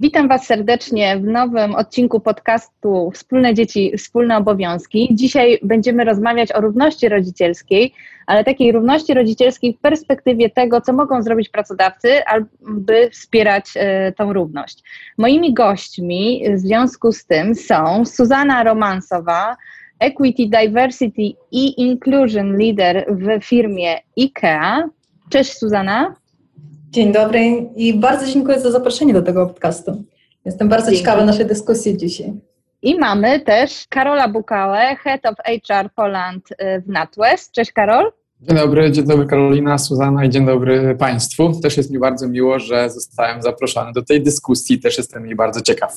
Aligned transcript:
Witam 0.00 0.28
Was 0.28 0.46
serdecznie 0.46 1.16
w 1.16 1.24
nowym 1.24 1.74
odcinku 1.74 2.20
podcastu 2.20 3.10
Wspólne 3.14 3.54
Dzieci, 3.54 3.92
Wspólne 3.96 4.36
Obowiązki. 4.36 5.08
Dzisiaj 5.12 5.58
będziemy 5.62 6.04
rozmawiać 6.04 6.52
o 6.52 6.60
równości 6.60 7.08
rodzicielskiej, 7.08 7.94
ale 8.26 8.44
takiej 8.44 8.72
równości 8.72 9.14
rodzicielskiej 9.14 9.74
w 9.74 9.80
perspektywie 9.80 10.50
tego, 10.50 10.80
co 10.80 10.92
mogą 10.92 11.22
zrobić 11.22 11.48
pracodawcy, 11.48 12.24
aby 12.26 13.10
wspierać 13.12 13.64
e, 13.76 14.12
tą 14.12 14.32
równość. 14.32 14.82
Moimi 15.18 15.54
gośćmi 15.54 16.44
w 16.54 16.58
związku 16.58 17.12
z 17.12 17.24
tym 17.24 17.54
są 17.54 18.04
Suzana 18.04 18.64
Romansowa, 18.64 19.56
Equity, 20.00 20.46
Diversity 20.46 21.22
i 21.52 21.82
Inclusion 21.82 22.56
Leader 22.56 23.06
w 23.10 23.44
firmie 23.44 23.98
IKEA. 24.18 24.88
Cześć 25.30 25.52
Suzana. 25.52 26.14
Dzień 26.90 27.12
dobry 27.12 27.40
i 27.76 27.94
bardzo 27.94 28.26
dziękuję 28.26 28.60
za 28.60 28.70
zaproszenie 28.70 29.12
do 29.12 29.22
tego 29.22 29.46
podcastu. 29.46 30.04
Jestem 30.44 30.68
bardzo 30.68 30.86
Dzięki. 30.86 30.98
ciekawa 31.04 31.24
naszej 31.24 31.46
dyskusji 31.46 31.96
dzisiaj. 31.96 32.32
I 32.82 32.98
mamy 32.98 33.40
też 33.40 33.86
Karola 33.88 34.28
Bukałę, 34.28 34.96
Head 34.96 35.26
of 35.26 35.34
HR 35.46 35.90
Poland 35.94 36.50
y, 36.50 36.82
w 36.86 36.88
NatWest. 36.88 37.52
Cześć 37.52 37.72
Karol. 37.72 38.12
Dzień 38.40 38.56
dobry, 38.56 38.92
dzień 38.92 39.04
dobry 39.04 39.26
Karolina, 39.26 39.78
Suzana 39.78 40.24
i 40.24 40.30
dzień 40.30 40.46
dobry 40.46 40.96
Państwu. 40.98 41.60
Też 41.62 41.76
jest 41.76 41.90
mi 41.90 41.98
bardzo 41.98 42.28
miło, 42.28 42.58
że 42.58 42.90
zostałem 42.90 43.42
zaproszony 43.42 43.92
do 43.92 44.02
tej 44.02 44.22
dyskusji. 44.22 44.80
Też 44.80 44.98
jestem 44.98 45.26
jej 45.26 45.36
bardzo 45.36 45.60
ciekaw. 45.60 45.96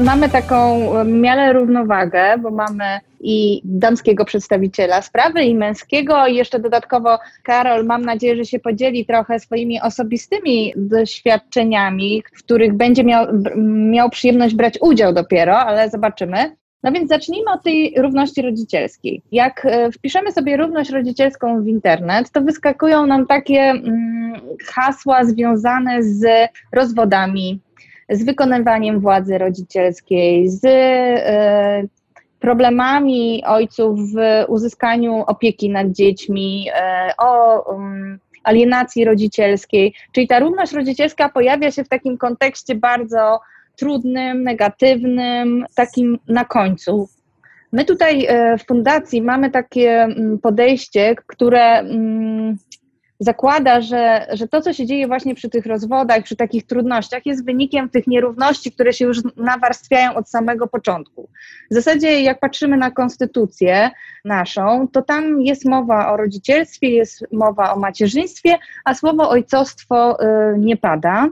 Mamy 0.00 0.28
taką 0.28 0.90
miarę 1.04 1.52
równowagę, 1.52 2.38
bo 2.38 2.50
mamy 2.50 2.84
i 3.20 3.60
damskiego 3.64 4.24
przedstawiciela 4.24 5.02
sprawy, 5.02 5.42
i 5.42 5.54
męskiego, 5.54 6.26
i 6.26 6.34
jeszcze 6.34 6.58
dodatkowo 6.58 7.18
Karol, 7.42 7.86
mam 7.86 8.04
nadzieję, 8.04 8.36
że 8.36 8.44
się 8.44 8.58
podzieli 8.58 9.06
trochę 9.06 9.40
swoimi 9.40 9.80
osobistymi 9.80 10.72
doświadczeniami, 10.76 12.22
w 12.34 12.42
których 12.42 12.74
będzie 12.74 13.04
miał, 13.04 13.26
miał 13.66 14.10
przyjemność 14.10 14.54
brać 14.54 14.78
udział 14.80 15.12
dopiero, 15.12 15.58
ale 15.58 15.90
zobaczymy. 15.90 16.56
No 16.82 16.92
więc 16.92 17.08
zacznijmy 17.08 17.50
od 17.50 17.62
tej 17.62 17.94
równości 17.98 18.42
rodzicielskiej. 18.42 19.22
Jak 19.32 19.66
e, 19.66 19.92
wpiszemy 19.92 20.32
sobie 20.32 20.56
równość 20.56 20.90
rodzicielską 20.90 21.62
w 21.62 21.66
internet, 21.66 22.30
to 22.30 22.40
wyskakują 22.40 23.06
nam 23.06 23.26
takie 23.26 23.60
mm, 23.60 24.40
hasła 24.66 25.24
związane 25.24 26.02
z 26.02 26.50
rozwodami, 26.72 27.60
z 28.08 28.24
wykonywaniem 28.24 29.00
władzy 29.00 29.38
rodzicielskiej, 29.38 30.48
z 30.48 30.64
e, 30.64 31.82
problemami 32.40 33.44
ojców 33.46 34.00
w 34.00 34.16
uzyskaniu 34.48 35.24
opieki 35.26 35.70
nad 35.70 35.90
dziećmi, 35.90 36.68
e, 36.74 37.10
o 37.18 37.62
um, 37.72 38.18
alienacji 38.44 39.04
rodzicielskiej. 39.04 39.94
Czyli 40.12 40.28
ta 40.28 40.38
równość 40.38 40.72
rodzicielska 40.72 41.28
pojawia 41.28 41.70
się 41.70 41.84
w 41.84 41.88
takim 41.88 42.18
kontekście 42.18 42.74
bardzo 42.74 43.40
trudnym, 43.76 44.42
negatywnym, 44.42 45.64
takim 45.74 46.18
na 46.28 46.44
końcu. 46.44 47.08
My 47.72 47.84
tutaj 47.84 48.26
e, 48.28 48.58
w 48.58 48.66
fundacji 48.66 49.22
mamy 49.22 49.50
takie 49.50 50.02
mm, 50.02 50.38
podejście, 50.38 51.14
które 51.26 51.78
mm, 51.78 52.56
zakłada, 53.18 53.80
że, 53.80 54.26
że 54.32 54.48
to, 54.48 54.60
co 54.60 54.72
się 54.72 54.86
dzieje 54.86 55.06
właśnie 55.06 55.34
przy 55.34 55.50
tych 55.50 55.66
rozwodach, 55.66 56.22
przy 56.22 56.36
takich 56.36 56.66
trudnościach, 56.66 57.26
jest 57.26 57.44
wynikiem 57.44 57.88
tych 57.88 58.06
nierówności, 58.06 58.72
które 58.72 58.92
się 58.92 59.04
już 59.04 59.18
nawarstwiają 59.36 60.14
od 60.14 60.30
samego 60.30 60.66
początku. 60.66 61.28
W 61.70 61.74
zasadzie, 61.74 62.20
jak 62.22 62.40
patrzymy 62.40 62.76
na 62.76 62.90
konstytucję 62.90 63.90
naszą, 64.24 64.88
to 64.92 65.02
tam 65.02 65.42
jest 65.42 65.64
mowa 65.64 66.12
o 66.12 66.16
rodzicielstwie, 66.16 66.90
jest 66.90 67.32
mowa 67.32 67.74
o 67.74 67.78
macierzyństwie, 67.78 68.58
a 68.84 68.94
słowo 68.94 69.30
ojcostwo 69.30 70.22
y, 70.22 70.58
nie 70.58 70.76
pada. 70.76 71.28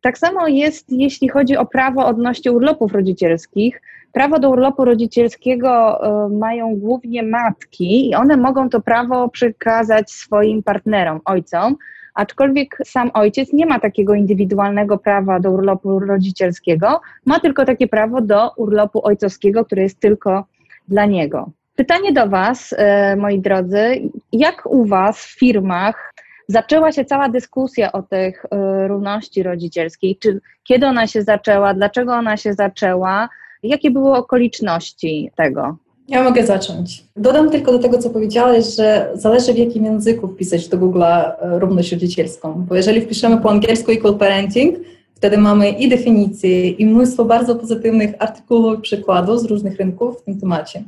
Tak 0.00 0.18
samo 0.18 0.48
jest, 0.48 0.86
jeśli 0.92 1.28
chodzi 1.28 1.56
o 1.56 1.66
prawo 1.66 2.06
odnośnie 2.06 2.52
urlopów 2.52 2.92
rodzicielskich. 2.92 3.80
Prawo 4.12 4.38
do 4.38 4.50
urlopu 4.50 4.84
rodzicielskiego 4.84 6.00
e, 6.04 6.28
mają 6.28 6.76
głównie 6.76 7.22
matki 7.22 8.10
i 8.10 8.14
one 8.14 8.36
mogą 8.36 8.68
to 8.68 8.80
prawo 8.80 9.28
przekazać 9.28 10.10
swoim 10.10 10.62
partnerom, 10.62 11.20
ojcom, 11.24 11.76
aczkolwiek 12.14 12.78
sam 12.84 13.10
ojciec 13.14 13.52
nie 13.52 13.66
ma 13.66 13.80
takiego 13.80 14.14
indywidualnego 14.14 14.98
prawa 14.98 15.40
do 15.40 15.50
urlopu 15.50 15.98
rodzicielskiego, 15.98 17.00
ma 17.26 17.40
tylko 17.40 17.64
takie 17.64 17.88
prawo 17.88 18.20
do 18.20 18.50
urlopu 18.56 19.06
ojcowskiego, 19.06 19.64
które 19.64 19.82
jest 19.82 20.00
tylko 20.00 20.44
dla 20.88 21.06
niego. 21.06 21.50
Pytanie 21.76 22.12
do 22.12 22.28
Was, 22.28 22.74
e, 22.78 23.16
moi 23.16 23.40
drodzy, 23.40 24.10
jak 24.32 24.66
u 24.66 24.84
Was 24.84 25.24
w 25.24 25.38
firmach 25.38 26.12
zaczęła 26.48 26.92
się 26.92 27.04
cała 27.04 27.28
dyskusja 27.28 27.92
o 27.92 28.02
tych 28.02 28.44
e, 28.50 28.88
równości 28.88 29.42
rodzicielskiej? 29.42 30.16
Czy 30.16 30.40
kiedy 30.64 30.86
ona 30.86 31.06
się 31.06 31.22
zaczęła, 31.22 31.74
dlaczego 31.74 32.14
ona 32.14 32.36
się 32.36 32.52
zaczęła? 32.52 33.28
Jakie 33.62 33.90
były 33.90 34.16
okoliczności 34.16 35.30
tego? 35.36 35.76
Ja 36.08 36.22
mogę 36.22 36.46
zacząć. 36.46 37.04
Dodam 37.16 37.50
tylko 37.50 37.72
do 37.72 37.78
tego, 37.78 37.98
co 37.98 38.10
powiedziałeś, 38.10 38.76
że 38.76 39.10
zależy 39.14 39.54
w 39.54 39.58
jakim 39.58 39.84
języku 39.84 40.28
wpisać 40.28 40.68
do 40.68 40.78
Google 40.78 41.02
e, 41.02 41.34
równość 41.58 41.92
rodzicielską, 41.92 42.64
bo 42.68 42.74
jeżeli 42.74 43.00
wpiszemy 43.00 43.40
po 43.40 43.50
angielsku 43.50 43.92
equal 43.92 44.14
parenting, 44.14 44.76
wtedy 45.14 45.38
mamy 45.38 45.70
i 45.70 45.88
definicje, 45.88 46.68
i 46.68 46.86
mnóstwo 46.86 47.24
bardzo 47.24 47.56
pozytywnych 47.56 48.14
artykułów, 48.18 48.80
przykładów 48.80 49.40
z 49.40 49.44
różnych 49.44 49.76
rynków 49.76 50.20
w 50.20 50.24
tym 50.24 50.40
temacie. 50.40 50.82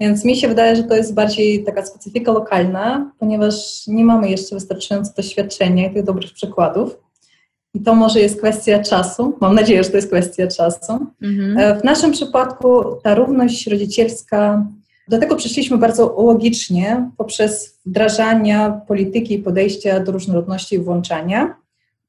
Więc 0.00 0.24
mi 0.24 0.36
się 0.36 0.48
wydaje, 0.48 0.76
że 0.76 0.82
to 0.82 0.96
jest 0.96 1.14
bardziej 1.14 1.64
taka 1.64 1.86
specyfika 1.86 2.32
lokalna, 2.32 3.12
ponieważ 3.18 3.86
nie 3.86 4.04
mamy 4.04 4.30
jeszcze 4.30 4.54
wystarczająco 4.54 5.12
doświadczenia 5.16 5.86
i 5.86 5.94
tych 5.94 6.04
dobrych 6.04 6.32
przykładów. 6.32 6.96
I 7.74 7.80
to 7.80 7.94
może 7.94 8.20
jest 8.20 8.38
kwestia 8.38 8.82
czasu. 8.82 9.36
Mam 9.40 9.54
nadzieję, 9.54 9.84
że 9.84 9.90
to 9.90 9.96
jest 9.96 10.08
kwestia 10.08 10.46
czasu. 10.46 11.06
Mhm. 11.22 11.58
E, 11.58 11.80
w 11.80 11.84
naszym 11.84 12.12
przypadku 12.12 12.84
ta 13.02 13.14
równość 13.14 13.66
rodzicielska, 13.66 14.66
do 15.08 15.18
tego 15.18 15.36
przyszliśmy 15.36 15.78
bardzo 15.78 16.22
logicznie 16.22 17.10
poprzez 17.16 17.78
wdrażanie 17.86 18.72
polityki 18.88 19.34
i 19.34 19.38
podejścia 19.38 20.00
do 20.00 20.12
różnorodności 20.12 20.74
i 20.74 20.78
włączania, 20.78 21.56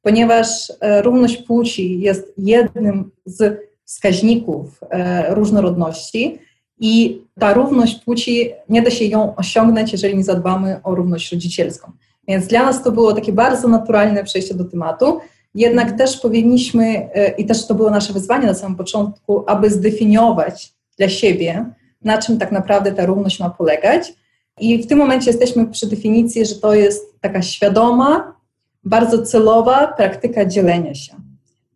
ponieważ 0.02 0.48
e, 0.82 1.02
równość 1.02 1.38
płci 1.38 2.00
jest 2.00 2.34
jednym 2.38 3.12
z 3.26 3.62
wskaźników 3.86 4.80
e, 4.90 5.36
różnorodności 5.36 6.40
i 6.80 7.22
ta 7.40 7.54
równość 7.54 8.04
płci 8.06 8.52
nie 8.70 8.82
da 8.82 8.90
się 8.90 9.06
ją 9.06 9.36
osiągnąć, 9.36 9.92
jeżeli 9.92 10.18
nie 10.18 10.24
zadbamy 10.24 10.80
o 10.84 10.96
równość 10.96 11.32
rodzicielską. 11.32 11.92
Więc 12.28 12.48
dla 12.48 12.64
nas 12.64 12.84
to 12.84 12.92
było 12.92 13.14
takie 13.14 13.32
bardzo 13.32 13.68
naturalne 13.68 14.24
przejście 14.24 14.54
do 14.54 14.66
tematu. 14.66 15.20
Jednak 15.56 15.98
też 15.98 16.20
powinniśmy, 16.20 17.10
e, 17.14 17.32
i 17.32 17.46
też 17.46 17.68
to 17.68 17.76
było 17.76 17.90
nasze 17.90 18.14
wyzwanie 18.14 18.48
na 18.48 18.54
samym 18.54 18.78
początku, 18.78 19.44
aby 19.48 19.70
zdefiniować 19.70 20.74
dla 20.98 21.10
siebie, 21.10 21.66
na 22.04 22.18
czym 22.18 22.38
tak 22.38 22.52
naprawdę 22.52 22.92
ta 22.92 23.06
równość 23.06 23.40
ma 23.40 23.50
polegać. 23.50 24.14
I 24.60 24.84
w 24.84 24.88
tym 24.88 24.98
momencie 24.98 25.32
jesteśmy 25.32 25.68
przy 25.68 25.90
definicji, 25.90 26.46
że 26.46 26.56
to 26.56 26.74
jest 26.74 27.22
taka 27.22 27.42
świadoma, 27.42 28.36
bardzo 28.84 29.22
celowa 29.22 29.88
praktyka 29.88 30.46
dzielenia 30.46 30.96
się. 30.96 31.16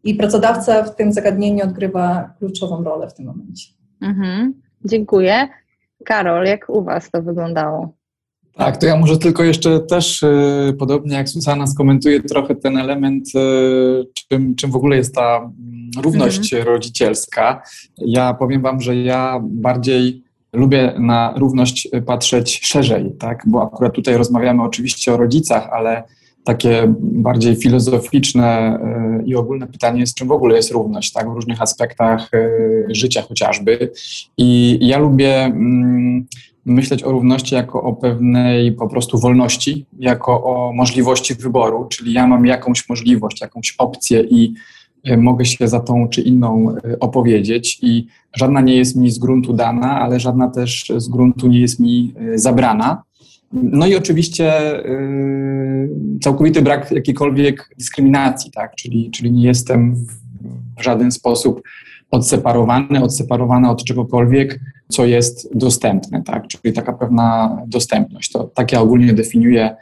I 0.04 0.16
pracodawca 0.16 0.84
w 0.84 0.96
tym 0.96 1.14
zagadnieniu 1.14 1.64
odgrywa 1.64 2.34
kluczową 2.40 2.84
rolę 2.84 3.08
w 3.10 3.14
tym 3.14 3.26
momencie. 3.26 3.68
Mhm, 4.02 4.62
dziękuję. 4.86 5.48
Karol, 6.06 6.46
jak 6.46 6.70
u 6.70 6.84
Was 6.84 7.12
to 7.12 7.22
wyglądało? 7.22 7.95
Tak, 8.58 8.78
to 8.78 8.86
ja 8.86 8.98
może 8.98 9.18
tylko 9.18 9.44
jeszcze 9.44 9.80
też, 9.80 10.24
y, 10.24 10.76
podobnie 10.80 11.16
jak 11.16 11.30
Susana, 11.30 11.68
skomentuję 11.68 12.24
trochę 12.24 12.56
ten 12.56 12.78
element, 12.78 13.28
y, 13.36 14.08
czym, 14.14 14.56
czym 14.56 14.72
w 14.72 14.76
ogóle 14.76 14.98
jest 14.98 15.16
ta 15.16 15.38
mm, 15.38 15.92
równość 16.02 16.54
mhm. 16.54 16.74
rodzicielska. 16.74 17.62
Ja 17.98 18.34
powiem 18.34 18.62
Wam, 18.62 18.82
że 18.82 18.96
ja 18.96 19.40
bardziej 19.44 20.24
lubię 20.54 20.94
na 21.00 21.34
równość 21.38 21.90
patrzeć 22.06 22.66
szerzej, 22.66 23.12
tak? 23.20 23.44
bo 23.46 23.64
akurat 23.64 23.94
tutaj 23.94 24.18
rozmawiamy 24.18 24.64
oczywiście 24.64 25.14
o 25.14 25.18
rodzicach, 25.18 25.70
ale 25.72 26.04
takie 26.44 26.94
bardziej 27.00 27.56
filozoficzne 27.56 28.80
i 29.26 29.36
ogólne 29.36 29.68
pytanie 29.68 30.00
jest, 30.00 30.16
czym 30.16 30.28
w 30.28 30.32
ogóle 30.32 30.56
jest 30.56 30.72
równość, 30.72 31.12
tak, 31.12 31.30
w 31.30 31.34
różnych 31.34 31.62
aspektach 31.62 32.32
życia 32.90 33.22
chociażby. 33.22 33.92
I 34.38 34.80
ja 34.82 34.98
lubię 34.98 35.44
mm, 35.44 36.26
myśleć 36.66 37.04
o 37.04 37.12
równości 37.12 37.56
jako 37.56 37.84
o 37.84 37.94
pewnej 37.94 38.72
po 38.72 38.88
prostu 38.88 39.20
wolności, 39.20 39.86
jako 40.00 40.44
o 40.44 40.74
możliwości 40.74 41.36
wyboru, 41.36 41.86
czyli 41.86 42.14
ja 42.14 42.28
mam 42.28 42.46
jakąś 42.46 42.90
możliwość, 42.90 43.42
jakąś 43.42 43.76
opcję 43.78 44.22
i 44.22 44.54
e, 45.04 45.18
mogę 45.18 45.46
się 45.46 45.68
za 45.68 45.80
tą 45.80 46.08
czy 46.10 46.22
inną 46.22 46.76
e, 46.76 47.00
opowiedzieć 47.00 47.80
i 47.82 48.08
żadna 48.36 48.62
nie 48.62 48.76
jest 48.76 48.96
mi 48.96 49.12
z 49.12 49.20
gruntu 49.20 49.54
dana, 49.54 50.02
ale 50.02 50.20
żadna 50.20 50.50
też 50.50 50.92
z 50.98 51.08
gruntu 51.08 51.48
nie 51.48 51.60
jest 51.60 51.80
mi 51.80 52.14
e, 52.18 52.38
zabrana. 52.38 53.04
No 53.54 53.88
i 53.88 53.96
oczywiście 53.96 54.54
całkowity 56.22 56.62
brak 56.62 56.92
jakiejkolwiek 56.92 57.70
dyskryminacji, 57.78 58.52
tak? 58.52 58.76
czyli, 58.76 59.12
czyli 59.12 59.32
nie 59.32 59.44
jestem 59.44 59.96
w 60.78 60.84
żaden 60.84 61.12
sposób 61.12 61.62
odseparowany, 62.12 63.04
odseparowana 63.04 63.72
od 63.72 63.84
czegokolwiek, 63.84 64.60
co 64.90 65.06
jest 65.06 65.58
dostępne, 65.58 66.24
tak? 66.24 66.48
Czyli 66.48 66.74
taka 66.74 66.94
pewna 66.94 67.58
dostępność. 67.68 68.32
To 68.32 68.44
tak 68.44 68.72
ja 68.72 68.82
ogólnie 68.82 69.14
definiuję 69.14 69.76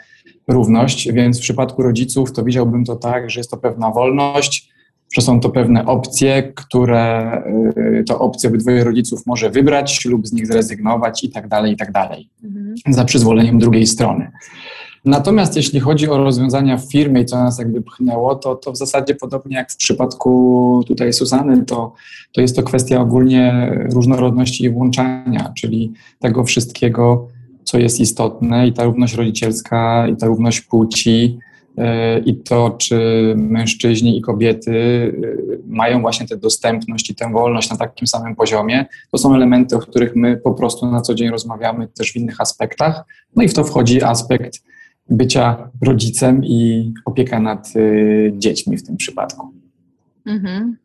równość, 0.48 1.12
więc 1.12 1.38
w 1.38 1.42
przypadku 1.42 1.84
rodziców 1.84 2.32
to 2.32 2.44
widziałbym 2.44 2.86
to 2.86 2.96
tak, 2.96 3.30
że 3.30 3.40
jest 3.40 3.52
to 3.52 3.58
pewna 3.58 3.92
wolność, 3.92 4.74
że 5.14 5.22
są 5.22 5.40
to 5.40 5.50
pewne 5.50 5.86
opcje, 5.86 6.54
które 6.56 7.38
y, 7.78 8.04
to 8.08 8.20
opcje 8.20 8.50
obydwoje 8.50 8.84
rodziców 8.84 9.26
może 9.26 9.50
wybrać 9.50 10.06
lub 10.06 10.28
z 10.28 10.34
nich 10.34 10.48
zrezygnować 10.48 11.24
i 11.24 11.30
tak 11.30 11.48
dalej, 11.48 11.74
i 11.74 11.78
tak 11.78 11.92
dalej, 11.92 12.30
mhm. 12.44 12.76
za 12.88 13.06
przyzwoleniem 13.06 13.60
drugiej 13.60 13.88
strony. 13.88 14.32
Natomiast 15.06 15.56
jeśli 15.56 15.80
chodzi 15.80 16.10
o 16.10 16.18
rozwiązania 16.18 16.78
w 16.78 16.92
firmie 16.92 17.22
i 17.22 17.26
co 17.26 17.38
nas 17.38 17.60
jakby 17.60 17.82
pchnęło, 17.82 18.36
to, 18.36 18.56
to 18.56 18.72
w 18.72 18.78
zasadzie 18.78 19.16
podobnie 19.16 19.58
jak 19.58 19.72
w 19.72 19.78
przypadku 19.78 20.84
tutaj 20.88 21.14
Susany, 21.14 21.66
to, 21.66 21.94
to 22.32 22.42
jest 22.42 22.56
to 22.56 22.64
kwestia 22.64 23.02
ogólnie 23.02 23.72
różnorodności 23.94 24.64
i 24.64 24.70
włączania, 24.70 25.54
czyli 25.58 25.92
tego 26.20 26.44
wszystkiego, 26.44 27.28
co 27.64 27.80
jest 27.80 28.00
istotne 28.00 28.68
i 28.68 28.74
ta 28.74 28.84
równość 28.84 29.14
rodzicielska, 29.14 30.08
i 30.08 30.16
ta 30.16 30.28
równość 30.28 30.62
płci, 30.62 31.40
e, 31.78 32.20
i 32.20 32.36
to, 32.36 32.76
czy 32.78 33.00
mężczyźni 33.38 34.18
i 34.18 34.22
kobiety 34.22 34.74
e, 34.74 35.58
mają 35.68 36.02
właśnie 36.02 36.28
tę 36.28 36.38
dostępność 36.38 37.10
i 37.10 37.16
tę 37.16 37.32
wolność 37.32 37.70
na 37.70 37.78
takim 37.78 38.08
samym 38.08 38.36
poziomie, 38.36 38.86
to 39.12 39.18
są 39.18 39.36
elementy, 39.36 39.76
o 39.76 39.80
których 39.80 40.16
my 40.16 40.38
po 40.38 40.54
prostu 40.54 40.92
na 40.92 41.02
co 41.02 41.16
dzień 41.16 41.30
rozmawiamy 41.30 41.88
też 41.88 42.12
w 42.12 42.16
innych 42.16 42.42
aspektach. 42.42 43.06
No 43.36 43.44
i 43.44 43.48
w 43.48 43.54
to 43.54 43.64
wchodzi 43.64 44.04
aspekt 44.04 44.64
bycia 45.10 45.70
rodzicem 45.86 46.46
i 46.46 46.94
opieka 47.06 47.40
nad 47.40 47.76
y, 47.76 48.34
dziećmi 48.38 48.78
w 48.78 48.84
tym 48.84 48.98
przypadku. 48.98 49.52
Mhm. 50.26 50.78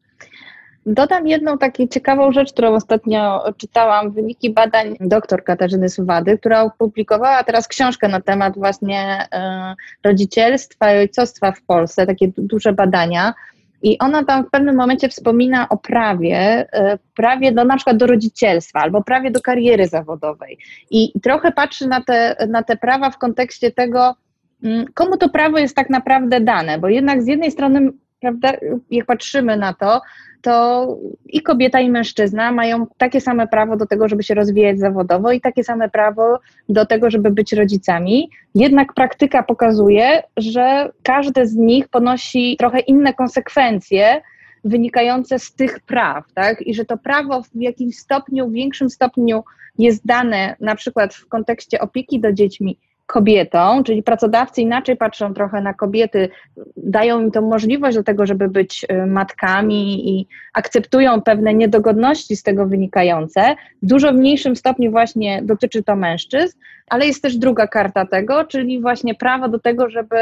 Dodam 0.86 1.26
jedną 1.26 1.58
taką 1.58 1.86
ciekawą 1.86 2.32
rzecz, 2.32 2.52
którą 2.52 2.74
ostatnio 2.74 3.44
czytałam, 3.56 4.10
wyniki 4.10 4.50
badań 4.50 4.96
dr 5.00 5.44
Katarzyny 5.44 5.88
Suwady, 5.88 6.38
która 6.38 6.62
opublikowała 6.62 7.44
teraz 7.44 7.68
książkę 7.68 8.08
na 8.08 8.20
temat 8.20 8.58
właśnie 8.58 9.22
y, 9.22 10.08
rodzicielstwa 10.08 10.94
i 10.94 10.98
ojcostwa 10.98 11.52
w 11.52 11.62
Polsce, 11.62 12.06
takie 12.06 12.28
duże 12.36 12.72
badania. 12.72 13.34
I 13.82 13.98
ona 13.98 14.24
tam 14.24 14.44
w 14.44 14.50
pewnym 14.50 14.76
momencie 14.76 15.08
wspomina 15.08 15.68
o 15.68 15.76
prawie, 15.76 16.36
e, 16.72 16.98
prawie 17.14 17.52
do 17.52 17.64
na 17.64 17.76
przykład 17.76 17.96
do 17.96 18.06
rodzicielstwa 18.06 18.80
albo 18.80 19.02
prawie 19.02 19.30
do 19.30 19.40
kariery 19.40 19.86
zawodowej. 19.86 20.58
I 20.90 21.12
trochę 21.22 21.52
patrzy 21.52 21.88
na 21.88 22.00
te, 22.00 22.46
na 22.48 22.62
te 22.62 22.76
prawa 22.76 23.10
w 23.10 23.18
kontekście 23.18 23.70
tego, 23.70 24.14
mm, 24.62 24.86
komu 24.94 25.16
to 25.16 25.28
prawo 25.28 25.58
jest 25.58 25.76
tak 25.76 25.90
naprawdę 25.90 26.40
dane, 26.40 26.78
bo 26.78 26.88
jednak 26.88 27.22
z 27.22 27.26
jednej 27.26 27.50
strony, 27.50 27.92
prawda, 28.20 28.52
jak 28.90 29.06
patrzymy 29.06 29.56
na 29.56 29.74
to, 29.74 30.00
to 30.42 30.86
i 31.26 31.42
kobieta, 31.42 31.80
i 31.80 31.90
mężczyzna 31.90 32.52
mają 32.52 32.86
takie 32.98 33.20
same 33.20 33.48
prawo 33.48 33.76
do 33.76 33.86
tego, 33.86 34.08
żeby 34.08 34.22
się 34.22 34.34
rozwijać 34.34 34.78
zawodowo 34.78 35.32
i 35.32 35.40
takie 35.40 35.64
same 35.64 35.88
prawo 35.88 36.38
do 36.68 36.86
tego, 36.86 37.10
żeby 37.10 37.30
być 37.30 37.52
rodzicami. 37.52 38.30
Jednak 38.54 38.92
praktyka 38.92 39.42
pokazuje, 39.42 40.22
że 40.36 40.90
każde 41.02 41.46
z 41.46 41.54
nich 41.54 41.88
ponosi 41.88 42.56
trochę 42.58 42.80
inne 42.80 43.14
konsekwencje 43.14 44.22
wynikające 44.64 45.38
z 45.38 45.54
tych 45.54 45.80
praw, 45.80 46.32
tak? 46.34 46.62
I 46.62 46.74
że 46.74 46.84
to 46.84 46.96
prawo 46.96 47.42
w 47.42 47.48
jakimś 47.54 47.98
stopniu, 47.98 48.48
w 48.48 48.52
większym 48.52 48.90
stopniu 48.90 49.44
jest 49.78 50.06
dane 50.06 50.56
na 50.60 50.74
przykład 50.74 51.14
w 51.14 51.28
kontekście 51.28 51.80
opieki 51.80 52.20
do 52.20 52.32
dziećmi 52.32 52.78
kobietą, 53.08 53.82
czyli 53.84 54.02
pracodawcy 54.02 54.62
inaczej 54.62 54.96
patrzą 54.96 55.34
trochę 55.34 55.60
na 55.60 55.74
kobiety, 55.74 56.28
dają 56.76 57.20
im 57.20 57.30
tą 57.30 57.42
możliwość 57.42 57.96
do 57.96 58.02
tego, 58.02 58.26
żeby 58.26 58.48
być 58.48 58.86
y, 58.92 59.06
matkami 59.06 60.10
i 60.10 60.26
akceptują 60.54 61.22
pewne 61.22 61.54
niedogodności 61.54 62.36
z 62.36 62.42
tego 62.42 62.66
wynikające. 62.66 63.56
W 63.82 63.86
dużo 63.86 64.12
mniejszym 64.12 64.56
stopniu 64.56 64.90
właśnie 64.90 65.42
dotyczy 65.42 65.82
to 65.82 65.96
mężczyzn, 65.96 66.58
ale 66.90 67.06
jest 67.06 67.22
też 67.22 67.36
druga 67.36 67.66
karta 67.66 68.06
tego, 68.06 68.44
czyli 68.44 68.80
właśnie 68.80 69.14
prawo 69.14 69.48
do 69.48 69.58
tego, 69.58 69.90
żeby 69.90 70.16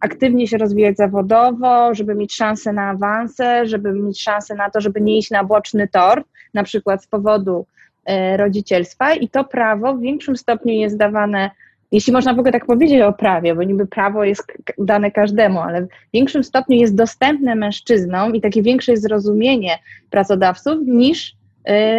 aktywnie 0.00 0.48
się 0.48 0.58
rozwijać 0.58 0.96
zawodowo, 0.96 1.94
żeby 1.94 2.14
mieć 2.14 2.34
szansę 2.34 2.72
na 2.72 2.88
awanse, 2.88 3.66
żeby 3.66 3.92
mieć 3.92 4.22
szansę 4.22 4.54
na 4.54 4.70
to, 4.70 4.80
żeby 4.80 5.00
nie 5.00 5.18
iść 5.18 5.30
na 5.30 5.44
boczny 5.44 5.88
tor, 5.88 6.24
na 6.54 6.62
przykład 6.62 7.04
z 7.04 7.06
powodu 7.06 7.66
y, 8.10 8.36
rodzicielstwa 8.36 9.14
i 9.14 9.28
to 9.28 9.44
prawo 9.44 9.94
w 9.94 10.00
większym 10.00 10.36
stopniu 10.36 10.72
jest 10.72 10.96
dawane 10.96 11.50
jeśli 11.92 12.12
można 12.12 12.34
w 12.34 12.38
ogóle 12.38 12.52
tak 12.52 12.66
powiedzieć 12.66 13.02
o 13.02 13.12
prawie, 13.12 13.54
bo 13.54 13.62
niby 13.62 13.86
prawo 13.86 14.24
jest 14.24 14.52
dane 14.78 15.10
każdemu, 15.10 15.60
ale 15.60 15.82
w 15.82 15.88
większym 16.14 16.44
stopniu 16.44 16.76
jest 16.76 16.94
dostępne 16.94 17.54
mężczyznom 17.54 18.34
i 18.34 18.40
takie 18.40 18.62
większe 18.62 18.92
jest 18.92 19.02
zrozumienie 19.02 19.78
pracodawców 20.10 20.78
niż 20.86 21.36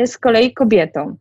y, 0.01 0.07
z 0.07 0.18
kolei 0.18 0.54
kobietom. 0.54 1.18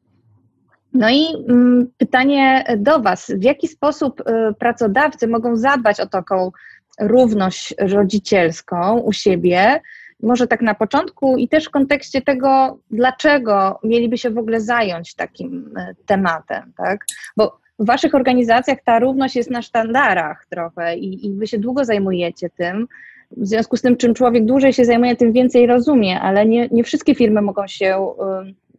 No 0.95 1.11
i 1.11 1.25
mm, 1.49 1.91
pytanie 1.99 2.65
do 2.77 3.01
Was, 3.01 3.33
w 3.37 3.43
jaki 3.43 3.69
sposób 3.69 4.21
y, 4.21 4.55
pracodawcy 4.55 5.29
mogą 5.29 5.57
zadbać 5.57 6.01
o 6.01 6.07
taką 6.07 6.53
równość 7.01 7.75
rodzicielską 7.79 8.99
u 8.99 9.13
siebie, 9.13 9.81
może 10.23 10.47
tak 10.47 10.63
na 10.63 10.75
początku 10.75 11.37
i 11.37 11.49
też 11.49 11.65
w 11.65 11.71
kontekście 11.71 12.23
tego, 12.23 12.79
dlaczego 12.91 13.81
mieliby 13.85 14.19
się 14.19 14.31
w 14.31 14.39
ogóle 14.39 14.61
zająć 14.61 15.15
takim 15.15 15.75
y, 15.79 15.95
tematem, 16.07 16.73
tak? 16.77 17.05
Bo 17.37 17.62
w 17.83 17.87
Waszych 17.87 18.15
organizacjach 18.15 18.79
ta 18.85 18.99
równość 18.99 19.37
jest 19.37 19.51
na 19.51 19.63
sztandarach 19.63 20.47
trochę 20.51 20.97
i, 20.97 21.27
i 21.27 21.35
Wy 21.35 21.47
się 21.47 21.59
długo 21.59 21.85
zajmujecie 21.85 22.51
tym. 22.51 22.89
W 23.37 23.47
związku 23.47 23.77
z 23.77 23.83
tym, 23.83 23.97
czym 23.97 24.15
człowiek 24.15 24.45
dłużej 24.45 24.73
się 24.73 24.85
zajmuje, 24.85 25.17
tym 25.17 25.33
więcej 25.33 25.67
rozumie, 25.67 26.21
ale 26.21 26.47
nie, 26.47 26.69
nie 26.69 26.85
wszystkie 26.85 27.15
firmy 27.15 27.43
mogą 27.43 27.67
się 27.67 28.07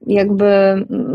jakby 0.07 0.45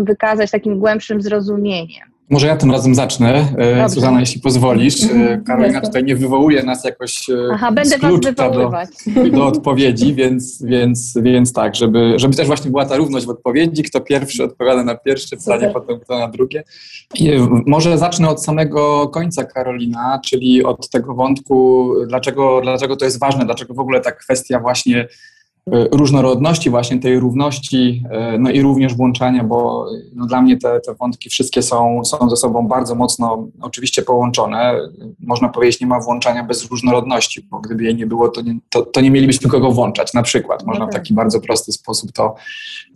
wykazać 0.04 0.50
takim 0.50 0.78
głębszym 0.78 1.22
zrozumieniem. 1.22 2.17
Może 2.30 2.46
ja 2.46 2.56
tym 2.56 2.70
razem 2.70 2.94
zacznę, 2.94 3.34
e, 3.58 3.76
Dobrze. 3.76 3.88
Suzana, 3.88 4.20
jeśli 4.20 4.40
pozwolisz. 4.40 5.04
E, 5.04 5.10
mhm. 5.10 5.44
Karolina 5.44 5.80
tutaj 5.80 6.04
nie 6.04 6.16
wywołuje 6.16 6.62
nas 6.62 6.84
jakoś 6.84 7.30
e, 7.30 7.48
Aha, 7.52 7.72
będę 7.72 7.98
was 7.98 8.20
wywoływać. 8.20 8.88
Do, 9.06 9.30
do 9.38 9.46
odpowiedzi, 9.46 10.14
więc, 10.14 10.62
więc, 10.62 11.18
więc 11.22 11.52
tak, 11.52 11.74
żeby, 11.74 12.14
żeby 12.16 12.36
też 12.36 12.46
właśnie 12.46 12.70
była 12.70 12.86
ta 12.86 12.96
równość 12.96 13.26
w 13.26 13.30
odpowiedzi, 13.30 13.82
kto 13.82 14.00
pierwszy 14.00 14.44
odpowiada 14.44 14.84
na 14.84 14.94
pierwsze 14.94 15.36
pytanie, 15.36 15.70
potem 15.74 16.00
kto 16.00 16.18
na 16.18 16.28
drugie. 16.28 16.64
I 17.14 17.30
może 17.66 17.98
zacznę 17.98 18.28
od 18.28 18.44
samego 18.44 19.08
końca, 19.08 19.44
Karolina, 19.44 20.20
czyli 20.24 20.64
od 20.64 20.90
tego 20.90 21.14
wątku, 21.14 21.90
dlaczego, 22.08 22.60
dlaczego 22.60 22.96
to 22.96 23.04
jest 23.04 23.20
ważne, 23.20 23.44
dlaczego 23.44 23.74
w 23.74 23.80
ogóle 23.80 24.00
ta 24.00 24.12
kwestia 24.12 24.60
właśnie 24.60 25.08
różnorodności, 25.92 26.70
właśnie 26.70 26.98
tej 26.98 27.18
równości, 27.18 28.02
e, 28.10 28.38
no 28.38 28.50
i 28.50 28.62
również 28.62 28.94
włączania, 28.94 29.44
bo 29.44 29.86
no 30.14 30.26
dla 30.26 30.42
mnie 30.42 30.56
te, 30.56 30.80
te 30.80 30.94
wątki 30.94 31.30
wszystkie 31.30 31.62
są, 31.62 32.04
są 32.04 32.30
ze 32.30 32.36
sobą 32.36 32.68
bardzo 32.68 32.94
mocno 32.94 33.48
oczywiście 33.60 34.02
połączone. 34.02 34.74
Można 35.20 35.48
powiedzieć, 35.48 35.80
nie 35.80 35.86
ma 35.86 36.00
włączania 36.00 36.44
bez 36.44 36.70
różnorodności, 36.70 37.46
bo 37.50 37.60
gdyby 37.60 37.84
jej 37.84 37.96
nie 37.96 38.06
było, 38.06 38.28
to 38.28 38.40
nie, 38.40 38.58
to, 38.70 38.82
to 38.82 39.00
nie 39.00 39.10
mielibyśmy 39.10 39.50
kogo 39.50 39.70
włączać, 39.70 40.14
na 40.14 40.22
przykład. 40.22 40.66
Można 40.66 40.86
w 40.86 40.92
taki 40.92 41.14
bardzo 41.14 41.40
prosty 41.40 41.72
sposób 41.72 42.12
to 42.12 42.34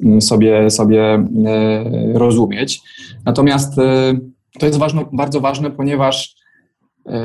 mm, 0.03 0.23
sobie, 0.23 0.71
sobie 0.71 1.15
e, 1.15 1.23
rozumieć. 2.15 2.83
Natomiast 3.25 3.77
to 4.59 4.67
jest 4.67 4.79
ważne, 4.79 5.05
bardzo 5.13 5.41
ważne, 5.41 5.71
ponieważ 5.71 6.43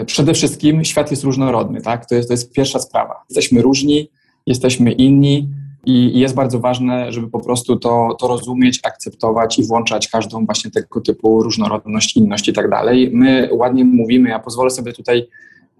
przede 0.05 0.33
wszystkim 0.33 0.85
świat 0.85 1.11
jest 1.11 1.23
różnorodny, 1.23 1.81
tak? 1.81 2.05
To 2.05 2.15
jest, 2.15 2.29
to 2.29 2.33
jest 2.33 2.53
pierwsza 2.53 2.79
sprawa. 2.79 3.23
Jesteśmy 3.29 3.61
różni, 3.61 4.09
jesteśmy 4.47 4.91
inni 4.91 5.49
i 5.85 6.19
jest 6.19 6.35
bardzo 6.35 6.59
ważne, 6.59 7.11
żeby 7.11 7.29
po 7.29 7.39
prostu 7.39 7.75
to, 7.75 8.15
to 8.19 8.27
rozumieć, 8.27 8.79
akceptować 8.83 9.59
i 9.59 9.67
włączać 9.67 10.07
każdą 10.07 10.45
właśnie 10.45 10.71
tego 10.71 11.01
typu 11.01 11.43
różnorodność, 11.43 12.17
inność 12.17 12.47
i 12.47 12.53
tak 12.53 12.69
dalej. 12.69 13.09
My 13.13 13.49
ładnie 13.51 13.85
mówimy, 13.85 14.29
ja 14.29 14.39
pozwolę 14.39 14.69
sobie 14.69 14.93
tutaj 14.93 15.27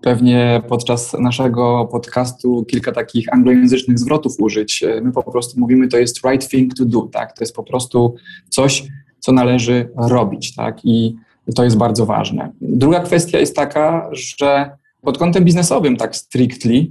pewnie 0.02 0.62
podczas 0.68 1.14
naszego 1.14 1.88
podcastu 1.92 2.66
kilka 2.66 2.92
takich 2.92 3.34
anglojęzycznych 3.34 4.00
zwrotów 4.00 4.34
użyć. 4.40 4.84
My 5.02 5.12
po 5.12 5.32
prostu 5.32 5.60
mówimy, 5.60 5.88
to 5.88 5.98
jest 5.98 6.26
right 6.26 6.50
thing 6.50 6.74
to 6.74 6.86
do, 6.86 7.02
tak? 7.02 7.34
To 7.34 7.44
jest 7.44 7.56
po 7.56 7.64
prostu 7.64 8.16
coś, 8.50 8.88
co 9.20 9.32
należy 9.32 9.90
robić, 9.98 10.56
tak? 10.56 10.86
I 10.86 11.16
to 11.56 11.64
jest 11.64 11.78
bardzo 11.78 12.06
ważne. 12.06 12.52
Druga 12.62 13.00
kwestia 13.00 13.40
jest 13.40 13.56
taka, 13.56 14.10
że 14.12 14.72
Pod 15.08 15.18
kątem 15.18 15.44
biznesowym, 15.44 15.98
tak 15.98 16.16
strictly, 16.16 16.88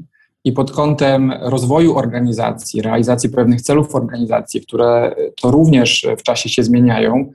i 0.47 0.53
pod 0.53 0.73
kątem 0.73 1.33
rozwoju 1.41 1.97
organizacji, 1.97 2.83
realizacji 2.83 3.31
pewnych 3.31 3.63
celów 3.63 3.95
organizacji, 3.95 4.61
które 4.61 5.15
to 5.43 5.51
również 5.51 6.07
w 6.19 6.23
czasie 6.23 6.49
się 6.49 6.63
zmieniają, 6.63 7.33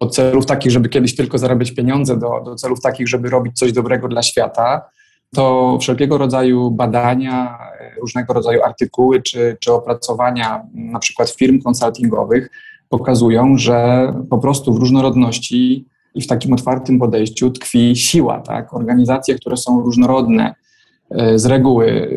od 0.00 0.14
celów 0.14 0.46
takich, 0.46 0.72
żeby 0.72 0.88
kiedyś 0.88 1.16
tylko 1.16 1.38
zarabiać 1.38 1.70
pieniądze, 1.70 2.16
do, 2.16 2.42
do 2.44 2.54
celów 2.54 2.80
takich, 2.80 3.08
żeby 3.08 3.30
robić 3.30 3.58
coś 3.58 3.72
dobrego 3.72 4.08
dla 4.08 4.22
świata, 4.22 4.82
to 5.34 5.78
wszelkiego 5.80 6.18
rodzaju 6.18 6.70
badania, 6.70 7.58
różnego 8.00 8.32
rodzaju 8.32 8.62
artykuły 8.62 9.22
czy, 9.22 9.56
czy 9.60 9.72
opracowania 9.72 10.62
na 10.74 10.98
przykład 10.98 11.30
firm 11.30 11.62
konsultingowych 11.62 12.50
pokazują, 12.88 13.58
że 13.58 14.12
po 14.30 14.38
prostu 14.38 14.74
w 14.74 14.78
różnorodności 14.78 15.84
i 16.14 16.22
w 16.22 16.26
takim 16.26 16.52
otwartym 16.52 16.98
podejściu 16.98 17.50
tkwi 17.50 17.96
siła. 17.96 18.40
Tak? 18.40 18.74
Organizacje, 18.74 19.34
które 19.34 19.56
są 19.56 19.80
różnorodne, 19.80 20.54
z 21.34 21.46
reguły 21.46 22.10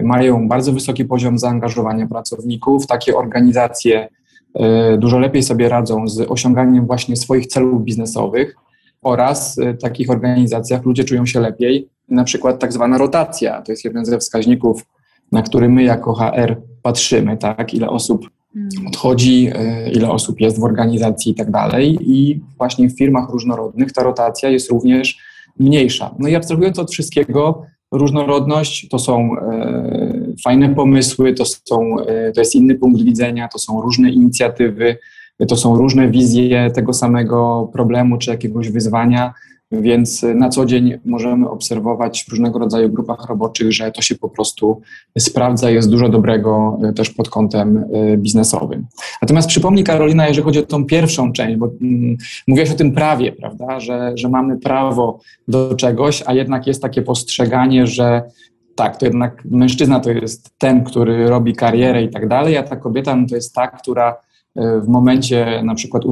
e, 0.00 0.02
mają 0.02 0.48
bardzo 0.48 0.72
wysoki 0.72 1.04
poziom 1.04 1.38
zaangażowania 1.38 2.06
pracowników. 2.06 2.86
Takie 2.86 3.16
organizacje 3.16 4.08
e, 4.54 4.98
dużo 4.98 5.18
lepiej 5.18 5.42
sobie 5.42 5.68
radzą 5.68 6.08
z 6.08 6.20
osiąganiem 6.20 6.86
właśnie 6.86 7.16
swoich 7.16 7.46
celów 7.46 7.84
biznesowych 7.84 8.56
oraz 9.02 9.56
w 9.78 9.82
takich 9.82 10.10
organizacjach 10.10 10.84
ludzie 10.84 11.04
czują 11.04 11.26
się 11.26 11.40
lepiej. 11.40 11.88
Na 12.08 12.24
przykład 12.24 12.58
tak 12.58 12.72
zwana 12.72 12.98
rotacja, 12.98 13.62
to 13.62 13.72
jest 13.72 13.84
jeden 13.84 14.04
ze 14.04 14.18
wskaźników, 14.18 14.86
na 15.32 15.42
który 15.42 15.68
my 15.68 15.82
jako 15.82 16.14
HR 16.14 16.56
patrzymy, 16.82 17.36
tak, 17.36 17.74
ile 17.74 17.88
osób 17.88 18.30
Hmm. 18.54 18.86
odchodzi, 18.86 19.50
e, 19.54 19.90
ile 19.90 20.10
osób 20.10 20.40
jest 20.40 20.60
w 20.60 20.64
organizacji 20.64 21.32
i 21.32 21.34
tak 21.34 21.50
dalej. 21.50 21.98
I 22.00 22.40
właśnie 22.58 22.88
w 22.88 22.98
firmach 22.98 23.30
różnorodnych 23.30 23.92
ta 23.92 24.02
rotacja 24.02 24.48
jest 24.48 24.70
również 24.70 25.18
mniejsza. 25.58 26.14
No 26.18 26.28
i 26.28 26.34
abstrahując 26.34 26.78
od 26.78 26.92
wszystkiego, 26.92 27.62
różnorodność 27.92 28.88
to 28.88 28.98
są 28.98 29.38
e, 29.38 30.22
fajne 30.44 30.74
pomysły, 30.74 31.34
to, 31.34 31.44
są, 31.44 32.00
e, 32.00 32.32
to 32.32 32.40
jest 32.40 32.54
inny 32.54 32.74
punkt 32.74 33.02
widzenia, 33.02 33.48
to 33.48 33.58
są 33.58 33.82
różne 33.82 34.10
inicjatywy, 34.10 34.96
to 35.48 35.56
są 35.56 35.76
różne 35.76 36.08
wizje 36.08 36.70
tego 36.70 36.92
samego 36.92 37.70
problemu 37.72 38.18
czy 38.18 38.30
jakiegoś 38.30 38.70
wyzwania. 38.70 39.34
Więc 39.72 40.22
na 40.34 40.48
co 40.48 40.66
dzień 40.66 40.98
możemy 41.04 41.50
obserwować 41.50 42.24
w 42.24 42.28
różnego 42.28 42.58
rodzaju 42.58 42.88
grupach 42.88 43.26
roboczych, 43.28 43.72
że 43.72 43.92
to 43.92 44.02
się 44.02 44.14
po 44.14 44.28
prostu 44.28 44.80
sprawdza, 45.18 45.70
jest 45.70 45.90
dużo 45.90 46.08
dobrego 46.08 46.78
e, 46.84 46.92
też 46.92 47.10
pod 47.10 47.28
kątem 47.28 47.84
e, 47.92 48.16
biznesowym. 48.16 48.86
Natomiast 49.22 49.48
przypomnij 49.48 49.84
Karolina, 49.84 50.28
jeżeli 50.28 50.44
chodzi 50.44 50.58
o 50.58 50.62
tą 50.62 50.84
pierwszą 50.84 51.32
część, 51.32 51.56
bo 51.56 51.70
mm, 51.80 52.16
mówiłaś 52.48 52.70
o 52.70 52.74
tym 52.74 52.92
prawie, 52.92 53.32
prawda, 53.32 53.80
że, 53.80 54.12
że 54.14 54.28
mamy 54.28 54.58
prawo 54.58 55.20
do 55.48 55.74
czegoś, 55.74 56.22
a 56.26 56.34
jednak 56.34 56.66
jest 56.66 56.82
takie 56.82 57.02
postrzeganie, 57.02 57.86
że 57.86 58.22
tak, 58.74 58.96
to 58.96 59.06
jednak 59.06 59.44
mężczyzna 59.44 60.00
to 60.00 60.10
jest 60.10 60.58
ten, 60.58 60.84
który 60.84 61.28
robi 61.28 61.54
karierę 61.54 62.02
i 62.02 62.08
tak 62.08 62.28
dalej, 62.28 62.56
a 62.56 62.62
ta 62.62 62.76
kobieta 62.76 63.16
no, 63.16 63.26
to 63.28 63.34
jest 63.34 63.54
ta, 63.54 63.66
która 63.66 64.16
w 64.56 64.88
momencie 64.88 65.62
na 65.64 65.74
przykład 65.74 66.02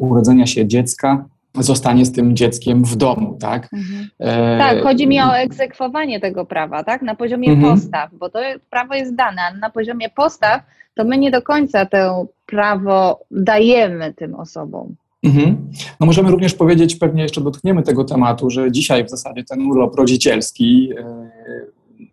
urodzenia 0.00 0.46
się 0.46 0.66
dziecka 0.66 1.24
zostanie 1.62 2.04
z 2.04 2.12
tym 2.12 2.36
dzieckiem 2.36 2.84
w 2.84 2.96
domu, 2.96 3.36
tak? 3.40 3.68
Mhm. 3.72 4.08
E... 4.18 4.58
Tak, 4.58 4.82
chodzi 4.82 5.06
mi 5.06 5.20
o 5.20 5.36
egzekwowanie 5.36 6.20
tego 6.20 6.44
prawa, 6.44 6.84
tak? 6.84 7.02
Na 7.02 7.14
poziomie 7.14 7.50
mhm. 7.50 7.74
postaw, 7.74 8.10
bo 8.14 8.30
to 8.30 8.38
prawo 8.70 8.94
jest 8.94 9.14
dane, 9.14 9.42
ale 9.42 9.58
na 9.58 9.70
poziomie 9.70 10.08
postaw 10.08 10.62
to 10.94 11.04
my 11.04 11.18
nie 11.18 11.30
do 11.30 11.42
końca 11.42 11.86
to 11.86 12.26
prawo 12.46 13.20
dajemy 13.30 14.14
tym 14.14 14.34
osobom. 14.34 14.94
Mhm. 15.22 15.56
No 16.00 16.06
możemy 16.06 16.30
również 16.30 16.54
powiedzieć, 16.54 16.96
pewnie 16.96 17.22
jeszcze 17.22 17.40
dotkniemy 17.40 17.82
tego 17.82 18.04
tematu, 18.04 18.50
że 18.50 18.72
dzisiaj 18.72 19.04
w 19.04 19.10
zasadzie 19.10 19.44
ten 19.44 19.62
urlop 19.62 19.96
rodzicielski 19.96 20.90
e, 20.98 21.28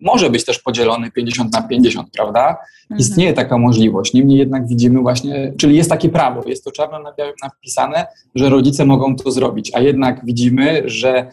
może 0.01 0.29
być 0.29 0.45
też 0.45 0.59
podzielony 0.59 1.11
50 1.11 1.53
na 1.53 1.61
50, 1.61 2.09
prawda? 2.11 2.41
Mhm. 2.49 2.99
Istnieje 2.99 3.33
taka 3.33 3.57
możliwość. 3.57 4.13
Niemniej 4.13 4.37
jednak 4.37 4.67
widzimy 4.67 4.99
właśnie, 4.99 5.53
czyli 5.57 5.75
jest 5.75 5.89
takie 5.89 6.09
prawo, 6.09 6.43
jest 6.45 6.63
to 6.63 6.71
czarno 6.71 6.99
na 6.99 7.13
białym 7.13 7.33
napisane, 7.43 8.05
że 8.35 8.49
rodzice 8.49 8.85
mogą 8.85 9.15
to 9.15 9.31
zrobić, 9.31 9.71
a 9.73 9.79
jednak 9.79 10.25
widzimy, 10.25 10.81
że 10.85 11.19
y, 11.19 11.27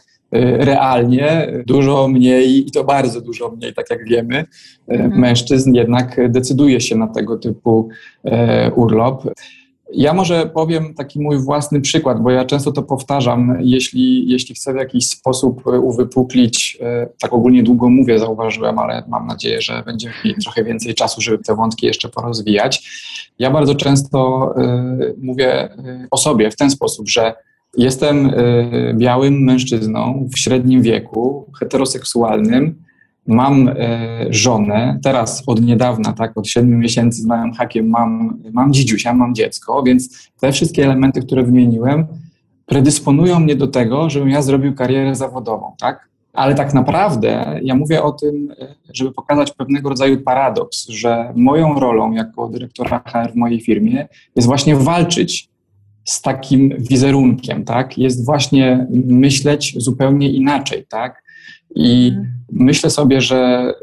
realnie 0.58 1.52
dużo 1.66 2.08
mniej, 2.08 2.68
i 2.68 2.70
to 2.70 2.84
bardzo 2.84 3.20
dużo 3.20 3.50
mniej, 3.50 3.74
tak 3.74 3.90
jak 3.90 4.04
wiemy, 4.04 4.38
y, 4.38 4.44
mhm. 4.88 5.20
mężczyzn 5.20 5.74
jednak 5.74 6.32
decyduje 6.32 6.80
się 6.80 6.96
na 6.96 7.06
tego 7.06 7.38
typu 7.38 7.88
y, 8.26 8.30
urlop. 8.74 9.24
Ja 9.94 10.14
może 10.14 10.46
powiem 10.46 10.94
taki 10.94 11.20
mój 11.20 11.38
własny 11.38 11.80
przykład, 11.80 12.22
bo 12.22 12.30
ja 12.30 12.44
często 12.44 12.72
to 12.72 12.82
powtarzam. 12.82 13.58
Jeśli, 13.60 14.28
jeśli 14.28 14.54
chcę 14.54 14.72
w 14.72 14.76
jakiś 14.76 15.06
sposób 15.06 15.66
e, 15.66 15.80
uwypuklić, 15.80 16.78
e, 16.80 17.08
tak 17.20 17.32
ogólnie 17.32 17.62
długo 17.62 17.88
mówię, 17.88 18.18
zauważyłem, 18.18 18.78
ale 18.78 19.04
mam 19.08 19.26
nadzieję, 19.26 19.60
że 19.60 19.82
będzie 19.86 20.12
mieć 20.24 20.36
trochę 20.42 20.64
więcej 20.64 20.94
czasu, 20.94 21.20
żeby 21.20 21.38
te 21.38 21.56
wątki 21.56 21.86
jeszcze 21.86 22.08
porozwijać. 22.08 22.90
Ja 23.38 23.50
bardzo 23.50 23.74
często 23.74 24.50
e, 24.56 25.14
mówię 25.22 25.68
o 26.10 26.16
sobie 26.16 26.50
w 26.50 26.56
ten 26.56 26.70
sposób, 26.70 27.08
że 27.08 27.34
jestem 27.76 28.30
białym 28.94 29.44
mężczyzną 29.44 30.28
w 30.34 30.38
średnim 30.38 30.82
wieku, 30.82 31.50
heteroseksualnym, 31.60 32.82
mam 33.26 33.68
e, 33.68 33.74
żonę, 34.30 34.98
teraz 35.02 35.42
od 35.46 35.62
niedawna, 35.62 36.12
tak, 36.12 36.38
od 36.38 36.48
siedmiu 36.48 36.78
miesięcy 36.78 37.22
z 37.22 37.26
małym 37.26 37.52
hakiem 37.52 37.88
mam, 37.88 38.38
mam 38.52 38.72
dzidziusia, 38.72 39.14
mam 39.14 39.34
dziecko, 39.34 39.82
więc 39.82 40.30
te 40.40 40.52
wszystkie 40.52 40.84
elementy, 40.84 41.22
które 41.22 41.42
wymieniłem, 41.42 42.06
predysponują 42.66 43.40
mnie 43.40 43.56
do 43.56 43.66
tego, 43.66 44.10
żebym 44.10 44.28
ja 44.28 44.42
zrobił 44.42 44.74
karierę 44.74 45.14
zawodową, 45.14 45.72
tak? 45.80 46.08
Ale 46.32 46.54
tak 46.54 46.74
naprawdę 46.74 47.60
ja 47.62 47.74
mówię 47.74 48.02
o 48.02 48.12
tym, 48.12 48.54
e, 48.60 48.74
żeby 48.94 49.12
pokazać 49.12 49.52
pewnego 49.52 49.88
rodzaju 49.88 50.20
paradoks, 50.20 50.88
że 50.88 51.32
moją 51.36 51.80
rolą 51.80 52.12
jako 52.12 52.48
dyrektora 52.48 53.02
HR 53.06 53.32
w 53.32 53.36
mojej 53.36 53.60
firmie 53.60 54.08
jest 54.36 54.48
właśnie 54.48 54.76
walczyć 54.76 55.48
z 56.04 56.22
takim 56.22 56.74
wizerunkiem, 56.78 57.64
tak? 57.64 57.98
Jest 57.98 58.26
właśnie 58.26 58.86
myśleć 59.06 59.74
zupełnie 59.76 60.30
inaczej, 60.30 60.86
tak? 60.88 61.21
I 61.74 62.08
mhm. 62.08 62.32
myślę 62.52 62.90
sobie, 62.90 63.20
że 63.20 63.36
e, 63.36 63.74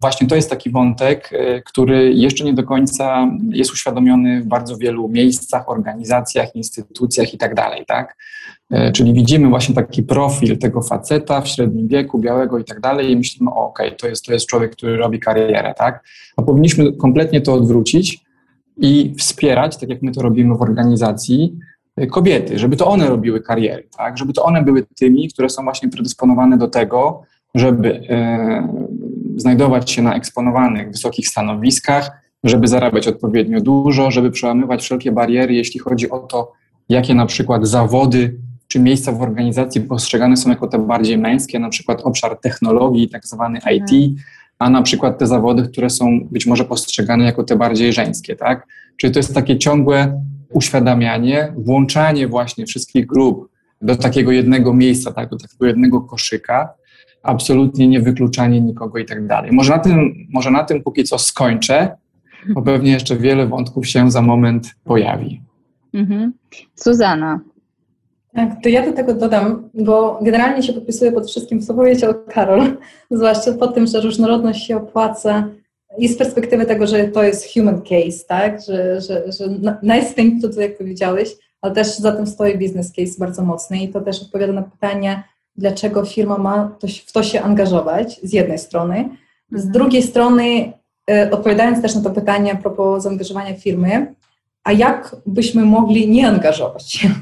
właśnie 0.00 0.26
to 0.26 0.36
jest 0.36 0.50
taki 0.50 0.70
wątek, 0.70 1.30
e, 1.32 1.62
który 1.62 2.12
jeszcze 2.14 2.44
nie 2.44 2.54
do 2.54 2.62
końca 2.62 3.28
jest 3.50 3.72
uświadomiony 3.72 4.42
w 4.42 4.46
bardzo 4.46 4.76
wielu 4.76 5.08
miejscach, 5.08 5.68
organizacjach, 5.68 6.56
instytucjach 6.56 7.34
i 7.34 7.38
tak 7.38 7.54
dalej, 7.54 7.84
tak? 7.86 8.16
E, 8.70 8.92
czyli 8.92 9.12
widzimy 9.12 9.48
właśnie 9.48 9.74
taki 9.74 10.02
profil 10.02 10.58
tego 10.58 10.82
faceta 10.82 11.40
w 11.40 11.48
średnim 11.48 11.88
wieku, 11.88 12.18
białego 12.18 12.58
i 12.58 12.64
tak 12.64 12.80
dalej 12.80 13.10
i 13.10 13.16
myślimy, 13.16 13.50
okej, 13.50 13.86
okay, 13.86 13.98
to, 13.98 14.08
jest, 14.08 14.24
to 14.24 14.32
jest 14.32 14.46
człowiek, 14.46 14.72
który 14.72 14.96
robi 14.96 15.20
karierę, 15.20 15.74
tak? 15.76 16.04
A 16.36 16.42
powinniśmy 16.42 16.92
kompletnie 16.92 17.40
to 17.40 17.54
odwrócić 17.54 18.24
i 18.76 19.14
wspierać, 19.18 19.76
tak 19.76 19.88
jak 19.88 20.02
my 20.02 20.12
to 20.12 20.22
robimy 20.22 20.56
w 20.56 20.62
organizacji, 20.62 21.58
kobiety, 22.10 22.58
żeby 22.58 22.76
to 22.76 22.86
one 22.86 23.08
robiły 23.08 23.40
kariery, 23.40 23.88
tak? 23.98 24.18
żeby 24.18 24.32
to 24.32 24.42
one 24.42 24.62
były 24.62 24.86
tymi, 24.98 25.28
które 25.28 25.48
są 25.48 25.62
właśnie 25.62 25.88
predysponowane 25.88 26.58
do 26.58 26.68
tego, 26.68 27.22
żeby 27.54 28.08
e, 28.08 28.68
znajdować 29.36 29.90
się 29.90 30.02
na 30.02 30.14
eksponowanych 30.14 30.90
wysokich 30.90 31.28
stanowiskach, 31.28 32.10
żeby 32.44 32.68
zarabiać 32.68 33.08
odpowiednio 33.08 33.60
dużo, 33.60 34.10
żeby 34.10 34.30
przełamywać 34.30 34.82
wszelkie 34.82 35.12
bariery, 35.12 35.54
jeśli 35.54 35.80
chodzi 35.80 36.10
o 36.10 36.18
to, 36.18 36.52
jakie 36.88 37.14
na 37.14 37.26
przykład 37.26 37.66
zawody 37.66 38.36
czy 38.68 38.80
miejsca 38.80 39.12
w 39.12 39.22
organizacji 39.22 39.80
postrzegane 39.80 40.36
są 40.36 40.50
jako 40.50 40.66
te 40.68 40.78
bardziej 40.78 41.18
męskie, 41.18 41.58
na 41.58 41.68
przykład 41.68 42.00
obszar 42.02 42.40
technologii, 42.40 43.08
tak 43.08 43.26
zwany 43.26 43.56
mhm. 43.56 43.76
IT, 43.76 44.20
a 44.58 44.70
na 44.70 44.82
przykład 44.82 45.18
te 45.18 45.26
zawody, 45.26 45.68
które 45.68 45.90
są 45.90 46.20
być 46.30 46.46
może 46.46 46.64
postrzegane 46.64 47.24
jako 47.24 47.44
te 47.44 47.56
bardziej 47.56 47.92
żeńskie, 47.92 48.36
tak? 48.36 48.66
Czyli 48.96 49.12
to 49.12 49.18
jest 49.18 49.34
takie 49.34 49.58
ciągłe 49.58 50.22
uświadamianie, 50.54 51.52
włączanie 51.56 52.28
właśnie 52.28 52.66
wszystkich 52.66 53.06
grup 53.06 53.48
do 53.82 53.96
takiego 53.96 54.32
jednego 54.32 54.74
miejsca, 54.74 55.12
tak, 55.12 55.30
do 55.30 55.36
takiego 55.36 55.66
jednego 55.66 56.00
koszyka, 56.00 56.74
absolutnie 57.22 57.88
nie 57.88 58.00
wykluczanie 58.00 58.60
nikogo 58.60 58.98
i 58.98 59.04
tak 59.04 59.26
dalej. 59.26 59.52
Może 59.52 59.72
na 59.72 59.78
tym, 59.78 60.14
może 60.32 60.50
na 60.50 60.64
tym 60.64 60.82
póki 60.82 61.04
co 61.04 61.18
skończę, 61.18 61.96
bo 62.48 62.62
pewnie 62.62 62.92
jeszcze 62.92 63.16
wiele 63.16 63.46
wątków 63.46 63.86
się 63.86 64.10
za 64.10 64.22
moment 64.22 64.74
pojawi. 64.84 65.40
Mhm. 65.94 66.32
Suzana. 66.74 67.40
Tak, 68.34 68.50
to 68.62 68.68
ja 68.68 68.86
do 68.86 68.92
tego 68.92 69.14
dodam, 69.14 69.68
bo 69.74 70.18
generalnie 70.22 70.62
się 70.62 70.72
podpisuję 70.72 71.12
pod 71.12 71.26
wszystkim, 71.26 71.60
co 71.60 71.74
powiedział 71.74 72.14
Karol, 72.28 72.76
zwłaszcza 73.10 73.52
po 73.52 73.66
tym, 73.66 73.86
że 73.86 74.00
różnorodność 74.00 74.66
się 74.66 74.76
opłaca 74.76 75.48
i 75.98 76.08
z 76.08 76.18
perspektywy 76.18 76.66
tego, 76.66 76.86
że 76.86 77.04
to 77.04 77.22
jest 77.22 77.54
human 77.54 77.82
case, 77.82 78.24
tak, 78.28 78.60
że, 78.60 79.00
że, 79.00 79.32
że 79.32 79.48
nice 79.82 80.14
thing 80.14 80.54
to, 80.54 80.60
jak 80.60 80.78
powiedziałeś, 80.78 81.36
ale 81.60 81.74
też 81.74 81.98
za 81.98 82.12
tym 82.12 82.26
stoi 82.26 82.58
business 82.58 82.92
case 82.92 83.12
bardzo 83.18 83.42
mocny 83.42 83.78
i 83.78 83.88
to 83.88 84.00
też 84.00 84.22
odpowiada 84.22 84.52
na 84.52 84.62
pytanie, 84.62 85.22
dlaczego 85.56 86.04
firma 86.04 86.38
ma 86.38 86.76
to, 86.80 86.86
w 87.06 87.12
to 87.12 87.22
się 87.22 87.42
angażować 87.42 88.20
z 88.22 88.32
jednej 88.32 88.58
strony. 88.58 89.08
Z 89.50 89.54
mhm. 89.54 89.72
drugiej 89.72 90.02
strony, 90.02 90.72
y, 91.10 91.30
odpowiadając 91.30 91.82
też 91.82 91.94
na 91.94 92.00
to 92.00 92.10
pytanie 92.10 92.52
a 92.52 92.56
propos 92.56 93.02
zaangażowania 93.02 93.54
firmy, 93.54 94.14
a 94.64 94.72
jak 94.72 95.16
byśmy 95.26 95.64
mogli 95.64 96.08
nie 96.08 96.28
angażować 96.28 96.92
się? 96.92 97.08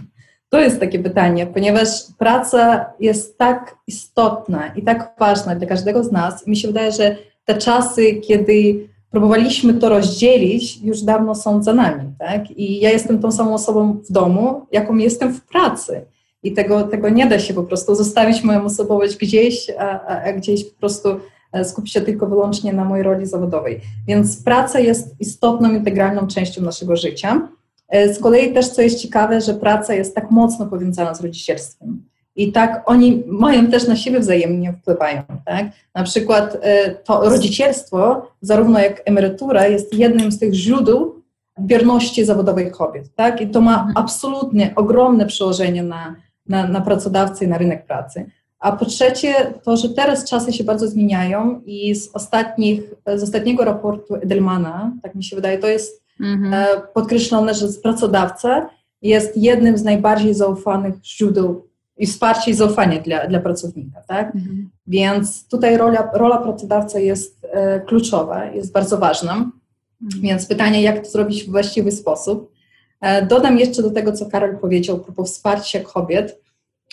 To 0.48 0.60
jest 0.60 0.80
takie 0.80 0.98
pytanie, 0.98 1.46
ponieważ 1.46 1.88
praca 2.18 2.86
jest 3.00 3.38
tak 3.38 3.76
istotna 3.86 4.66
i 4.66 4.82
tak 4.82 5.14
ważna 5.18 5.54
dla 5.54 5.68
każdego 5.68 6.04
z 6.04 6.12
nas. 6.12 6.46
Mi 6.46 6.56
się 6.56 6.68
wydaje, 6.68 6.92
że 6.92 7.16
te 7.44 7.54
czasy, 7.54 8.14
kiedy 8.14 8.88
próbowaliśmy 9.10 9.74
to 9.74 9.88
rozdzielić, 9.88 10.82
już 10.82 11.02
dawno 11.02 11.34
są 11.34 11.62
za 11.62 11.74
nami. 11.74 12.12
Tak? 12.18 12.50
I 12.50 12.80
ja 12.80 12.90
jestem 12.90 13.18
tą 13.18 13.32
samą 13.32 13.54
osobą 13.54 14.00
w 14.08 14.12
domu, 14.12 14.66
jaką 14.72 14.96
jestem 14.96 15.34
w 15.34 15.40
pracy. 15.40 16.04
I 16.42 16.52
tego, 16.52 16.82
tego 16.82 17.08
nie 17.08 17.26
da 17.26 17.38
się 17.38 17.54
po 17.54 17.62
prostu 17.62 17.94
zostawić 17.94 18.42
moją 18.42 18.64
osobowość 18.64 19.16
gdzieś, 19.16 19.70
a, 19.78 20.06
a 20.06 20.32
gdzieś 20.32 20.64
po 20.64 20.80
prostu 20.80 21.08
e, 21.52 21.64
skupić 21.64 21.92
się 21.92 22.00
tylko 22.00 22.26
wyłącznie 22.26 22.72
na 22.72 22.84
mojej 22.84 23.04
roli 23.04 23.26
zawodowej. 23.26 23.80
Więc 24.06 24.42
praca 24.42 24.80
jest 24.80 25.20
istotną, 25.20 25.72
integralną 25.72 26.26
częścią 26.26 26.62
naszego 26.62 26.96
życia. 26.96 27.48
E, 27.88 28.14
z 28.14 28.18
kolei 28.18 28.52
też, 28.52 28.68
co 28.68 28.82
jest 28.82 28.98
ciekawe, 28.98 29.40
że 29.40 29.54
praca 29.54 29.94
jest 29.94 30.14
tak 30.14 30.30
mocno 30.30 30.66
powiązana 30.66 31.14
z 31.14 31.20
rodzicielstwem. 31.20 32.02
I 32.36 32.52
tak 32.52 32.82
oni 32.86 33.22
mają 33.26 33.66
też 33.66 33.88
na 33.88 33.96
siebie 33.96 34.20
wzajemnie 34.20 34.72
wpływają. 34.72 35.22
Tak? 35.44 35.66
Na 35.94 36.02
przykład 36.02 36.58
e, 36.60 36.90
to 36.90 37.30
rodzicielstwo, 37.30 38.28
zarówno 38.40 38.78
jak 38.78 39.02
emerytura, 39.04 39.66
jest 39.66 39.94
jednym 39.94 40.32
z 40.32 40.38
tych 40.38 40.54
źródeł 40.54 41.22
bierności 41.60 42.24
zawodowej 42.24 42.70
kobiet. 42.70 43.14
Tak? 43.14 43.40
I 43.40 43.50
to 43.50 43.60
ma 43.60 43.74
mhm. 43.74 43.92
absolutnie 43.96 44.72
ogromne 44.76 45.26
przełożenie 45.26 45.82
na, 45.82 46.16
na, 46.48 46.68
na 46.68 46.80
pracodawcę 46.80 47.44
i 47.44 47.48
na 47.48 47.58
rynek 47.58 47.86
pracy. 47.86 48.30
A 48.58 48.72
po 48.72 48.84
trzecie, 48.84 49.34
to, 49.62 49.76
że 49.76 49.88
teraz 49.88 50.30
czasy 50.30 50.52
się 50.52 50.64
bardzo 50.64 50.88
zmieniają 50.88 51.60
i 51.64 51.94
z, 51.94 52.10
ostatnich, 52.14 52.82
z 53.16 53.22
ostatniego 53.22 53.64
raportu 53.64 54.14
Edelmana, 54.14 54.92
tak 55.02 55.14
mi 55.14 55.24
się 55.24 55.36
wydaje, 55.36 55.58
to 55.58 55.68
jest 55.68 56.02
mhm. 56.20 56.54
E, 56.54 56.66
podkreślone, 56.94 57.54
że 57.54 57.66
pracodawca 57.82 58.68
jest 59.02 59.36
jednym 59.36 59.78
z 59.78 59.84
najbardziej 59.84 60.34
zaufanych 60.34 60.94
źródeł 61.04 61.71
i 62.02 62.06
wsparcie 62.06 62.50
i 62.50 62.54
zaufanie 62.54 63.00
dla, 63.00 63.26
dla 63.26 63.40
pracownika, 63.40 64.02
tak? 64.08 64.34
Mhm. 64.34 64.70
Więc 64.86 65.48
tutaj 65.48 65.76
rola, 65.76 66.10
rola 66.14 66.38
pracodawcy 66.38 67.02
jest 67.02 67.46
e, 67.52 67.80
kluczowa, 67.80 68.44
jest 68.44 68.72
bardzo 68.72 68.98
ważna. 68.98 69.32
Mhm. 69.32 70.22
Więc 70.22 70.46
pytanie, 70.46 70.82
jak 70.82 71.04
to 71.04 71.10
zrobić 71.10 71.44
w 71.44 71.50
właściwy 71.50 71.92
sposób. 71.92 72.52
E, 73.00 73.26
dodam 73.26 73.58
jeszcze 73.58 73.82
do 73.82 73.90
tego, 73.90 74.12
co 74.12 74.26
Karol 74.26 74.58
powiedział 74.58 74.98
propos 74.98 75.32
wsparcia 75.32 75.80
kobiet. 75.80 76.40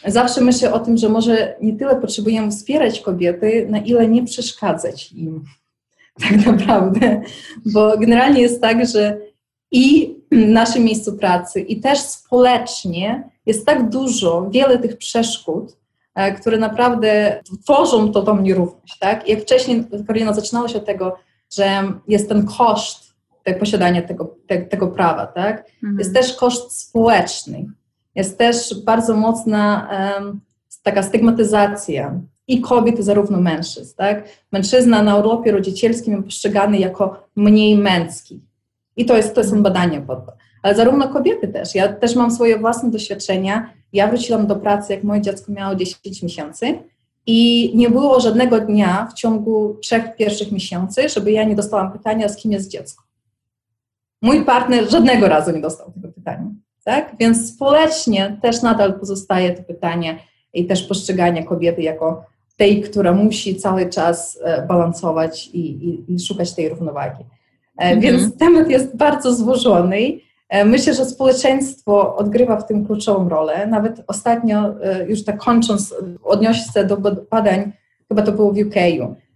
Zawsze 0.06 0.42
myślę 0.42 0.74
o 0.74 0.80
tym, 0.80 0.98
że 0.98 1.10
może 1.10 1.56
nie 1.62 1.74
tyle 1.74 1.96
potrzebujemy 1.96 2.52
wspierać 2.52 3.00
kobiety, 3.00 3.68
na 3.70 3.78
ile 3.78 4.08
nie 4.08 4.24
przeszkadzać 4.26 5.12
im 5.12 5.44
tak 6.30 6.46
naprawdę. 6.46 7.22
Bo 7.66 7.98
generalnie 7.98 8.42
jest 8.42 8.62
tak, 8.62 8.88
że 8.88 9.18
i 9.72 10.16
naszym 10.32 10.84
miejscu 10.84 11.18
pracy, 11.18 11.62
i 11.62 11.80
też 11.80 12.00
społecznie 12.00 13.30
jest 13.46 13.66
tak 13.66 13.90
dużo, 13.90 14.50
wiele 14.52 14.78
tych 14.78 14.98
przeszkód, 14.98 15.78
e, 16.16 16.32
które 16.32 16.58
naprawdę 16.58 17.42
tworzą 17.64 18.12
to 18.12 18.22
tą 18.22 18.42
nierówność. 18.42 18.98
Tak? 19.00 19.30
Jak 19.30 19.42
wcześniej 19.42 19.84
Karolina 20.08 20.34
zaczynała 20.34 20.68
się 20.68 20.78
od 20.78 20.86
tego, 20.86 21.16
że 21.58 21.84
jest 22.08 22.30
ten 22.30 22.46
koszt 22.46 23.14
te, 23.44 23.54
posiadania 23.54 24.02
tego, 24.02 24.36
te, 24.48 24.62
tego 24.62 24.88
prawa, 24.88 25.28
tak? 25.28 25.72
Mhm. 25.84 26.00
Jest 26.00 26.14
też 26.14 26.36
koszt 26.36 26.82
społeczny, 26.82 27.66
jest 28.16 28.38
też 28.38 28.84
bardzo 28.86 29.16
mocna 29.16 29.90
um, 30.16 30.42
taka 30.84 31.04
stygmatyzacja 31.04 32.20
i 32.48 32.62
kobiet, 32.62 33.00
zarówno 33.00 33.42
mężczyzn. 33.42 33.96
Tak? 33.98 34.30
Mężczyzna 34.52 35.04
na 35.04 35.16
urlopie 35.16 35.52
rodzicielskim 35.52 36.14
jest 36.14 36.26
postrzegany 36.26 36.80
jako 36.80 37.28
mniej 37.36 37.78
męski. 37.78 38.42
I 38.98 39.06
to, 39.06 39.18
jest, 39.18 39.36
to 39.36 39.44
są 39.44 39.64
badania 39.64 40.02
pod 40.02 40.26
to. 40.26 40.32
Ale 40.64 40.76
zarówno 40.76 41.08
kobiety 41.08 41.48
też. 41.48 41.76
Ja 41.76 41.94
też 41.94 42.16
mam 42.16 42.32
swoje 42.32 42.60
własne 42.60 42.92
doświadczenia. 42.92 43.74
Ja 43.94 44.08
wróciłam 44.08 44.48
do 44.48 44.56
pracy, 44.56 44.94
jak 44.94 45.04
moje 45.04 45.22
dziecko 45.22 45.52
miało 45.52 45.76
10 45.76 46.24
miesięcy 46.24 46.80
i 47.26 47.72
nie 47.76 47.90
było 47.90 48.20
żadnego 48.20 48.60
dnia 48.60 49.08
w 49.12 49.14
ciągu 49.14 49.78
trzech 49.82 50.16
pierwszych 50.16 50.52
miesięcy, 50.52 51.10
żeby 51.10 51.32
ja 51.32 51.44
nie 51.44 51.56
dostałam 51.56 51.92
pytania, 51.92 52.30
z 52.30 52.36
kim 52.36 52.52
jest 52.52 52.72
dziecko. 52.72 53.04
Mój 54.22 54.46
partner 54.46 54.90
żadnego 54.90 55.28
razu 55.28 55.52
nie 55.52 55.62
dostał 55.62 55.92
tego 55.92 56.08
pytania. 56.08 56.52
Tak? 56.84 57.16
Więc 57.20 57.54
społecznie 57.56 58.38
też 58.42 58.62
nadal 58.62 59.00
pozostaje 59.00 59.52
to 59.52 59.64
pytanie 59.64 60.20
i 60.54 60.66
też 60.66 60.84
postrzeganie 60.84 61.44
kobiety 61.44 61.82
jako 61.82 62.26
tej, 62.58 62.82
która 62.82 63.14
musi 63.14 63.56
cały 63.56 63.90
czas 63.90 64.40
e, 64.44 64.68
balansować 64.68 65.48
i, 65.48 65.60
i, 65.60 66.14
i 66.14 66.20
szukać 66.20 66.56
tej 66.56 66.70
równowagi. 66.70 67.24
E, 67.80 67.84
mhm. 67.84 68.02
Więc 68.02 68.38
temat 68.38 68.70
jest 68.70 68.98
bardzo 68.98 69.34
złożony. 69.34 70.20
E, 70.50 70.66
myślę, 70.66 70.94
że 70.94 71.06
społeczeństwo 71.06 72.16
odgrywa 72.16 72.58
w 72.58 72.68
tym 72.68 72.86
kluczową 72.86 73.30
rolę. 73.30 73.68
Nawet 73.68 74.04
ostatnio, 74.08 74.74
już 75.08 75.24
tak 75.24 75.38
kończąc, 75.38 75.96
odniosę 76.24 76.74
się 76.74 76.84
do 76.84 76.98
badań, 77.32 77.72
chyba 78.08 78.22
to 78.22 78.32
było 78.32 78.54
w 78.54 78.58
UK, 78.58 78.76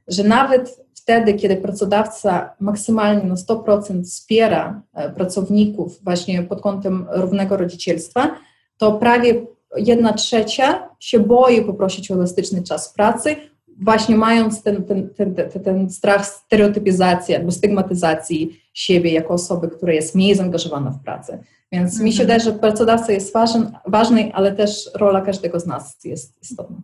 że 0.08 0.24
nawet 0.24 0.84
wtedy, 0.94 1.34
kiedy 1.34 1.56
pracodawca 1.56 2.54
maksymalnie 2.60 3.24
na 3.24 3.36
100% 3.36 4.04
wspiera 4.04 4.82
pracowników 5.16 6.04
właśnie 6.04 6.44
pod 6.44 6.62
kątem 6.62 7.08
równego 7.12 7.58
rodzicielstwa, 7.58 8.36
to 8.78 8.92
prawie 8.92 9.42
jedna 9.78 10.14
trzecia 10.14 10.90
się 11.00 11.20
boi 11.20 11.62
poprosić 11.62 12.12
o 12.12 12.14
elastyczny 12.14 12.64
czas 12.64 12.94
pracy, 12.94 13.36
właśnie 13.82 14.16
mając 14.16 14.64
ten, 14.64 14.84
ten, 14.84 15.10
ten, 15.10 15.36
ten, 15.64 15.90
strach 15.90 16.26
stereotypizacji 16.26 17.36
albo 17.36 17.52
stygmatyzacji 17.52 18.62
siebie 18.74 19.12
jako 19.12 19.34
osoby, 19.34 19.70
która 19.70 19.94
jest 19.94 20.16
mniej 20.16 20.36
zaangażowana 20.36 20.92
w 20.92 21.04
pracę. 21.04 21.44
Więc 21.72 21.92
mhm. 21.92 22.06
mi 22.06 22.14
się 22.14 22.24
wydaje, 22.24 22.40
że 22.40 22.52
pracodawca 22.52 23.12
jest 23.12 23.34
ważny, 23.34 23.72
ważny, 23.88 24.32
ale 24.34 24.52
też 24.52 24.90
rola 24.96 25.22
każdego 25.22 25.60
z 25.60 25.66
nas 25.66 26.04
jest 26.04 26.42
istotna. 26.42 26.78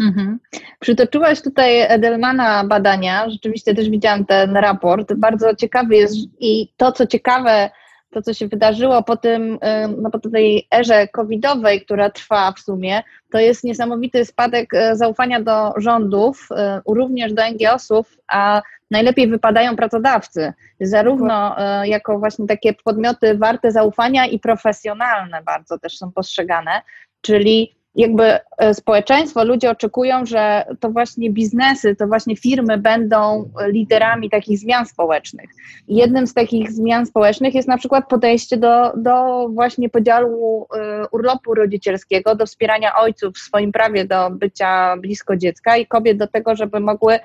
Mhm. 0.00 0.38
Przytoczyłaś 0.80 1.42
tutaj 1.42 1.80
Edelmana 1.80 2.64
badania, 2.64 3.30
rzeczywiście 3.30 3.74
też 3.74 3.90
widziałam 3.90 4.26
ten 4.26 4.56
raport, 4.56 5.12
bardzo 5.14 5.54
ciekawy 5.54 5.96
jest 5.96 6.14
i 6.40 6.72
to, 6.76 6.92
co 6.92 7.06
ciekawe, 7.06 7.70
to, 8.10 8.22
co 8.22 8.34
się 8.34 8.48
wydarzyło 8.48 9.02
po 9.02 9.16
tym, 9.16 9.58
no 10.02 10.10
po 10.10 10.18
tej 10.18 10.66
erze 10.74 11.08
covidowej, 11.08 11.84
która 11.84 12.10
trwa 12.10 12.52
w 12.52 12.60
sumie, 12.60 13.02
to 13.30 13.38
jest 13.38 13.64
niesamowity 13.64 14.24
spadek 14.24 14.74
e, 14.74 14.96
zaufania 14.96 15.40
do 15.40 15.72
rządów, 15.76 16.48
e, 16.50 16.80
również 16.88 17.32
do 17.32 17.42
NGO-sów, 17.42 18.18
a 18.28 18.62
najlepiej 18.90 19.28
wypadają 19.28 19.76
pracodawcy, 19.76 20.52
zarówno 20.80 21.58
e, 21.58 21.88
jako 21.88 22.18
właśnie 22.18 22.46
takie 22.46 22.74
podmioty 22.74 23.38
warte 23.38 23.72
zaufania 23.72 24.26
i 24.26 24.38
profesjonalne 24.38 25.42
bardzo 25.42 25.78
też 25.78 25.98
są 25.98 26.12
postrzegane, 26.12 26.82
czyli 27.20 27.76
jakby 27.96 28.38
e, 28.58 28.74
społeczeństwo, 28.74 29.44
ludzie 29.44 29.70
oczekują, 29.70 30.26
że 30.26 30.64
to 30.80 30.90
właśnie 30.90 31.30
biznesy, 31.30 31.96
to 31.96 32.06
właśnie 32.06 32.36
firmy 32.36 32.78
będą 32.78 33.50
liderami 33.68 34.30
takich 34.30 34.58
zmian 34.58 34.86
społecznych. 34.86 35.50
jednym 35.88 36.26
z 36.26 36.34
takich 36.34 36.72
zmian 36.72 37.06
społecznych 37.06 37.54
jest 37.54 37.68
na 37.68 37.78
przykład 37.78 38.08
podejście 38.08 38.56
do, 38.56 38.92
do 38.96 39.48
właśnie 39.48 39.88
podziału 39.88 40.66
e, 40.74 41.06
urlopu 41.12 41.54
rodzicielskiego, 41.54 42.34
do 42.34 42.46
wspierania 42.46 42.96
ojców 42.96 43.34
w 43.34 43.38
swoim 43.38 43.72
prawie 43.72 44.04
do 44.04 44.30
bycia 44.30 44.96
blisko 44.96 45.36
dziecka 45.36 45.76
i 45.76 45.86
kobiet 45.86 46.18
do 46.18 46.26
tego, 46.26 46.56
żeby 46.56 46.80
mogły 46.80 47.18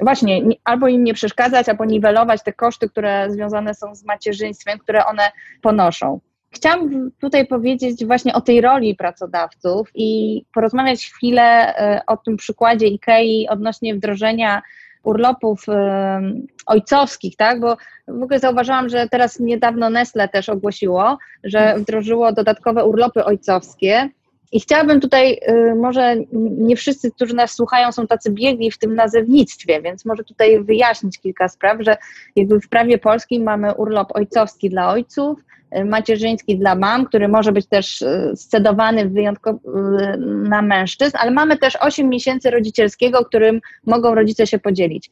właśnie 0.00 0.42
albo 0.64 0.88
im 0.88 1.04
nie 1.04 1.14
przeszkadzać, 1.14 1.68
albo 1.68 1.84
niwelować 1.84 2.42
te 2.42 2.52
koszty, 2.52 2.88
które 2.88 3.30
związane 3.30 3.74
są 3.74 3.94
z 3.94 4.04
macierzyństwem, 4.04 4.78
które 4.78 5.06
one 5.06 5.22
ponoszą. 5.62 6.20
Chciałam 6.56 7.10
tutaj 7.20 7.46
powiedzieć 7.46 8.06
właśnie 8.06 8.34
o 8.34 8.40
tej 8.40 8.60
roli 8.60 8.94
pracodawców 8.94 9.90
i 9.94 10.42
porozmawiać 10.54 11.06
chwilę 11.06 11.76
e, 11.76 12.00
o 12.06 12.16
tym 12.16 12.36
przykładzie 12.36 12.86
IKEA 12.86 13.48
odnośnie 13.48 13.94
wdrożenia 13.94 14.62
urlopów 15.02 15.68
e, 15.68 16.20
ojcowskich, 16.66 17.36
tak? 17.36 17.60
Bo 17.60 17.76
w 18.08 18.22
ogóle 18.22 18.38
zauważyłam, 18.38 18.88
że 18.88 19.08
teraz 19.08 19.40
niedawno 19.40 19.90
Nestle 19.90 20.28
też 20.28 20.48
ogłosiło, 20.48 21.18
że 21.44 21.74
wdrożyło 21.78 22.32
dodatkowe 22.32 22.84
urlopy 22.84 23.24
ojcowskie. 23.24 24.08
I 24.52 24.60
chciałabym 24.60 25.00
tutaj, 25.00 25.40
e, 25.42 25.74
może 25.74 26.16
nie 26.32 26.76
wszyscy, 26.76 27.10
którzy 27.10 27.34
nas 27.34 27.52
słuchają, 27.52 27.92
są 27.92 28.06
tacy 28.06 28.30
biegli 28.30 28.70
w 28.70 28.78
tym 28.78 28.94
nazewnictwie, 28.94 29.82
więc 29.82 30.04
może 30.04 30.24
tutaj 30.24 30.64
wyjaśnić 30.64 31.18
kilka 31.18 31.48
spraw, 31.48 31.78
że 31.80 31.96
jakby 32.36 32.60
w 32.60 32.68
prawie 32.68 32.98
polskim 32.98 33.42
mamy 33.42 33.74
urlop 33.74 34.16
ojcowski 34.16 34.70
dla 34.70 34.88
ojców, 34.88 35.38
Y, 35.74 35.84
macierzyński 35.84 36.58
dla 36.58 36.74
mam, 36.74 37.04
który 37.04 37.28
może 37.28 37.52
być 37.52 37.66
też 37.66 38.02
y, 38.02 38.32
scedowany 38.36 39.08
wyjątkowo 39.08 39.58
y, 39.58 40.16
na 40.48 40.62
mężczyzn, 40.62 41.16
ale 41.20 41.30
mamy 41.30 41.56
też 41.58 41.76
8 41.80 42.08
miesięcy 42.08 42.50
rodzicielskiego, 42.50 43.24
którym 43.24 43.60
mogą 43.86 44.14
rodzice 44.14 44.46
się 44.46 44.58
podzielić. 44.58 45.10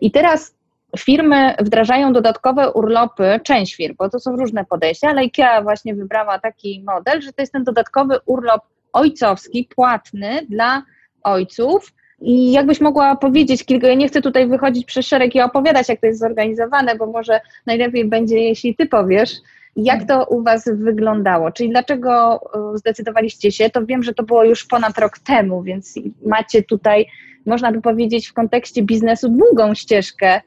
I 0.00 0.10
teraz 0.10 0.54
firmy 0.98 1.54
wdrażają 1.60 2.12
dodatkowe 2.12 2.72
urlopy, 2.72 3.40
część 3.44 3.76
firm, 3.76 3.94
bo 3.98 4.08
to 4.08 4.20
są 4.20 4.36
różne 4.36 4.64
podejścia, 4.64 5.08
ale 5.08 5.20
IKEA 5.20 5.62
właśnie 5.62 5.94
wybrała 5.94 6.38
taki 6.38 6.84
model, 6.86 7.22
że 7.22 7.32
to 7.32 7.42
jest 7.42 7.52
ten 7.52 7.64
dodatkowy 7.64 8.18
urlop 8.26 8.62
ojcowski, 8.92 9.68
płatny 9.74 10.46
dla 10.48 10.82
ojców, 11.22 11.92
i 12.24 12.52
jakbyś 12.52 12.80
mogła 12.80 13.16
powiedzieć 13.16 13.64
kilka, 13.64 13.88
ja 13.88 13.94
nie 13.94 14.08
chcę 14.08 14.22
tutaj 14.22 14.48
wychodzić 14.48 14.84
przez 14.84 15.06
szereg 15.06 15.34
i 15.34 15.40
opowiadać, 15.40 15.88
jak 15.88 16.00
to 16.00 16.06
jest 16.06 16.20
zorganizowane, 16.20 16.96
bo 16.96 17.06
może 17.06 17.40
najlepiej 17.66 18.04
będzie, 18.04 18.38
jeśli 18.38 18.76
ty 18.76 18.86
powiesz, 18.86 19.30
Jak 19.76 20.06
to 20.08 20.24
u 20.24 20.42
Was 20.42 20.70
wyglądało? 20.74 21.52
Czyli 21.52 21.70
dlaczego 21.70 22.40
e, 22.74 22.78
zdecydowaliście 22.78 23.52
się? 23.52 23.70
To 23.70 23.86
wiem, 23.86 24.02
że 24.02 24.14
to 24.14 24.22
było 24.22 24.44
już 24.44 24.64
ponad 24.64 24.98
rok 24.98 25.18
temu, 25.18 25.62
więc 25.62 25.94
macie 26.26 26.62
tutaj, 26.62 27.06
można 27.46 27.72
by 27.72 27.80
powiedzieć, 27.80 28.28
w 28.28 28.32
kontekście 28.32 28.82
biznesu 28.82 29.28
długą 29.28 29.74
ścieżkę. 29.74 30.40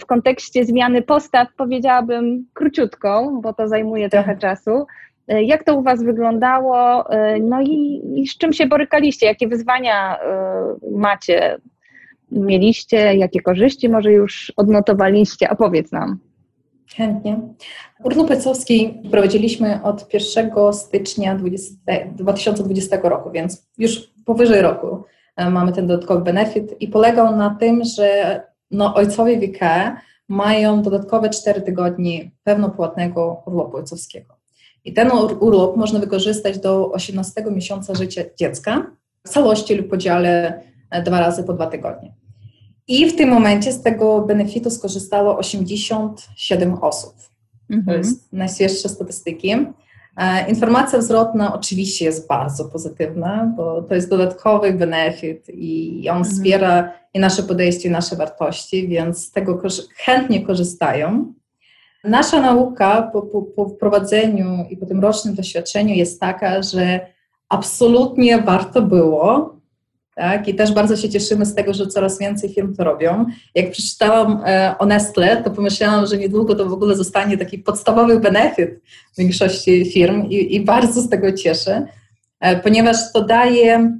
W 0.00 0.06
kontekście 0.06 0.64
zmiany 0.64 1.02
postaw 1.02 1.48
powiedziałabym 1.56 2.46
króciutką, 2.54 3.40
bo 3.40 3.52
to 3.52 3.68
zajmuje 3.68 4.08
tak. 4.08 4.24
trochę 4.24 4.40
czasu. 4.40 4.86
E, 5.28 5.42
jak 5.42 5.64
to 5.64 5.76
u 5.76 5.82
Was 5.82 6.02
wyglądało? 6.02 7.10
E, 7.10 7.38
no 7.40 7.60
i, 7.60 8.02
i 8.16 8.26
z 8.26 8.38
czym 8.38 8.52
się 8.52 8.66
borykaliście? 8.66 9.26
Jakie 9.26 9.48
wyzwania 9.48 10.18
macie? 10.92 11.58
Mieliście? 12.30 13.16
Jakie 13.16 13.40
korzyści 13.40 13.88
może 13.88 14.12
już 14.12 14.52
odnotowaliście? 14.56 15.50
Opowiedz 15.50 15.92
nam. 15.92 16.18
Chętnie. 16.96 17.40
Urlop 18.04 18.30
Ecowski 18.30 19.00
prowadziliśmy 19.10 19.82
od 19.82 20.14
1 20.14 20.72
stycznia 20.72 21.34
20, 21.34 21.74
2020 22.14 22.98
roku, 23.02 23.30
więc 23.30 23.70
już 23.78 24.12
powyżej 24.26 24.62
roku 24.62 25.04
e, 25.36 25.50
mamy 25.50 25.72
ten 25.72 25.86
dodatkowy 25.86 26.24
benefit 26.24 26.76
i 26.80 26.88
polegał 26.88 27.36
na 27.36 27.56
tym, 27.60 27.84
że 27.96 28.40
no, 28.72 28.94
ojcowie 28.94 29.40
WK 29.40 29.60
mają 30.28 30.82
dodatkowe 30.82 31.30
4 31.30 31.62
tygodnie 31.62 32.30
pełnopłatnego 32.44 33.42
urlopu 33.46 33.76
ojcowskiego. 33.76 34.34
I 34.84 34.92
ten 34.92 35.10
urlop 35.40 35.76
można 35.76 35.98
wykorzystać 35.98 36.58
do 36.58 36.92
18 36.92 37.44
miesiąca 37.50 37.94
życia 37.94 38.22
dziecka 38.38 38.86
w 39.26 39.28
całości 39.28 39.74
lub 39.74 39.88
podziale 39.88 40.62
e, 40.90 41.02
dwa 41.02 41.20
razy 41.20 41.44
po 41.44 41.52
dwa 41.52 41.66
tygodnie. 41.66 42.14
I 42.88 43.10
w 43.10 43.16
tym 43.16 43.28
momencie 43.28 43.72
z 43.72 43.82
tego 43.82 44.20
benefitu 44.20 44.70
skorzystało 44.70 45.38
87 45.38 46.74
osób. 46.74 47.14
Mhm. 47.70 47.86
To 47.86 47.92
jest 47.92 48.32
najświeższe 48.32 48.88
statystyki. 48.88 49.56
E, 50.16 50.48
informacja 50.48 51.02
zwrotna 51.02 51.54
oczywiście 51.54 52.04
jest 52.04 52.28
bardzo 52.28 52.64
pozytywna, 52.64 53.52
bo 53.56 53.82
to 53.82 53.94
jest 53.94 54.10
dodatkowy 54.10 54.72
benefit 54.72 55.46
i 55.48 56.08
on 56.10 56.16
mhm. 56.16 56.34
wspiera 56.34 56.92
i 57.14 57.18
nasze 57.18 57.42
podejście, 57.42 57.88
i 57.88 57.92
nasze 57.92 58.16
wartości, 58.16 58.88
więc 58.88 59.26
z 59.26 59.32
tego 59.32 59.62
chętnie 59.96 60.46
korzystają. 60.46 61.32
Nasza 62.04 62.40
nauka 62.40 63.10
po, 63.12 63.22
po, 63.22 63.42
po 63.42 63.68
wprowadzeniu 63.68 64.66
i 64.70 64.76
po 64.76 64.86
tym 64.86 65.00
rocznym 65.00 65.34
doświadczeniu 65.34 65.94
jest 65.94 66.20
taka, 66.20 66.62
że 66.62 67.00
absolutnie 67.48 68.42
warto 68.42 68.82
było 68.82 69.56
tak? 70.14 70.48
I 70.48 70.54
też 70.54 70.72
bardzo 70.72 70.96
się 70.96 71.08
cieszymy 71.08 71.46
z 71.46 71.54
tego, 71.54 71.74
że 71.74 71.86
coraz 71.86 72.18
więcej 72.18 72.54
firm 72.54 72.74
to 72.76 72.84
robią. 72.84 73.26
Jak 73.54 73.70
przeczytałam 73.70 74.42
e, 74.46 74.74
o 74.78 74.86
Nestle, 74.86 75.42
to 75.42 75.50
pomyślałam, 75.50 76.06
że 76.06 76.18
niedługo 76.18 76.54
to 76.54 76.66
w 76.66 76.72
ogóle 76.72 76.96
zostanie 76.96 77.38
taki 77.38 77.58
podstawowy 77.58 78.20
benefit 78.20 78.70
większości 79.18 79.84
firm 79.92 80.24
i, 80.28 80.54
i 80.54 80.60
bardzo 80.60 81.00
z 81.00 81.08
tego 81.08 81.32
cieszę, 81.32 81.86
e, 82.40 82.60
ponieważ 82.60 83.12
to 83.12 83.24
daje 83.24 83.98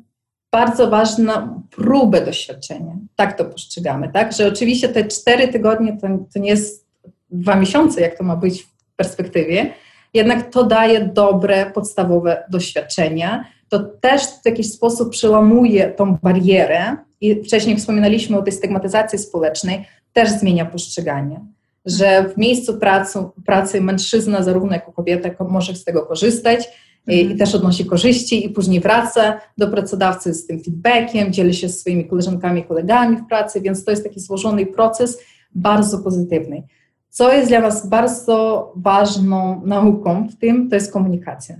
bardzo 0.53 0.90
ważną 0.90 1.62
próbę 1.70 2.25
doświadczenia. 2.25 2.96
Tak 3.16 3.38
to 3.38 3.44
postrzegamy, 3.44 4.09
tak? 4.12 4.33
Że 4.33 4.48
oczywiście 4.48 4.88
te 4.88 5.05
cztery 5.05 5.48
tygodnie 5.48 5.98
to, 6.01 6.09
to 6.35 6.38
nie 6.38 6.51
jest 6.51 6.87
dwa 7.31 7.57
miesiące, 7.57 8.01
jak 8.01 8.18
to 8.18 8.25
ma 8.25 8.37
być 8.37 8.62
w 8.62 8.96
perspektywie, 8.96 9.72
jednak 10.14 10.51
to 10.51 10.64
daje 10.64 11.05
dobre, 11.05 11.70
podstawowe 11.70 12.44
doświadczenia, 12.51 13.44
to 13.73 13.79
też 13.79 14.23
w 14.23 14.47
jakiś 14.47 14.73
sposób 14.73 15.11
przełamuje 15.11 15.91
tą 15.91 16.17
barierę 16.23 16.97
i 17.21 17.45
wcześniej 17.45 17.77
wspominaliśmy 17.77 18.39
o 18.39 18.43
tej 18.43 18.53
stygmatyzacji 18.53 19.19
społecznej, 19.19 19.85
też 20.13 20.31
zmienia 20.31 20.67
postrzeganie, 20.67 21.41
że 21.87 22.29
w 22.29 22.39
miejscu 22.39 22.79
pracy, 22.79 23.19
pracy 23.47 23.81
mężczyzna 23.81 24.43
zarówno 24.43 24.73
jako 24.73 24.93
kobieta 24.93 25.45
może 25.45 25.75
z 25.75 25.85
tego 25.85 26.07
korzystać 26.07 26.69
i, 27.09 27.21
i, 27.21 27.37
też 27.37 27.55
odnosi 27.55 27.85
korzyści 27.85 28.47
i 28.47 28.51
później 28.51 28.81
wraca 28.81 29.41
do 29.59 29.69
pracodawcy 29.69 30.35
z 30.35 30.47
tym 30.47 30.65
feedbackiem, 30.65 31.33
dzieli 31.33 31.55
się 31.55 31.69
z 31.69 31.81
swoimi 31.81 32.09
koleżankami 32.09 32.61
i 32.61 32.65
kolegami 32.65 33.17
w 33.17 33.27
pracy, 33.29 33.61
więc 33.61 33.85
to 33.85 33.91
jest 33.91 34.05
taki 34.05 34.21
złożony 34.21 34.67
proces 34.67 35.19
bardzo 35.55 35.99
pozytywny. 35.99 36.63
Co 37.09 37.33
jest 37.33 37.49
dla 37.49 37.61
nas 37.61 37.89
bardzo 37.89 38.73
ważną 38.77 39.63
nauką 39.65 40.29
w 40.29 40.37
tym, 40.37 40.69
to 40.69 40.75
jest 40.75 40.93
komunikacja 40.93 41.57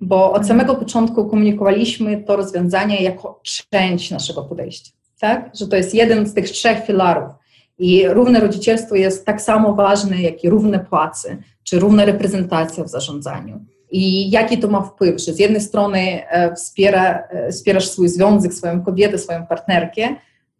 bo 0.00 0.32
od 0.32 0.46
samego 0.46 0.74
początku 0.74 1.28
komunikowaliśmy 1.28 2.22
to 2.22 2.36
rozwiązanie 2.36 3.02
jako 3.02 3.40
część 3.70 4.10
naszego 4.10 4.42
podejścia, 4.42 4.92
tak? 5.20 5.50
Że 5.54 5.66
to 5.66 5.76
jest 5.76 5.94
jeden 5.94 6.26
z 6.26 6.34
tych 6.34 6.50
trzech 6.50 6.86
filarów. 6.86 7.32
I 7.78 8.08
równe 8.08 8.40
rodzicielstwo 8.40 8.94
jest 8.94 9.26
tak 9.26 9.42
samo 9.42 9.74
ważne, 9.74 10.22
jak 10.22 10.44
i 10.44 10.50
równe 10.50 10.78
płace, 10.78 11.36
czy 11.62 11.78
równa 11.78 12.04
reprezentacja 12.04 12.84
w 12.84 12.88
zarządzaniu. 12.88 13.64
I 13.90 14.30
jaki 14.30 14.58
to 14.58 14.68
ma 14.68 14.82
wpływ, 14.82 15.20
że 15.20 15.32
z 15.32 15.38
jednej 15.38 15.60
strony 15.60 16.28
e, 16.28 16.54
wspiera, 16.54 17.28
e, 17.30 17.52
wspierasz 17.52 17.88
swój 17.88 18.08
związek, 18.08 18.54
swoją 18.54 18.82
kobietę, 18.82 19.18
swoją 19.18 19.46
partnerkę, 19.46 20.08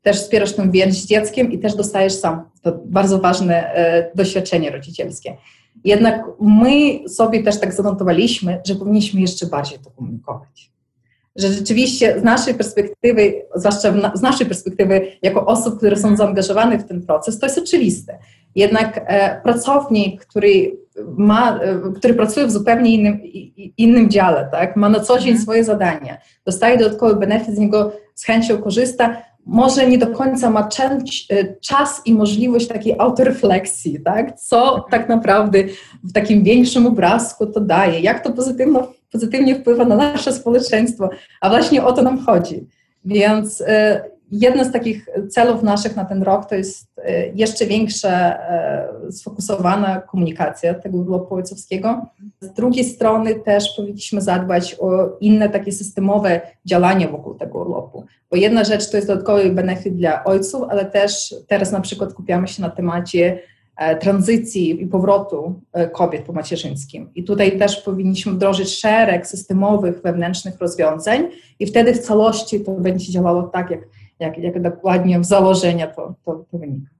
też 0.03 0.16
wspierasz 0.16 0.53
tę 0.53 0.70
więź 0.70 1.03
z 1.03 1.07
dzieckiem 1.07 1.53
i 1.53 1.59
też 1.59 1.75
dostajesz 1.75 2.12
sam. 2.12 2.51
To 2.62 2.79
bardzo 2.85 3.18
ważne 3.18 3.75
e, 3.75 4.11
doświadczenie 4.14 4.70
rodzicielskie. 4.70 5.37
Jednak 5.85 6.25
my 6.41 7.09
sobie 7.09 7.43
też 7.43 7.61
tak 7.61 7.75
zanotowaliśmy, 7.75 8.61
że 8.67 8.75
powinniśmy 8.75 9.21
jeszcze 9.21 9.47
bardziej 9.47 9.79
to 9.79 9.91
komunikować. 9.91 10.71
Że 11.37 11.49
rzeczywiście 11.49 12.21
z 12.21 12.25
naszej 12.25 12.55
perspektywy, 12.55 13.35
zwłaszcza 13.55 13.93
z 14.15 14.23
naszej 14.23 14.47
perspektywy, 14.47 15.07
jako 15.23 15.47
osób, 15.47 15.79
które 15.79 15.97
są 15.97 16.17
zaangażowane 16.17 16.79
w 16.79 16.85
ten 16.85 17.03
proces, 17.03 17.39
to 17.39 17.47
jest 17.47 17.59
oczywiste. 17.59 18.19
Jednak 18.55 19.05
e, 19.07 19.41
pracownik, 19.41 20.27
który, 20.27 20.77
ma, 21.17 21.61
e, 21.61 21.93
który 21.97 22.15
pracuje 22.15 22.47
w 22.47 22.53
zupełnie 22.53 22.95
innym, 22.95 23.21
innym 23.77 24.11
dziale, 24.11 24.49
tak, 24.53 24.77
ma 24.77 24.89
na 24.89 25.01
co 25.01 25.19
dzień 25.19 25.29
mhm. 25.29 25.43
swoje 25.43 25.65
zadania, 25.65 26.19
dostaje 26.45 26.79
dodatkowy 26.79 27.17
benefit, 27.17 27.55
z 27.55 27.59
niego 27.59 27.93
z 28.15 28.25
chęcią 28.25 28.59
korzysta, 28.59 29.23
może 29.47 29.87
nie 29.87 29.99
do 29.99 30.07
końca 30.07 30.51
ma 30.51 30.69
y, 31.33 31.57
czas 31.61 32.03
i 32.05 32.15
możliwość 32.15 32.67
takiej 32.67 32.95
autorefleksji, 32.99 34.01
tak? 34.05 34.41
co 34.41 34.87
tak 34.91 35.09
naprawdę 35.09 35.59
w 36.05 36.13
takim 36.13 36.43
większym 36.43 36.87
obrazku 36.87 37.47
to 37.47 37.61
daje, 37.61 38.01
jak 38.01 38.25
to 38.25 38.33
pozytywno, 38.33 38.93
pozytywnie 39.13 39.55
wpływa 39.55 39.85
na 39.85 39.97
nasze 39.97 40.33
społeczeństwo, 40.33 41.11
a 41.41 41.49
właśnie 41.49 41.85
o 41.85 41.93
to 41.93 42.03
nam 42.03 42.19
chodzi. 42.19 42.67
Więc 43.05 43.63
Jedno 44.31 44.65
z 44.65 44.73
takich 44.73 45.09
celów 45.31 45.62
naszych 45.62 45.97
na 45.97 46.05
ten 46.05 46.23
rok 46.23 46.49
to 46.49 46.55
jest 46.55 46.87
e, 47.05 47.29
jeszcze 47.29 47.67
większa 47.67 48.11
e, 48.11 48.89
sfokusowana 49.11 50.01
komunikacja 50.01 50.75
tego 50.75 50.99
urlopu 50.99 51.35
ojcowskiego. 51.35 52.07
Z 52.41 52.53
drugiej 52.53 52.85
strony 52.85 53.35
też 53.35 53.77
powinniśmy 53.77 54.21
zadbać 54.21 54.77
o 54.81 55.17
inne 55.21 55.49
takie 55.49 55.73
systemowe 55.73 56.41
działania 56.65 57.09
wokół 57.09 57.35
tego 57.35 57.59
urlopu. 57.59 58.05
Bo 58.31 58.37
jedna 58.37 58.65
rzecz 58.65 58.91
to 58.91 58.97
jest 58.97 59.09
dodatkowy 59.09 59.51
benefit 59.51 59.97
dla 59.97 60.25
ojców, 60.25 60.62
ale 60.71 60.85
też 60.85 61.35
teraz 61.47 61.73
na 61.73 61.81
przykład 61.81 62.12
kupiamy 62.12 62.49
się 62.49 62.62
na 62.62 62.71
temacie 62.71 63.39
e, 63.77 63.97
tranzycji 63.97 64.83
i 64.83 64.87
powrotu 64.87 65.61
kobiet 65.93 66.23
po 66.23 66.33
macierzyńskim. 66.33 67.11
I 67.15 67.25
tutaj 67.25 67.59
też 67.59 67.81
powinniśmy 67.81 68.33
wdrożyć 68.33 68.79
szereg 68.79 69.27
systemowych, 69.27 70.03
wewnętrznych 70.03 70.59
rozwiązań 70.59 71.29
i 71.59 71.67
wtedy 71.67 71.95
w 71.95 71.99
całości 71.99 72.61
to 72.61 72.73
będzie 72.73 73.12
działało 73.12 73.43
tak, 73.43 73.71
jak 73.71 73.81
jak, 74.21 74.39
jak 74.39 74.63
dokładnie 74.63 75.21
w 75.21 75.25
założenia 75.25 75.87
to, 75.87 76.15
to, 76.25 76.45
to 76.51 76.59
wynika. 76.59 76.91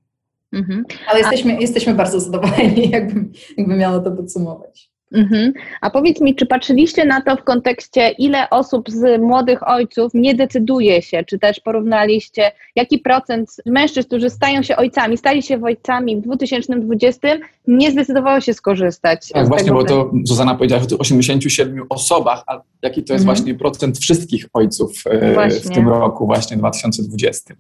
Mhm. 0.53 0.85
Ale 1.09 1.19
jesteśmy, 1.19 1.57
A... 1.57 1.61
jesteśmy 1.61 1.95
bardzo 1.95 2.21
zadowoleni, 2.21 2.91
jakbym, 2.97 3.33
jakbym 3.57 3.79
miała 3.79 4.01
to 4.01 4.11
podsumować. 4.11 4.91
Mhm. 5.12 5.53
A 5.81 5.90
powiedz 5.90 6.21
mi, 6.21 6.35
czy 6.35 6.47
patrzyliście 6.47 7.05
na 7.05 7.21
to 7.21 7.37
w 7.37 7.45
kontekście, 7.45 8.09
ile 8.09 8.51
osób 8.51 8.90
z 8.90 9.21
młodych 9.21 9.69
ojców 9.69 10.14
nie 10.14 10.35
decyduje 10.35 11.03
się, 11.03 11.25
czy 11.25 11.38
też 11.38 11.61
porównaliście, 11.61 12.53
jaki 12.77 12.99
procent 12.99 13.51
mężczyzn, 13.66 14.07
którzy 14.09 14.31
stają 14.31 14.62
się 14.62 14.77
ojcami, 14.77 15.16
stali 15.19 15.42
się 15.42 15.62
ojcami 15.62 16.16
w 16.16 16.21
2020, 16.21 17.29
nie 17.66 17.90
zdecydowało 17.90 18.40
się 18.40 18.55
skorzystać. 18.55 19.29
Tak, 19.29 19.49
właśnie, 19.49 19.73
bo 19.73 19.85
to 19.85 20.11
Zuzana 20.25 20.55
powiedziała 20.55 20.83
o 20.83 20.87
tych 20.87 21.01
87 21.01 21.87
osobach, 21.88 22.45
a 22.47 22.61
jaki 22.83 23.05
to 23.05 23.12
jest 23.12 23.23
mhm. 23.23 23.37
właśnie 23.37 23.55
procent 23.55 23.99
wszystkich 23.99 24.47
ojców 24.53 25.03
e, 25.11 25.51
w 25.51 25.71
tym 25.71 25.88
roku, 25.88 26.27
właśnie 26.27 26.57
2020? 26.57 27.55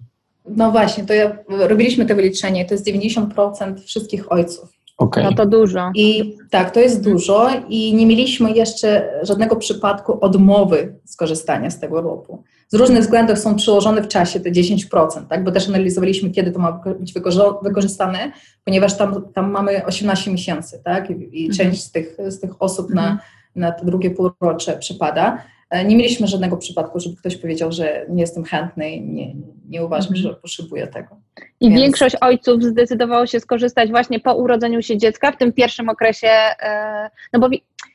No 0.48 0.70
właśnie, 0.70 1.04
to 1.04 1.14
ja, 1.14 1.36
robiliśmy 1.48 2.06
to 2.06 2.14
wyliczenie, 2.14 2.64
to 2.64 2.74
jest 2.74 2.86
90% 2.86 3.80
wszystkich 3.84 4.32
ojców. 4.32 4.76
Okay. 4.96 5.24
No 5.24 5.32
to 5.32 5.46
dużo. 5.46 5.90
I 5.94 6.36
tak, 6.50 6.70
to 6.70 6.80
jest 6.80 7.04
dużo 7.04 7.48
i 7.68 7.94
nie 7.94 8.06
mieliśmy 8.06 8.52
jeszcze 8.52 9.10
żadnego 9.22 9.56
przypadku 9.56 10.18
odmowy 10.20 10.94
skorzystania 11.04 11.70
z 11.70 11.80
tego 11.80 11.98
urlopu. 11.98 12.42
Z 12.68 12.74
różnych 12.74 13.02
względów 13.02 13.38
są 13.38 13.56
przyłożone 13.56 14.02
w 14.02 14.08
czasie 14.08 14.40
te 14.40 14.50
10%, 14.50 15.26
tak? 15.28 15.44
bo 15.44 15.52
też 15.52 15.68
analizowaliśmy, 15.68 16.30
kiedy 16.30 16.52
to 16.52 16.58
ma 16.58 16.72
być 17.00 17.14
wykorzystane, 17.62 18.32
ponieważ 18.64 18.96
tam, 18.96 19.28
tam 19.34 19.50
mamy 19.50 19.84
18 19.84 20.30
miesięcy 20.30 20.80
tak? 20.84 21.10
i, 21.10 21.42
i 21.42 21.46
mhm. 21.46 21.70
część 21.70 21.82
z 21.82 21.92
tych, 21.92 22.16
z 22.28 22.40
tych 22.40 22.62
osób 22.62 22.90
na, 22.90 23.02
mhm. 23.02 23.18
na 23.54 23.72
to 23.72 23.84
drugie 23.84 24.10
półrocze 24.10 24.78
przypada. 24.78 25.42
E, 25.70 25.84
nie 25.84 25.96
mieliśmy 25.96 26.26
żadnego 26.26 26.56
przypadku, 26.56 27.00
żeby 27.00 27.16
ktoś 27.16 27.36
powiedział, 27.36 27.72
że 27.72 28.06
nie 28.08 28.20
jestem 28.20 28.44
chętny, 28.44 29.00
nie, 29.00 29.34
nie 29.68 29.84
uważam, 29.84 30.14
mhm. 30.14 30.22
że 30.22 30.40
potrzebuje 30.40 30.86
tego. 30.86 31.25
I 31.60 31.68
Więc... 31.70 31.80
większość 31.80 32.16
ojców 32.20 32.62
zdecydowało 32.62 33.26
się 33.26 33.40
skorzystać 33.40 33.90
właśnie 33.90 34.20
po 34.20 34.34
urodzeniu 34.34 34.82
się 34.82 34.96
dziecka 34.96 35.32
w 35.32 35.36
tym 35.36 35.52
pierwszym 35.52 35.88
okresie, 35.88 36.28
e, 36.28 37.10
no 37.32 37.40
bo 37.40 37.48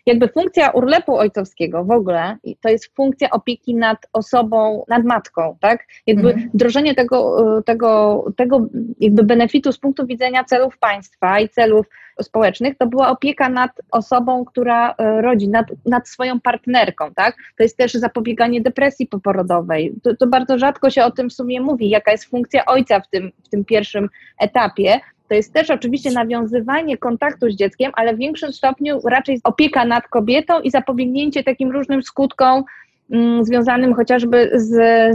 jakby 0.05 0.27
funkcja 0.27 0.69
urlopu 0.69 1.17
ojcowskiego 1.17 1.83
w 1.83 1.91
ogóle 1.91 2.37
to 2.61 2.69
jest 2.69 2.95
funkcja 2.95 3.29
opieki 3.29 3.75
nad 3.75 3.97
osobą, 4.13 4.85
nad 4.87 5.03
matką, 5.03 5.57
tak? 5.59 5.87
Jakby 6.07 6.29
mhm. 6.29 6.49
wdrożenie 6.53 6.95
tego, 6.95 7.37
e, 7.57 7.63
tego, 7.63 8.23
tego 8.37 8.67
jakby 8.99 9.23
benefitu 9.23 9.71
z 9.71 9.77
punktu 9.77 10.05
widzenia 10.05 10.43
celów 10.43 10.77
państwa 10.77 11.39
i 11.39 11.49
celów 11.49 11.85
społecznych, 12.21 12.77
to 12.77 12.87
była 12.87 13.09
opieka 13.09 13.49
nad 13.49 13.71
osobą, 13.91 14.45
która 14.45 14.95
e, 14.97 15.21
rodzi, 15.21 15.49
nad, 15.49 15.65
nad 15.85 16.09
swoją 16.09 16.39
partnerką, 16.39 17.13
tak? 17.15 17.35
To 17.57 17.63
jest 17.63 17.77
też 17.77 17.93
zapobieganie 17.93 18.61
depresji 18.61 19.07
poporodowej. 19.07 19.93
To, 20.03 20.15
to 20.15 20.27
bardzo 20.27 20.57
rzadko 20.57 20.89
się 20.89 21.03
o 21.03 21.11
tym 21.11 21.29
w 21.29 21.33
sumie 21.33 21.61
mówi, 21.61 21.89
jaka 21.89 22.11
jest 22.11 22.25
funkcja 22.25 22.65
ojca 22.65 22.99
w 22.99 23.09
tym, 23.09 23.31
w 23.43 23.49
tym 23.49 23.65
pierwszym 23.65 24.09
etapie. 24.39 24.99
To 25.31 25.35
jest 25.35 25.53
też 25.53 25.69
oczywiście 25.69 26.11
nawiązywanie 26.11 26.97
kontaktu 26.97 27.51
z 27.51 27.55
dzieckiem, 27.55 27.91
ale 27.95 28.15
w 28.15 28.17
większym 28.17 28.53
stopniu 28.53 28.99
raczej 29.05 29.39
opieka 29.43 29.85
nad 29.85 30.07
kobietą 30.07 30.61
i 30.61 30.71
zapobiegnięcie 30.71 31.43
takim 31.43 31.71
różnym 31.71 32.03
skutkom 32.03 32.63
mm, 33.11 33.45
związanym 33.45 33.93
chociażby 33.93 34.51
z, 34.53 34.67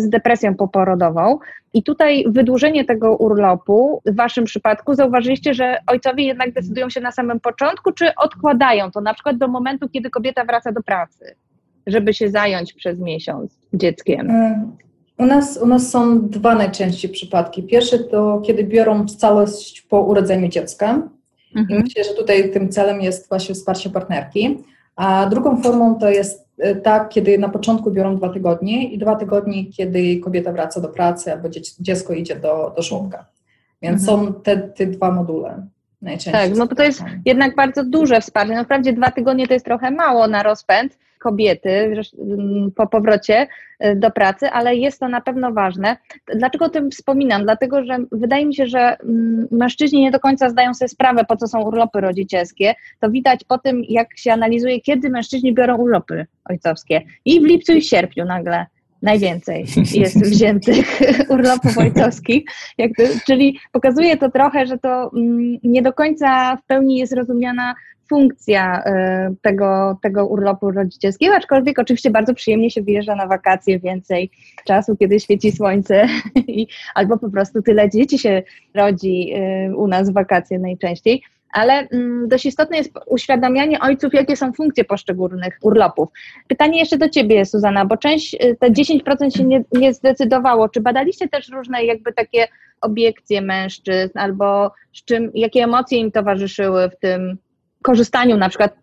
z, 0.02 0.08
depresją 0.08 0.54
poporodową. 0.54 1.38
I 1.74 1.82
tutaj 1.82 2.24
wydłużenie 2.28 2.84
tego 2.84 3.16
urlopu, 3.16 4.02
w 4.06 4.16
Waszym 4.16 4.44
przypadku, 4.44 4.94
zauważyliście, 4.94 5.54
że 5.54 5.78
ojcowie 5.86 6.24
jednak 6.24 6.52
decydują 6.52 6.90
się 6.90 7.00
na 7.00 7.12
samym 7.12 7.40
początku, 7.40 7.92
czy 7.92 8.14
odkładają 8.14 8.90
to 8.90 9.00
na 9.00 9.14
przykład 9.14 9.36
do 9.36 9.48
momentu, 9.48 9.88
kiedy 9.88 10.10
kobieta 10.10 10.44
wraca 10.44 10.72
do 10.72 10.82
pracy, 10.82 11.34
żeby 11.86 12.14
się 12.14 12.28
zająć 12.30 12.72
przez 12.72 13.00
miesiąc 13.00 13.58
dzieckiem? 13.72 14.32
U 15.18 15.26
nas, 15.26 15.56
u 15.62 15.66
nas 15.66 15.90
są 15.90 16.28
dwa 16.28 16.54
najczęściej 16.54 17.10
przypadki. 17.10 17.62
Pierwszy 17.62 17.98
to, 17.98 18.42
kiedy 18.46 18.64
biorą 18.64 19.06
całość 19.06 19.82
po 19.82 20.00
urodzeniu 20.00 20.48
dziecka. 20.48 21.02
Mhm. 21.56 21.80
I 21.80 21.82
myślę, 21.82 22.04
że 22.04 22.14
tutaj 22.14 22.50
tym 22.52 22.68
celem 22.68 23.00
jest 23.00 23.28
właśnie 23.28 23.54
wsparcie 23.54 23.90
partnerki. 23.90 24.58
A 24.96 25.26
drugą 25.26 25.62
formą 25.62 25.98
to 25.98 26.10
jest 26.10 26.46
tak, 26.82 27.08
kiedy 27.08 27.38
na 27.38 27.48
początku 27.48 27.90
biorą 27.90 28.16
dwa 28.16 28.28
tygodnie 28.28 28.92
i 28.92 28.98
dwa 28.98 29.16
tygodnie, 29.16 29.66
kiedy 29.72 30.20
kobieta 30.20 30.52
wraca 30.52 30.80
do 30.80 30.88
pracy 30.88 31.32
albo 31.32 31.48
dziecko 31.80 32.12
idzie 32.12 32.36
do, 32.36 32.72
do 32.76 32.82
żłobka. 32.82 33.26
Więc 33.82 34.08
mhm. 34.08 34.26
są 34.26 34.34
te, 34.34 34.56
te 34.56 34.86
dwa 34.86 35.10
module. 35.10 35.66
Najczęściej 36.02 36.48
tak, 36.50 36.58
no 36.58 36.66
to, 36.66 36.74
to 36.74 36.82
jest 36.82 37.02
jednak 37.24 37.56
bardzo 37.56 37.84
duże 37.84 38.20
wsparcie. 38.20 38.54
No 38.54 38.64
wprawdzie 38.64 38.92
dwa 38.92 39.10
tygodnie 39.10 39.46
to 39.46 39.54
jest 39.54 39.64
trochę 39.64 39.90
mało 39.90 40.26
na 40.26 40.42
rozpęd, 40.42 40.98
kobiety 41.26 42.02
po 42.76 42.86
powrocie 42.86 43.46
y, 43.84 43.96
do 43.96 44.10
pracy, 44.10 44.50
ale 44.50 44.76
jest 44.76 45.00
to 45.00 45.08
na 45.08 45.20
pewno 45.20 45.52
ważne. 45.52 45.96
Dlaczego 46.34 46.64
o 46.64 46.68
tym 46.68 46.90
wspominam? 46.90 47.42
Dlatego, 47.42 47.84
że 47.84 47.98
wydaje 48.12 48.46
mi 48.46 48.54
się, 48.54 48.66
że 48.66 48.96
mężczyźni 49.50 50.00
nie 50.00 50.10
do 50.10 50.20
końca 50.20 50.48
zdają 50.50 50.74
sobie 50.74 50.88
sprawę, 50.88 51.24
po 51.24 51.36
co 51.36 51.48
są 51.48 51.62
urlopy 51.62 52.00
rodzicielskie. 52.00 52.74
To 53.00 53.10
widać 53.10 53.44
po 53.44 53.58
tym, 53.58 53.82
jak 53.88 54.18
się 54.18 54.32
analizuje, 54.32 54.80
kiedy 54.80 55.10
mężczyźni 55.10 55.54
biorą 55.54 55.76
urlopy 55.76 56.26
ojcowskie. 56.44 57.02
I 57.24 57.40
w 57.40 57.44
lipcu 57.44 57.72
i 57.72 57.82
sierpniu 57.82 58.24
nagle 58.24 58.66
najwięcej 59.02 59.66
jest 59.94 60.22
wziętych 60.22 61.00
urlopów 61.34 61.78
ojcowskich. 61.78 62.44
To, 62.78 63.04
czyli 63.26 63.58
pokazuje 63.72 64.16
to 64.16 64.30
trochę, 64.30 64.66
że 64.66 64.78
to 64.78 65.10
nie 65.62 65.82
do 65.82 65.92
końca 65.92 66.56
w 66.56 66.66
pełni 66.66 66.96
jest 66.98 67.12
rozumiana 67.12 67.74
funkcja 68.08 68.82
y, 69.30 69.34
tego, 69.42 69.98
tego 70.02 70.26
urlopu 70.26 70.70
rodzicielskiego, 70.70 71.34
aczkolwiek 71.34 71.78
oczywiście 71.78 72.10
bardzo 72.10 72.34
przyjemnie 72.34 72.70
się 72.70 72.82
wyjeżdża 72.82 73.14
na 73.14 73.26
wakacje 73.26 73.78
więcej 73.78 74.30
czasu, 74.64 74.96
kiedy 74.96 75.20
świeci 75.20 75.52
słońce 75.52 76.06
i, 76.36 76.66
albo 76.94 77.18
po 77.18 77.30
prostu 77.30 77.62
tyle 77.62 77.90
dzieci 77.90 78.18
się 78.18 78.42
rodzi 78.74 79.34
y, 79.70 79.76
u 79.76 79.88
nas 79.88 80.10
w 80.10 80.12
wakacje 80.12 80.58
najczęściej. 80.58 81.22
Ale 81.52 81.72
mm, 81.72 82.28
dość 82.28 82.46
istotne 82.46 82.76
jest 82.76 82.92
uświadamianie 83.06 83.80
ojców, 83.80 84.14
jakie 84.14 84.36
są 84.36 84.52
funkcje 84.52 84.84
poszczególnych 84.84 85.58
urlopów. 85.62 86.08
Pytanie 86.48 86.78
jeszcze 86.78 86.98
do 86.98 87.08
Ciebie, 87.08 87.44
Suzana, 87.44 87.84
bo 87.84 87.96
część, 87.96 88.34
y, 88.34 88.56
te 88.60 88.70
10% 88.70 89.36
się 89.36 89.44
nie, 89.44 89.64
nie 89.72 89.94
zdecydowało. 89.94 90.68
Czy 90.68 90.80
badaliście 90.80 91.28
też 91.28 91.48
różne 91.48 91.84
jakby 91.84 92.12
takie 92.12 92.48
obiekcje 92.80 93.42
mężczyzn, 93.42 94.18
albo 94.18 94.70
z 94.92 95.04
czym, 95.04 95.30
jakie 95.34 95.64
emocje 95.64 95.98
im 95.98 96.12
towarzyszyły 96.12 96.90
w 96.90 96.96
tym 96.96 97.38
korzystaniu 97.86 98.36
na 98.36 98.48
przykład 98.48 98.74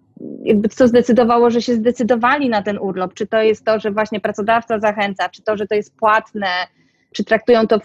jakby 0.44 0.70
co 0.70 0.88
zdecydowało, 0.88 1.50
że 1.50 1.62
się 1.62 1.76
zdecydowali 1.76 2.50
na 2.50 2.62
ten 2.62 2.78
urlop? 2.78 3.14
Czy 3.14 3.28
to 3.28 3.42
jest 3.42 3.66
to, 3.66 3.80
że 3.80 3.92
właśnie 3.92 4.20
pracodawca 4.20 4.80
zachęca, 4.80 5.30
czy 5.30 5.42
to, 5.44 5.58
że 5.58 5.68
to 5.68 5.76
jest 5.76 5.98
płatne, 5.98 6.48
czy 7.14 7.24
traktują 7.24 7.68
to 7.68 7.80
w, 7.80 7.84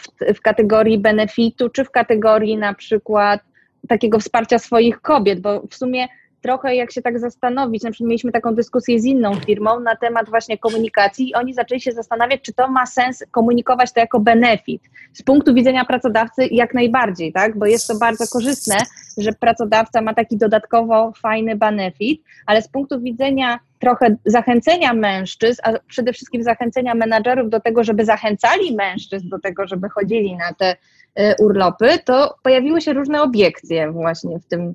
w, 0.00 0.34
w 0.34 0.40
kategorii 0.40 0.98
benefitu, 0.98 1.68
czy 1.68 1.84
w 1.84 1.90
kategorii 1.90 2.56
na 2.56 2.74
przykład 2.74 3.40
takiego 3.88 4.18
wsparcia 4.18 4.58
swoich 4.58 5.00
kobiet, 5.00 5.40
bo 5.40 5.62
w 5.70 5.74
sumie 5.74 6.06
trochę 6.46 6.74
jak 6.74 6.92
się 6.92 7.02
tak 7.02 7.18
zastanowić, 7.18 7.82
na 7.82 7.90
przykład 7.90 8.08
mieliśmy 8.08 8.32
taką 8.32 8.54
dyskusję 8.54 9.00
z 9.00 9.04
inną 9.04 9.34
firmą 9.34 9.80
na 9.80 9.96
temat 9.96 10.30
właśnie 10.30 10.58
komunikacji 10.58 11.28
i 11.28 11.34
oni 11.34 11.54
zaczęli 11.54 11.80
się 11.80 11.92
zastanawiać, 11.92 12.40
czy 12.42 12.52
to 12.52 12.68
ma 12.68 12.86
sens 12.86 13.24
komunikować 13.30 13.92
to 13.92 14.00
jako 14.00 14.20
benefit. 14.20 14.82
Z 15.12 15.22
punktu 15.22 15.54
widzenia 15.54 15.84
pracodawcy 15.84 16.46
jak 16.50 16.74
najbardziej, 16.74 17.32
tak, 17.32 17.58
bo 17.58 17.66
jest 17.66 17.88
to 17.88 17.98
bardzo 17.98 18.24
korzystne, 18.32 18.76
że 19.16 19.32
pracodawca 19.32 20.00
ma 20.00 20.14
taki 20.14 20.36
dodatkowo 20.36 21.12
fajny 21.22 21.56
benefit, 21.56 22.22
ale 22.46 22.62
z 22.62 22.68
punktu 22.68 23.00
widzenia 23.00 23.58
trochę 23.78 24.16
zachęcenia 24.24 24.92
mężczyzn, 24.92 25.60
a 25.64 25.72
przede 25.88 26.12
wszystkim 26.12 26.42
zachęcenia 26.42 26.94
menadżerów 26.94 27.50
do 27.50 27.60
tego, 27.60 27.84
żeby 27.84 28.04
zachęcali 28.04 28.76
mężczyzn 28.76 29.28
do 29.28 29.38
tego, 29.38 29.66
żeby 29.66 29.88
chodzili 29.88 30.36
na 30.36 30.54
te 30.54 30.76
y, 31.20 31.34
urlopy, 31.38 31.88
to 32.04 32.34
pojawiły 32.42 32.80
się 32.80 32.92
różne 32.92 33.22
obiekcje 33.22 33.92
właśnie 33.92 34.38
w 34.38 34.46
tym 34.46 34.74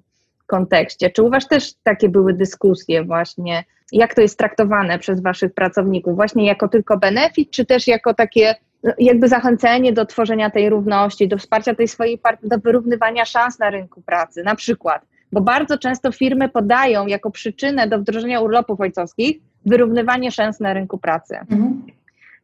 kontekście. 0.52 1.10
Czy 1.10 1.24
u 1.24 1.30
Was 1.30 1.48
też 1.48 1.74
takie 1.84 2.10
były 2.10 2.34
dyskusje 2.34 3.04
właśnie, 3.04 3.64
jak 3.92 4.16
to 4.16 4.22
jest 4.22 4.38
traktowane 4.38 5.00
przez 5.00 5.22
Waszych 5.22 5.54
pracowników, 5.54 6.16
właśnie 6.16 6.46
jako 6.46 6.68
tylko 6.68 6.98
benefit, 6.98 7.52
czy 7.52 7.66
też 7.66 7.88
jako 7.88 8.14
takie 8.14 8.56
no, 8.84 8.94
jakby 9.00 9.28
zachęcenie 9.28 9.94
do 9.94 10.06
tworzenia 10.06 10.50
tej 10.50 10.70
równości, 10.70 11.28
do 11.28 11.38
wsparcia 11.38 11.76
tej 11.76 11.88
swojej 11.88 12.18
partii, 12.18 12.50
do 12.50 12.58
wyrównywania 12.58 13.26
szans 13.26 13.60
na 13.60 13.70
rynku 13.70 14.02
pracy, 14.02 14.44
na 14.44 14.56
przykład. 14.56 15.02
Bo 15.32 15.42
bardzo 15.42 15.78
często 15.78 16.12
firmy 16.12 16.50
podają 16.50 17.08
jako 17.08 17.32
przyczynę 17.32 17.88
do 17.88 18.00
wdrożenia 18.00 18.42
urlopów 18.42 18.82
ojcowskich 18.82 19.38
wyrównywanie 19.66 20.32
szans 20.32 20.60
na 20.60 20.74
rynku 20.74 20.98
pracy. 20.98 21.38
Mhm. 21.38 21.84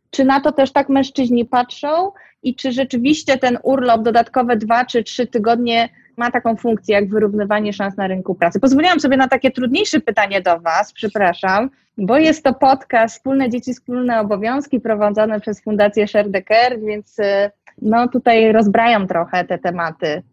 Czy 0.09 0.25
na 0.25 0.41
to 0.41 0.51
też 0.51 0.71
tak 0.71 0.89
mężczyźni 0.89 1.45
patrzą 1.45 2.11
i 2.43 2.55
czy 2.55 2.71
rzeczywiście 2.71 3.37
ten 3.37 3.57
urlop 3.63 4.01
dodatkowe 4.03 4.57
dwa 4.57 4.85
czy 4.85 5.03
trzy 5.03 5.27
tygodnie 5.27 5.89
ma 6.17 6.31
taką 6.31 6.55
funkcję 6.55 6.95
jak 6.95 7.09
wyrównywanie 7.09 7.73
szans 7.73 7.97
na 7.97 8.07
rynku 8.07 8.35
pracy. 8.35 8.59
Pozwoliłam 8.59 8.99
sobie 8.99 9.17
na 9.17 9.27
takie 9.27 9.51
trudniejsze 9.51 9.99
pytanie 9.99 10.41
do 10.41 10.59
Was, 10.59 10.93
przepraszam, 10.93 11.69
bo 11.97 12.17
jest 12.17 12.43
to 12.43 12.53
podcast 12.53 13.15
Wspólne 13.15 13.49
Dzieci, 13.49 13.73
Wspólne 13.73 14.19
Obowiązki 14.19 14.79
prowadzone 14.79 15.39
przez 15.39 15.61
Fundację 15.61 16.07
Share 16.07 16.31
the 16.31 16.41
Care, 16.41 16.79
więc 16.79 17.19
y, 17.19 17.51
no 17.81 18.07
tutaj 18.07 18.51
rozbrajam 18.51 19.07
trochę 19.07 19.45
te 19.45 19.57
tematy. 19.57 20.23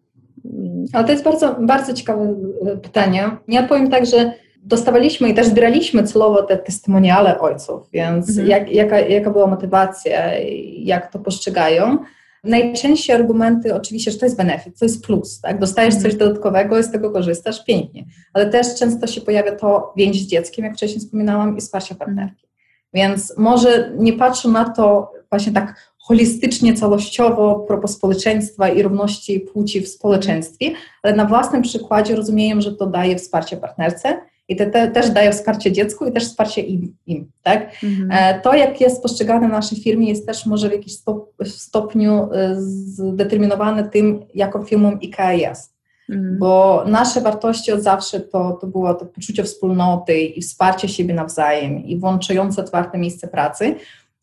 Ale 0.93 1.05
to 1.05 1.13
jest 1.13 1.25
bardzo, 1.25 1.57
bardzo 1.61 1.95
ciekawe 1.95 2.35
y, 2.75 2.77
pytanie. 2.77 3.31
Ja 3.49 3.63
powiem 3.63 3.91
tak, 3.91 4.07
że 4.07 4.33
dostawaliśmy 4.63 5.29
i 5.29 5.35
też 5.35 5.47
zbieraliśmy 5.47 6.03
celowo 6.03 6.43
te 6.43 6.57
testymoniale 6.57 7.41
ojców, 7.41 7.91
więc 7.93 8.29
mhm. 8.29 8.49
jak, 8.49 8.73
jaka, 8.73 8.99
jaka 8.99 9.31
była 9.31 9.47
motywacja, 9.47 10.31
jak 10.79 11.13
to 11.13 11.19
postrzegają. 11.19 11.99
Najczęściej 12.45 13.17
argumenty 13.17 13.75
oczywiście, 13.75 14.11
że 14.11 14.19
to 14.19 14.27
jest 14.27 14.37
benefit, 14.37 14.79
to 14.79 14.85
jest 14.85 15.05
plus, 15.05 15.41
tak? 15.41 15.59
Dostajesz 15.59 15.95
coś 15.95 16.13
mhm. 16.13 16.19
dodatkowego 16.19 16.83
z 16.83 16.91
tego 16.91 17.11
korzystasz, 17.11 17.65
pięknie. 17.65 18.05
Ale 18.33 18.47
też 18.47 18.75
często 18.79 19.07
się 19.07 19.21
pojawia 19.21 19.57
to 19.57 19.93
więź 19.97 20.23
z 20.23 20.27
dzieckiem, 20.27 20.65
jak 20.65 20.75
wcześniej 20.75 21.01
wspominałam, 21.01 21.57
i 21.57 21.61
wsparcie 21.61 21.95
partnerki. 21.95 22.47
Więc 22.95 23.35
może 23.39 23.93
nie 23.99 24.13
patrzę 24.13 24.49
na 24.49 24.71
to 24.71 25.13
właśnie 25.31 25.53
tak 25.53 25.95
holistycznie, 25.99 26.75
całościowo, 26.75 27.65
propos 27.69 27.97
społeczeństwa 27.97 28.69
i 28.69 28.83
równości 28.83 29.41
płci 29.41 29.81
w 29.81 29.89
społeczeństwie, 29.89 30.71
ale 31.03 31.17
na 31.17 31.25
własnym 31.25 31.63
przykładzie 31.63 32.17
rozumiem, 32.17 32.61
że 32.61 32.73
to 32.73 32.87
daje 32.87 33.17
wsparcie 33.17 33.57
partnerce 33.57 34.21
i 34.49 34.57
to 34.57 34.71
te, 34.71 34.89
też 34.89 35.11
daje 35.11 35.33
wsparcie 35.33 35.73
dziecku 35.73 36.07
i 36.07 36.13
też 36.13 36.25
wsparcie 36.25 36.61
im. 36.61 36.97
im 37.07 37.31
tak? 37.43 37.71
Mhm. 37.85 38.11
E, 38.11 38.41
to, 38.41 38.55
jak 38.55 38.81
jest 38.81 39.03
postrzegane 39.03 39.49
w 39.49 39.53
naszej 39.53 39.79
firmie, 39.79 40.09
jest 40.09 40.27
też 40.27 40.47
może 40.47 40.69
w 40.69 40.73
jakimś 40.73 40.93
stop, 40.93 41.35
stopniu 41.45 42.29
e, 42.33 42.55
zdeterminowane 42.59 43.89
tym, 43.89 44.21
jaką 44.35 44.65
firmą 44.65 44.99
IKEA 45.03 45.41
jest. 45.41 45.75
Mhm. 46.11 46.39
Bo 46.39 46.85
nasze 46.87 47.21
wartości 47.21 47.73
od 47.73 47.81
zawsze 47.81 48.21
to, 48.21 48.59
to 48.61 48.67
było 48.67 48.95
to 48.95 49.07
poczucie 49.07 49.45
wspólnoty 49.45 50.21
i 50.21 50.43
wsparcie 50.43 50.89
siebie 50.89 51.15
nawzajem 51.15 51.85
i 51.85 51.99
włączające 51.99 52.63
otwarte 52.63 52.99
miejsce 52.99 53.29
pracy. 53.29 53.75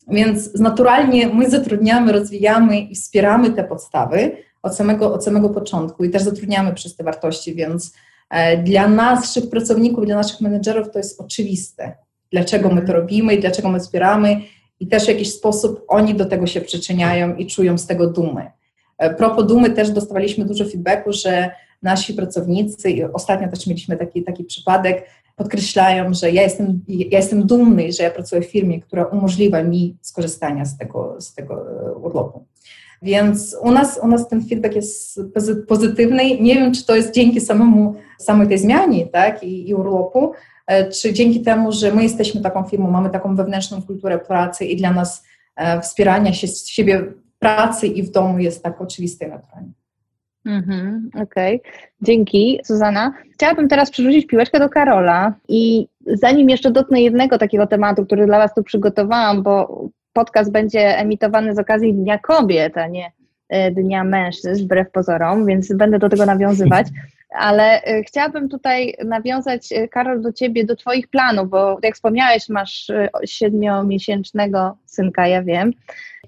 Więc 0.08 0.60
naturalnie 0.60 1.28
my 1.28 1.50
zatrudniamy, 1.50 2.12
rozwijamy 2.12 2.80
i 2.80 2.94
wspieramy 2.94 3.50
te 3.50 3.64
podstawy 3.64 4.36
od 4.62 4.76
samego, 4.76 5.14
od 5.14 5.24
samego 5.24 5.48
początku 5.48 6.04
i 6.04 6.10
też 6.10 6.22
zatrudniamy 6.22 6.74
przez 6.74 6.96
te 6.96 7.04
wartości, 7.04 7.54
więc 7.54 7.92
dla 8.64 8.88
naszych 8.88 9.50
pracowników, 9.50 10.06
dla 10.06 10.16
naszych 10.16 10.40
menedżerów 10.40 10.90
to 10.90 10.98
jest 10.98 11.20
oczywiste, 11.20 11.96
dlaczego 12.30 12.70
my 12.70 12.82
to 12.82 12.92
robimy 12.92 13.34
i 13.34 13.40
dlaczego 13.40 13.68
my 13.68 13.80
wspieramy 13.80 14.40
i 14.80 14.86
też 14.86 15.04
w 15.04 15.08
jakiś 15.08 15.32
sposób 15.32 15.84
oni 15.88 16.14
do 16.14 16.24
tego 16.24 16.46
się 16.46 16.60
przyczyniają 16.60 17.36
i 17.36 17.46
czują 17.46 17.78
z 17.78 17.86
tego 17.86 18.06
dumy. 18.06 18.50
E, 18.98 19.14
propos 19.14 19.46
dumy 19.46 19.70
też 19.70 19.90
dostawaliśmy 19.90 20.44
dużo 20.44 20.64
feedbacku, 20.64 21.12
że 21.12 21.50
nasi 21.82 22.14
pracownicy, 22.14 22.90
i 22.90 23.04
ostatnio 23.04 23.48
też 23.48 23.66
mieliśmy 23.66 23.96
taki, 23.96 24.22
taki 24.22 24.44
przypadek, 24.44 25.06
podkreślają, 25.36 26.14
że 26.14 26.30
ja 26.30 26.42
jestem, 26.42 26.80
ja 26.88 27.18
jestem 27.18 27.46
dumny, 27.46 27.92
że 27.92 28.02
ja 28.02 28.10
pracuję 28.10 28.42
w 28.42 28.50
firmie, 28.50 28.80
która 28.80 29.04
umożliwia 29.04 29.62
mi 29.62 29.96
skorzystanie 30.02 30.66
z 30.66 30.78
tego, 30.78 31.16
z 31.20 31.34
tego 31.34 31.54
e, 31.54 31.92
urlopu. 31.92 32.44
Więc 33.02 33.56
u 33.62 33.70
nas, 33.70 34.00
u 34.02 34.08
nas 34.08 34.28
ten 34.28 34.48
feedback 34.48 34.74
jest 34.74 35.20
pozytywny. 35.68 36.40
Nie 36.40 36.54
wiem, 36.54 36.72
czy 36.72 36.86
to 36.86 36.96
jest 36.96 37.14
dzięki 37.14 37.40
samemu, 37.40 37.94
samej 38.18 38.48
tej 38.48 38.58
zmianie 38.58 39.06
tak, 39.06 39.42
i, 39.42 39.68
i 39.68 39.74
urlopu, 39.74 40.32
e, 40.66 40.90
czy 40.90 41.12
dzięki 41.12 41.40
temu, 41.40 41.72
że 41.72 41.94
my 41.94 42.02
jesteśmy 42.02 42.40
taką 42.40 42.64
firmą, 42.64 42.90
mamy 42.90 43.10
taką 43.10 43.36
wewnętrzną 43.36 43.82
kulturę 43.82 44.18
pracy 44.18 44.64
i 44.64 44.76
dla 44.76 44.92
nas 44.92 45.24
e, 45.56 45.80
wspieranie 45.80 46.34
się 46.34 46.46
z 46.46 46.68
siebie 46.68 47.00
w 47.00 47.38
pracy 47.38 47.86
i 47.86 48.02
w 48.02 48.10
domu 48.10 48.38
jest 48.38 48.62
tak 48.62 48.80
oczywiste 48.80 49.26
i 49.26 49.28
naturalne. 49.28 49.72
Mhm, 50.46 51.10
Okej, 51.22 51.60
okay. 51.60 51.72
dzięki 52.02 52.60
Suzana. 52.64 53.12
Chciałabym 53.32 53.68
teraz 53.68 53.90
przerzucić 53.90 54.26
piłeczkę 54.26 54.58
do 54.58 54.68
Karola 54.68 55.34
i 55.48 55.88
zanim 56.06 56.50
jeszcze 56.50 56.70
dotknę 56.70 57.02
jednego 57.02 57.38
takiego 57.38 57.66
tematu, 57.66 58.06
który 58.06 58.26
dla 58.26 58.38
Was 58.38 58.54
tu 58.54 58.62
przygotowałam, 58.62 59.42
bo 59.42 59.84
podcast 60.12 60.52
będzie 60.52 60.98
emitowany 60.98 61.54
z 61.54 61.58
okazji 61.58 61.94
Dnia 61.94 62.18
Kobiet, 62.18 62.78
a 62.78 62.86
nie 62.86 63.12
e, 63.48 63.70
Dnia 63.70 64.04
Mężczyzn, 64.04 64.64
wbrew 64.64 64.90
pozorom, 64.90 65.46
więc 65.46 65.72
będę 65.72 65.98
do 65.98 66.08
tego 66.08 66.26
nawiązywać. 66.26 66.86
Ale 67.38 67.82
e, 67.82 68.02
chciałabym 68.02 68.48
tutaj 68.48 68.94
nawiązać, 69.04 69.72
e, 69.72 69.88
Karol, 69.88 70.22
do 70.22 70.32
Ciebie, 70.32 70.64
do 70.64 70.76
Twoich 70.76 71.08
planów, 71.08 71.50
bo 71.50 71.78
jak 71.82 71.94
wspomniałeś, 71.94 72.48
masz 72.48 72.90
siedmiomiesięcznego 73.24 74.76
synka, 74.86 75.28
ja 75.28 75.42
wiem. 75.42 75.72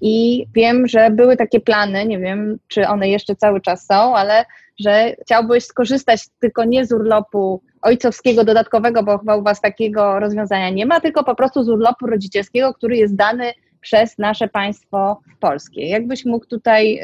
I 0.01 0.45
wiem, 0.53 0.87
że 0.87 1.09
były 1.09 1.37
takie 1.37 1.59
plany, 1.59 2.05
nie 2.05 2.19
wiem, 2.19 2.57
czy 2.67 2.87
one 2.87 3.09
jeszcze 3.09 3.35
cały 3.35 3.61
czas 3.61 3.85
są, 3.85 4.15
ale 4.15 4.45
że 4.79 5.15
chciałbyś 5.21 5.65
skorzystać 5.65 6.21
tylko 6.39 6.65
nie 6.65 6.85
z 6.85 6.91
urlopu 6.91 7.61
ojcowskiego 7.81 8.43
dodatkowego, 8.43 9.03
bo 9.03 9.17
chyba 9.17 9.35
u 9.35 9.43
Was 9.43 9.61
takiego 9.61 10.19
rozwiązania 10.19 10.69
nie 10.69 10.85
ma, 10.85 10.99
tylko 10.99 11.23
po 11.23 11.35
prostu 11.35 11.63
z 11.63 11.69
urlopu 11.69 12.07
rodzicielskiego, 12.07 12.73
który 12.73 12.97
jest 12.97 13.15
dany 13.15 13.53
przez 13.85 14.17
nasze 14.17 14.47
państwo 14.47 15.19
polskie. 15.39 15.87
Jakbyś 15.87 16.25
mógł 16.25 16.45
tutaj 16.45 16.99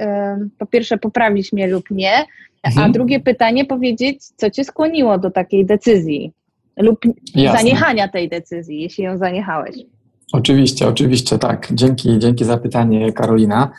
po 0.58 0.66
pierwsze 0.66 0.98
poprawić 0.98 1.54
mnie 1.54 1.68
lub 1.68 1.92
nie, 1.92 2.14
mhm. 2.64 2.90
a 2.90 2.94
drugie 2.94 3.20
pytanie 3.20 3.66
powiedzieć, 3.66 4.26
co 4.36 4.50
cię 4.50 4.64
skłoniło 4.64 5.18
do 5.18 5.32
takiej 5.32 5.66
decyzji 5.66 6.32
lub 6.78 7.00
Jasne. 7.36 7.60
zaniechania 7.60 8.08
tej 8.08 8.30
decyzji, 8.30 8.82
jeśli 8.82 9.04
ją 9.04 9.18
zaniechałeś. 9.18 9.76
Oczywiście, 10.34 10.88
oczywiście, 10.88 11.38
tak. 11.38 11.68
Dzięki, 11.74 12.20
dzięki 12.20 12.46
za 12.46 12.58
pytanie, 12.58 13.14
Karolina. 13.14 13.72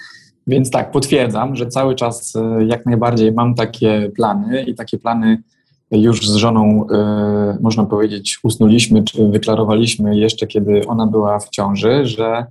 Więc 0.46 0.70
tak, 0.70 0.90
potwierdzam, 0.90 1.56
że 1.56 1.66
cały 1.66 1.94
czas 1.94 2.36
e, 2.36 2.64
jak 2.64 2.86
najbardziej 2.86 3.32
mam 3.32 3.54
takie 3.54 4.10
plany 4.16 4.62
i 4.62 4.74
takie 4.74 4.98
plany 4.98 5.42
już 5.90 6.28
z 6.28 6.34
żoną, 6.34 6.86
e, 6.90 7.58
można 7.60 7.84
powiedzieć, 7.84 8.38
usnuliśmy 8.42 9.04
czy 9.04 9.28
wyklarowaliśmy 9.28 10.16
jeszcze, 10.16 10.46
kiedy 10.46 10.86
ona 10.86 11.06
była 11.06 11.38
w 11.38 11.48
ciąży, 11.48 12.06
że 12.06 12.26
e, 12.26 12.46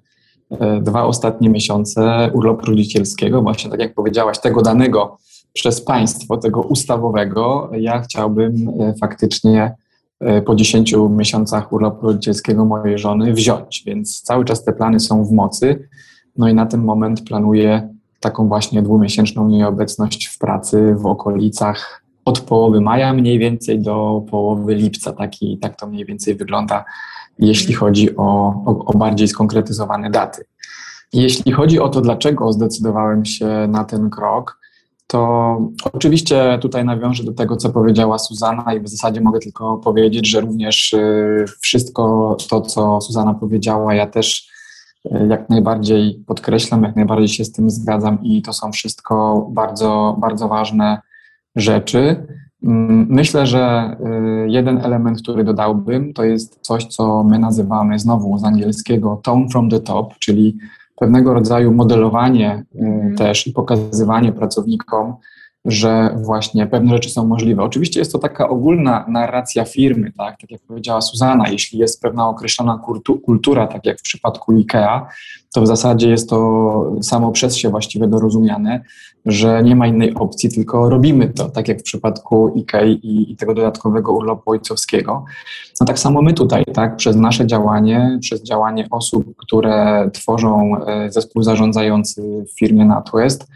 dwa 0.81 1.03
ostatnie 1.03 1.49
miesiące 1.49 2.31
urlopu 2.33 2.65
rodzicielskiego, 2.65 3.41
właśnie 3.41 3.71
tak 3.71 3.79
jak 3.79 3.93
powiedziałaś, 3.93 4.39
tego 4.39 4.61
danego 4.61 5.17
przez 5.53 5.81
państwo, 5.81 6.37
tego 6.37 6.61
ustawowego, 6.61 7.69
ja 7.73 8.01
chciałbym 8.01 8.55
faktycznie 8.99 9.75
E, 10.21 10.41
po 10.41 10.55
10 10.55 10.95
miesiącach 11.09 11.73
urlopu 11.73 12.07
rodzicielskiego 12.07 12.65
mojej 12.65 12.97
żony 12.97 13.33
wziąć, 13.33 13.83
więc 13.85 14.21
cały 14.21 14.45
czas 14.45 14.63
te 14.63 14.73
plany 14.73 14.99
są 14.99 15.25
w 15.25 15.31
mocy. 15.31 15.87
No 16.37 16.49
i 16.49 16.53
na 16.53 16.65
ten 16.65 16.83
moment 16.83 17.27
planuję 17.27 17.89
taką 18.19 18.47
właśnie 18.47 18.81
dwumiesięczną 18.81 19.47
nieobecność 19.47 20.27
w 20.27 20.37
pracy 20.37 20.95
w 20.95 21.05
okolicach 21.05 22.03
od 22.25 22.39
połowy 22.39 22.81
maja 22.81 23.13
mniej 23.13 23.39
więcej 23.39 23.79
do 23.79 24.25
połowy 24.29 24.75
lipca. 24.75 25.13
Taki, 25.13 25.57
tak 25.57 25.75
to 25.75 25.87
mniej 25.87 26.05
więcej 26.05 26.35
wygląda, 26.35 26.85
jeśli 27.41 27.73
chodzi 27.73 28.17
o, 28.17 28.23
o, 28.65 28.85
o 28.85 28.97
bardziej 28.97 29.27
skonkretyzowane 29.27 30.09
daty. 30.09 30.43
Jeśli 31.13 31.51
chodzi 31.51 31.79
o 31.79 31.89
to, 31.89 32.01
dlaczego 32.01 32.53
zdecydowałem 32.53 33.25
się 33.25 33.67
na 33.69 33.83
ten 33.83 34.09
krok, 34.09 34.61
to 35.07 35.57
oczywiście 35.93 36.59
tutaj 36.61 36.85
nawiążę 36.85 37.23
do 37.23 37.33
tego, 37.33 37.57
co 37.57 37.69
powiedziała 37.69 38.19
Suzana 38.19 38.73
i 38.73 38.79
w 38.79 38.89
zasadzie 38.89 39.21
mogę 39.21 39.39
tylko 39.39 39.77
powiedzieć, 39.77 40.27
że 40.27 40.41
również 40.41 40.93
y, 40.93 41.45
wszystko 41.61 42.37
to, 42.49 42.61
co 42.61 43.01
Suzana 43.01 43.33
powiedziała, 43.33 43.93
ja 43.93 44.07
też 44.07 44.49
y, 45.05 45.27
jak 45.29 45.49
najbardziej 45.49 46.23
podkreślam, 46.27 46.83
jak 46.83 46.95
najbardziej 46.95 47.27
się 47.27 47.45
z 47.45 47.51
tym 47.51 47.69
zgadzam 47.69 48.23
i 48.23 48.41
to 48.41 48.53
są 48.53 48.71
wszystko 48.71 49.47
bardzo, 49.51 50.17
bardzo 50.19 50.47
ważne 50.47 51.01
rzeczy. 51.55 52.27
Mm, 52.63 53.07
myślę, 53.09 53.47
że 53.47 53.95
y, 54.45 54.49
jeden 54.49 54.77
element, 54.77 55.21
który 55.21 55.43
dodałbym, 55.43 56.13
to 56.13 56.23
jest 56.23 56.59
coś, 56.61 56.85
co 56.85 57.23
my 57.23 57.39
nazywamy 57.39 57.99
znowu 57.99 58.37
z 58.37 58.43
angielskiego 58.43 59.21
tone 59.23 59.47
from 59.49 59.69
the 59.69 59.79
top, 59.79 60.13
czyli 60.19 60.57
pewnego 60.95 61.33
rodzaju 61.33 61.73
modelowanie 61.73 62.63
y, 62.75 62.79
mhm. 62.79 63.15
też 63.15 63.47
i 63.47 63.51
pokazywanie 63.51 64.31
pracownikom, 64.31 65.15
że 65.65 66.17
właśnie 66.23 66.67
pewne 66.67 66.93
rzeczy 66.93 67.09
są 67.09 67.27
możliwe. 67.27 67.63
Oczywiście 67.63 67.99
jest 67.99 68.11
to 68.11 68.19
taka 68.19 68.49
ogólna 68.49 69.05
narracja 69.07 69.65
firmy, 69.65 70.11
tak, 70.17 70.37
tak 70.37 70.51
jak 70.51 70.61
powiedziała 70.61 71.01
Suzana, 71.01 71.49
jeśli 71.49 71.79
jest 71.79 72.01
pewna 72.01 72.29
określona 72.29 72.79
kultura, 73.25 73.67
tak 73.67 73.85
jak 73.85 73.99
w 73.99 74.03
przypadku 74.03 74.51
IKEA, 74.51 75.01
to 75.53 75.61
w 75.61 75.67
zasadzie 75.67 76.09
jest 76.09 76.29
to 76.29 76.91
samo 77.01 77.31
przez 77.31 77.55
się 77.55 77.69
właściwie 77.69 78.07
dorozumiane, 78.07 78.81
że 79.25 79.63
nie 79.63 79.75
ma 79.75 79.87
innej 79.87 80.13
opcji, 80.13 80.49
tylko 80.49 80.89
robimy 80.89 81.27
to, 81.27 81.49
tak 81.49 81.67
jak 81.67 81.79
w 81.79 81.83
przypadku 81.83 82.53
IKEA 82.55 82.91
i, 82.91 83.31
i 83.31 83.35
tego 83.35 83.53
dodatkowego 83.53 84.13
urlopu 84.13 84.51
ojcowskiego. 84.51 85.25
No 85.79 85.85
tak 85.85 85.99
samo 85.99 86.21
my 86.21 86.33
tutaj, 86.33 86.63
tak, 86.73 86.95
przez 86.95 87.15
nasze 87.15 87.47
działanie, 87.47 88.17
przez 88.21 88.43
działanie 88.43 88.87
osób, 88.91 89.35
które 89.37 90.09
tworzą 90.13 90.85
e, 90.85 91.11
zespół 91.11 91.43
zarządzający 91.43 92.45
w 92.53 92.59
firmie 92.59 92.85
NatWest, 92.85 93.47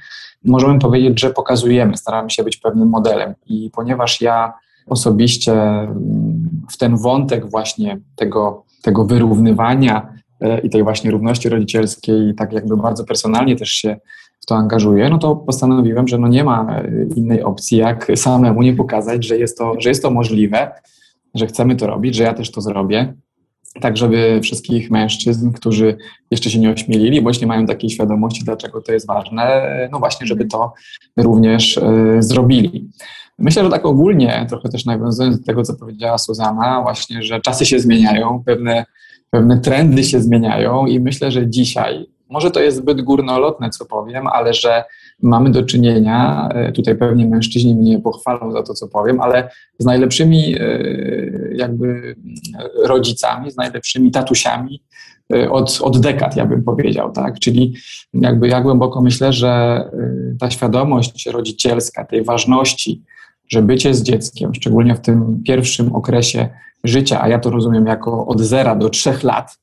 możemy 0.45 0.79
powiedzieć, 0.79 1.19
że 1.19 1.29
pokazujemy, 1.29 1.97
staramy 1.97 2.29
się 2.29 2.43
być 2.43 2.57
pewnym 2.57 2.89
modelem. 2.89 3.33
I 3.47 3.69
ponieważ 3.73 4.21
ja 4.21 4.53
osobiście 4.87 5.53
mm, 5.53 6.49
w 6.71 6.77
ten 6.77 6.97
wątek 6.97 7.49
właśnie 7.49 7.99
tego, 8.15 8.63
tego 8.81 9.05
wyrównywania 9.05 10.13
e, 10.41 10.59
i 10.59 10.69
tej 10.69 10.83
właśnie 10.83 11.11
równości 11.11 11.49
rodzicielskiej, 11.49 12.35
tak 12.37 12.53
jakby 12.53 12.77
bardzo 12.77 13.03
personalnie 13.03 13.55
też 13.55 13.69
się 13.69 13.97
to 14.45 14.55
angażuję, 14.55 15.09
no 15.09 15.17
to 15.17 15.35
postanowiłem, 15.35 16.07
że 16.07 16.17
no 16.17 16.27
nie 16.27 16.43
ma 16.43 16.79
e, 16.79 16.91
innej 17.15 17.43
opcji, 17.43 17.77
jak 17.77 18.11
samemu 18.15 18.61
nie 18.61 18.73
pokazać, 18.73 19.25
że 19.25 19.37
jest 19.37 19.57
to, 19.57 19.73
że 19.79 19.89
jest 19.89 20.01
to 20.01 20.11
możliwe, 20.11 20.71
że 21.35 21.47
chcemy 21.47 21.75
to 21.75 21.87
robić, 21.87 22.15
że 22.15 22.23
ja 22.23 22.33
też 22.33 22.51
to 22.51 22.61
zrobię 22.61 23.13
tak 23.81 23.97
żeby 23.97 24.39
wszystkich 24.43 24.91
mężczyzn, 24.91 25.51
którzy 25.51 25.97
jeszcze 26.31 26.49
się 26.49 26.59
nie 26.59 26.71
ośmielili, 26.71 27.21
bądź 27.21 27.41
nie 27.41 27.47
mają 27.47 27.65
takiej 27.65 27.89
świadomości, 27.89 28.45
dlaczego 28.45 28.81
to 28.81 28.91
jest 28.91 29.07
ważne, 29.07 29.67
no 29.91 29.99
właśnie, 29.99 30.27
żeby 30.27 30.45
to 30.45 30.73
również 31.17 31.77
y, 31.77 32.17
zrobili. 32.19 32.89
Myślę, 33.39 33.63
że 33.63 33.69
tak 33.69 33.85
ogólnie, 33.85 34.45
trochę 34.49 34.69
też 34.69 34.85
nawiązując 34.85 35.39
do 35.39 35.45
tego, 35.45 35.63
co 35.63 35.73
powiedziała 35.73 36.17
Suzana, 36.17 36.81
właśnie, 36.81 37.23
że 37.23 37.41
czasy 37.41 37.65
się 37.65 37.79
zmieniają, 37.79 38.43
pewne, 38.45 38.85
pewne 39.29 39.59
trendy 39.59 40.03
się 40.03 40.21
zmieniają 40.21 40.85
i 40.85 40.99
myślę, 40.99 41.31
że 41.31 41.49
dzisiaj, 41.49 42.05
może 42.29 42.51
to 42.51 42.59
jest 42.59 42.77
zbyt 42.77 43.01
górnolotne, 43.01 43.69
co 43.69 43.85
powiem, 43.85 44.27
ale 44.27 44.53
że 44.53 44.83
mamy 45.23 45.51
do 45.51 45.63
czynienia, 45.63 46.49
e, 46.53 46.71
tutaj 46.71 46.95
pewnie 46.95 47.27
mężczyźni 47.27 47.75
mnie 47.75 47.99
pochwalą 47.99 48.51
za 48.51 48.63
to, 48.63 48.73
co 48.73 48.87
powiem, 48.87 49.21
ale 49.21 49.49
z 49.79 49.85
najlepszymi 49.85 50.55
e, 50.59 50.79
jakby 51.55 52.15
rodzicami, 52.83 53.51
z 53.51 53.57
najlepszymi 53.57 54.11
tatusiami 54.11 54.83
e, 55.33 55.51
od, 55.51 55.79
od 55.81 55.99
dekad, 55.99 56.35
ja 56.35 56.45
bym 56.45 56.63
powiedział, 56.63 57.11
tak? 57.11 57.39
Czyli 57.39 57.75
jakby 58.13 58.47
ja 58.47 58.61
głęboko 58.61 59.01
myślę, 59.01 59.33
że 59.33 59.81
ta 60.39 60.51
świadomość 60.51 61.25
rodzicielska, 61.25 62.05
tej 62.05 62.23
ważności, 62.23 63.03
że 63.47 63.61
bycie 63.61 63.93
z 63.93 64.03
dzieckiem, 64.03 64.53
szczególnie 64.53 64.95
w 64.95 65.01
tym 65.01 65.43
pierwszym 65.47 65.95
okresie 65.95 66.49
życia, 66.83 67.21
a 67.21 67.27
ja 67.27 67.39
to 67.39 67.49
rozumiem 67.49 67.85
jako 67.85 68.27
od 68.27 68.41
zera 68.41 68.75
do 68.75 68.89
trzech 68.89 69.23
lat, 69.23 69.57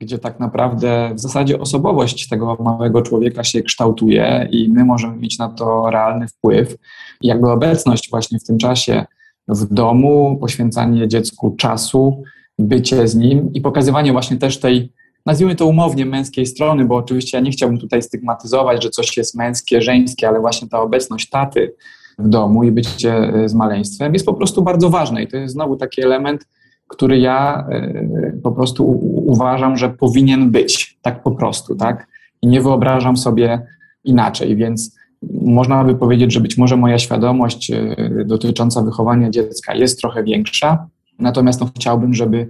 gdzie 0.00 0.18
tak 0.18 0.40
naprawdę 0.40 1.10
w 1.14 1.20
zasadzie 1.20 1.60
osobowość 1.60 2.28
tego 2.28 2.56
małego 2.60 3.02
człowieka 3.02 3.44
się 3.44 3.62
kształtuje 3.62 4.48
i 4.50 4.72
my 4.72 4.84
możemy 4.84 5.16
mieć 5.16 5.38
na 5.38 5.48
to 5.48 5.90
realny 5.90 6.28
wpływ. 6.28 6.76
I 7.20 7.28
jakby 7.28 7.50
obecność 7.50 8.10
właśnie 8.10 8.38
w 8.38 8.44
tym 8.44 8.58
czasie 8.58 9.04
w 9.48 9.74
domu, 9.74 10.38
poświęcanie 10.40 11.08
dziecku 11.08 11.56
czasu, 11.58 12.22
bycie 12.58 13.08
z 13.08 13.16
nim 13.16 13.52
i 13.52 13.60
pokazywanie 13.60 14.12
właśnie 14.12 14.36
też 14.36 14.60
tej, 14.60 14.92
nazwijmy 15.26 15.54
to 15.54 15.66
umownie, 15.66 16.06
męskiej 16.06 16.46
strony, 16.46 16.84
bo 16.84 16.96
oczywiście 16.96 17.38
ja 17.38 17.44
nie 17.44 17.50
chciałbym 17.50 17.78
tutaj 17.78 18.02
stygmatyzować, 18.02 18.82
że 18.82 18.90
coś 18.90 19.16
jest 19.16 19.34
męskie, 19.34 19.82
żeńskie, 19.82 20.28
ale 20.28 20.40
właśnie 20.40 20.68
ta 20.68 20.80
obecność 20.80 21.30
taty 21.30 21.74
w 22.18 22.28
domu 22.28 22.64
i 22.64 22.72
bycie 22.72 23.32
z 23.46 23.54
maleństwem 23.54 24.12
jest 24.12 24.26
po 24.26 24.34
prostu 24.34 24.62
bardzo 24.62 24.90
ważne 24.90 25.22
i 25.22 25.28
to 25.28 25.36
jest 25.36 25.54
znowu 25.54 25.76
taki 25.76 26.02
element, 26.02 26.46
który 26.88 27.18
ja 27.18 27.66
e, 27.70 28.32
po 28.42 28.52
prostu 28.52 29.00
uważam, 29.28 29.76
że 29.76 29.90
powinien 29.90 30.50
być, 30.50 30.98
tak 31.02 31.22
po 31.22 31.30
prostu, 31.30 31.74
tak? 31.74 32.06
I 32.42 32.46
nie 32.46 32.60
wyobrażam 32.60 33.16
sobie 33.16 33.62
inaczej, 34.04 34.56
więc 34.56 34.96
można 35.42 35.84
by 35.84 35.94
powiedzieć, 35.94 36.32
że 36.32 36.40
być 36.40 36.58
może 36.58 36.76
moja 36.76 36.98
świadomość 36.98 37.70
e, 37.70 37.96
dotycząca 38.24 38.82
wychowania 38.82 39.30
dziecka 39.30 39.74
jest 39.74 40.00
trochę 40.00 40.24
większa, 40.24 40.86
natomiast 41.18 41.60
no, 41.60 41.70
chciałbym, 41.76 42.14
żeby 42.14 42.48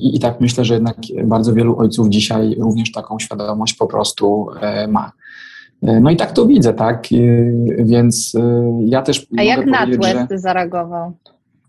i, 0.00 0.16
i 0.16 0.20
tak 0.20 0.40
myślę, 0.40 0.64
że 0.64 0.74
jednak 0.74 0.96
bardzo 1.24 1.54
wielu 1.54 1.78
ojców 1.78 2.08
dzisiaj 2.08 2.56
również 2.60 2.92
taką 2.92 3.18
świadomość 3.18 3.74
po 3.74 3.86
prostu 3.86 4.46
e, 4.60 4.88
ma. 4.88 5.12
E, 5.82 6.00
no 6.00 6.10
i 6.10 6.16
tak 6.16 6.32
to 6.32 6.46
widzę, 6.46 6.74
tak? 6.74 7.08
Więc 7.78 8.36
ja 8.80 9.02
też. 9.02 9.26
A 9.38 9.42
jak 9.42 9.66
NatWest 9.66 10.30
że... 10.30 10.38
zareagował? 10.38 11.12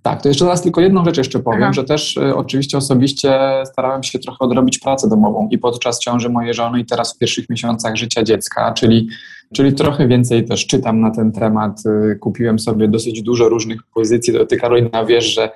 Tak, 0.01 0.21
to 0.21 0.29
jeszcze 0.29 0.45
raz 0.45 0.61
tylko 0.61 0.81
jedną 0.81 1.05
rzecz 1.05 1.17
jeszcze 1.17 1.39
powiem, 1.39 1.63
Aha. 1.63 1.73
że 1.73 1.83
też 1.83 2.17
y, 2.17 2.35
oczywiście 2.35 2.77
osobiście 2.77 3.39
starałem 3.65 4.03
się 4.03 4.19
trochę 4.19 4.37
odrobić 4.39 4.79
pracę 4.79 5.09
domową 5.09 5.47
i 5.51 5.57
podczas 5.57 5.99
ciąży 5.99 6.29
mojej 6.29 6.53
żony 6.53 6.79
i 6.79 6.85
teraz 6.85 7.15
w 7.15 7.17
pierwszych 7.17 7.49
miesiącach 7.49 7.95
życia 7.95 8.23
dziecka, 8.23 8.73
czyli 8.73 9.09
Czyli 9.53 9.73
trochę 9.73 10.07
więcej 10.07 10.45
też 10.45 10.67
czytam 10.67 11.01
na 11.01 11.11
ten 11.11 11.31
temat. 11.31 11.83
Y, 11.85 12.15
kupiłem 12.15 12.59
sobie 12.59 12.87
dosyć 12.87 13.21
dużo 13.21 13.49
różnych 13.49 13.83
pozycji. 13.83 14.33
Ty, 14.49 14.57
Karolina, 14.57 15.05
wiesz, 15.05 15.33
że 15.35 15.49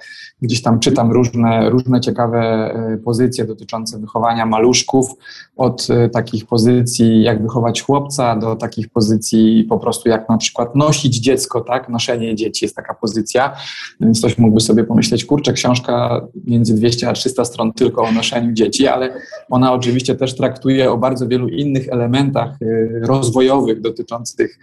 gdzieś 0.44 0.62
tam 0.62 0.80
czytam 0.80 1.12
różne, 1.12 1.70
różne 1.70 2.02
ciekawe 2.02 2.72
y, 2.94 2.98
pozycje 2.98 3.46
dotyczące 3.46 4.00
wychowania 4.00 4.46
maluszków, 4.46 5.12
od 5.56 5.88
y, 5.90 6.10
takich 6.10 6.46
pozycji, 6.46 7.24
jak 7.24 7.42
wychować 7.42 7.82
chłopca, 7.82 8.36
do 8.36 8.56
takich 8.56 8.90
pozycji 8.90 9.66
po 9.70 9.80
prostu, 9.80 10.10
jak 10.10 10.30
na 10.30 10.38
przykład 10.38 10.76
nosić 10.76 11.16
dziecko, 11.16 11.62
tak? 11.62 11.90
Noszenie 11.90 12.36
dzieci 12.36 12.66
jest 12.66 12.76
taka 12.76 12.94
pozycja. 12.94 13.56
Więc 14.02 14.20
ktoś 14.20 14.38
mógłby 14.38 14.60
sobie 14.60 14.84
pomyśleć, 14.84 15.26
kurczę, 15.26 15.54
książka 15.54 16.22
między 16.48 16.76
200 16.76 17.10
a 17.10 17.14
300 17.14 17.46
stron 17.46 17.74
tylko 17.74 18.04
o 18.04 18.12
noszeniu 18.12 18.54
dzieci, 18.54 18.88
ale 18.88 19.14
ona 19.50 19.74
oczywiście 19.74 20.16
też 20.16 20.36
traktuje 20.36 20.92
o 20.92 20.98
bardzo 20.98 21.28
wielu 21.28 21.48
innych 21.48 21.88
elementach 21.90 22.58
rozwojowych, 23.02 23.82
dotyczących 23.82 24.60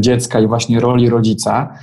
dziecka 0.00 0.40
i 0.40 0.46
właśnie 0.46 0.80
roli 0.80 1.10
rodzica. 1.10 1.74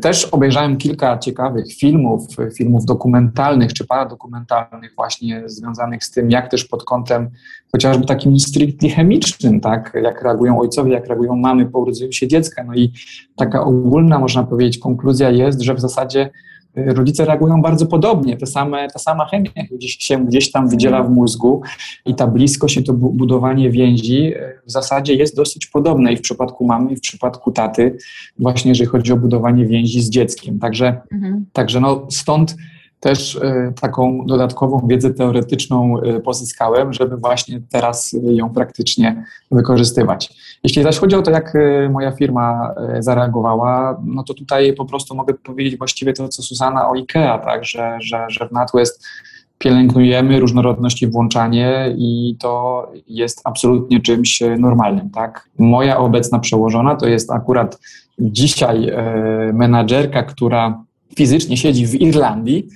Też 0.00 0.24
obejrzałem 0.24 0.76
kilka 0.76 1.18
ciekawych 1.18 1.72
filmów, 1.72 2.26
filmów 2.56 2.84
dokumentalnych 2.84 3.72
czy 3.72 3.86
paradokumentalnych 3.86 4.92
właśnie 4.96 5.42
związanych 5.46 6.04
z 6.04 6.10
tym, 6.10 6.30
jak 6.30 6.50
też 6.50 6.64
pod 6.64 6.84
kątem 6.84 7.30
chociażby 7.72 8.06
takim 8.06 8.38
stricte 8.38 8.88
chemicznym, 8.88 9.60
tak, 9.60 9.92
jak 10.02 10.22
reagują 10.22 10.60
ojcowie, 10.60 10.92
jak 10.92 11.06
reagują 11.06 11.36
mamy 11.36 11.66
po 11.66 11.78
urodzeniu 11.78 12.12
się 12.12 12.28
dziecka. 12.28 12.64
No 12.64 12.74
i 12.74 12.92
taka 13.36 13.64
ogólna, 13.64 14.18
można 14.18 14.44
powiedzieć, 14.44 14.78
konkluzja 14.78 15.30
jest, 15.30 15.60
że 15.60 15.74
w 15.74 15.80
zasadzie 15.80 16.30
rodzice 16.76 17.24
reagują 17.24 17.62
bardzo 17.62 17.86
podobnie. 17.86 18.36
Te 18.36 18.46
same, 18.46 18.88
ta 18.88 18.98
sama 18.98 19.26
chemia 19.26 19.50
gdzieś 19.72 19.96
się 19.96 20.26
gdzieś 20.26 20.50
tam 20.50 20.68
wydziela 20.68 21.02
w 21.02 21.10
mózgu 21.10 21.62
i 22.06 22.14
ta 22.14 22.26
bliskość 22.26 22.76
i 22.76 22.84
to 22.84 22.92
budowanie 22.92 23.70
więzi 23.70 24.34
e, 24.36 24.52
w 24.66 24.70
zasadzie 24.70 25.14
jest 25.14 25.36
dosyć 25.36 25.66
podobne 25.66 26.12
i 26.12 26.16
w 26.16 26.20
przypadku 26.20 26.66
mamy, 26.66 26.92
i 26.92 26.96
w 26.96 27.00
przypadku 27.00 27.52
taty, 27.52 27.96
właśnie 28.38 28.68
jeżeli 28.68 28.90
chodzi 28.90 29.12
o 29.12 29.16
budowanie 29.16 29.66
więzi 29.66 30.02
z 30.02 30.10
dzieckiem. 30.10 30.58
Także, 30.58 31.00
mhm. 31.12 31.46
także 31.52 31.80
no 31.80 32.06
stąd 32.10 32.56
też 33.02 33.36
e, 33.36 33.72
taką 33.80 34.26
dodatkową 34.26 34.86
wiedzę 34.86 35.14
teoretyczną 35.14 36.00
e, 36.00 36.20
pozyskałem, 36.20 36.92
żeby 36.92 37.16
właśnie 37.16 37.60
teraz 37.70 38.16
ją 38.22 38.50
praktycznie 38.50 39.24
wykorzystywać. 39.50 40.34
Jeśli 40.64 40.82
zaś 40.82 40.98
chodzi 40.98 41.16
o 41.16 41.22
to, 41.22 41.30
jak 41.30 41.56
e, 41.56 41.88
moja 41.88 42.10
firma 42.12 42.74
zareagowała, 42.98 44.00
no 44.04 44.22
to 44.22 44.34
tutaj 44.34 44.72
po 44.72 44.84
prostu 44.84 45.14
mogę 45.14 45.34
powiedzieć 45.34 45.78
właściwie 45.78 46.12
to, 46.12 46.28
co 46.28 46.42
Susana 46.42 46.88
o 46.88 46.92
IKEA, 46.92 47.38
tak, 47.44 47.64
że, 47.64 47.98
że, 48.00 48.26
że 48.28 48.48
w 48.48 48.52
NatWest 48.52 49.04
pielęgnujemy 49.58 50.40
różnorodność 50.40 51.02
i 51.02 51.06
włączanie 51.06 51.94
i 51.98 52.36
to 52.40 52.86
jest 53.08 53.40
absolutnie 53.44 54.00
czymś 54.00 54.42
normalnym. 54.58 55.10
Tak? 55.10 55.48
Moja 55.58 55.98
obecna 55.98 56.38
przełożona 56.38 56.96
to 56.96 57.08
jest 57.08 57.30
akurat 57.30 57.78
dzisiaj 58.18 58.92
menadżerka, 59.52 60.22
która 60.22 60.84
fizycznie 61.16 61.56
siedzi 61.56 61.86
w 61.86 61.94
Irlandii, 61.94 62.68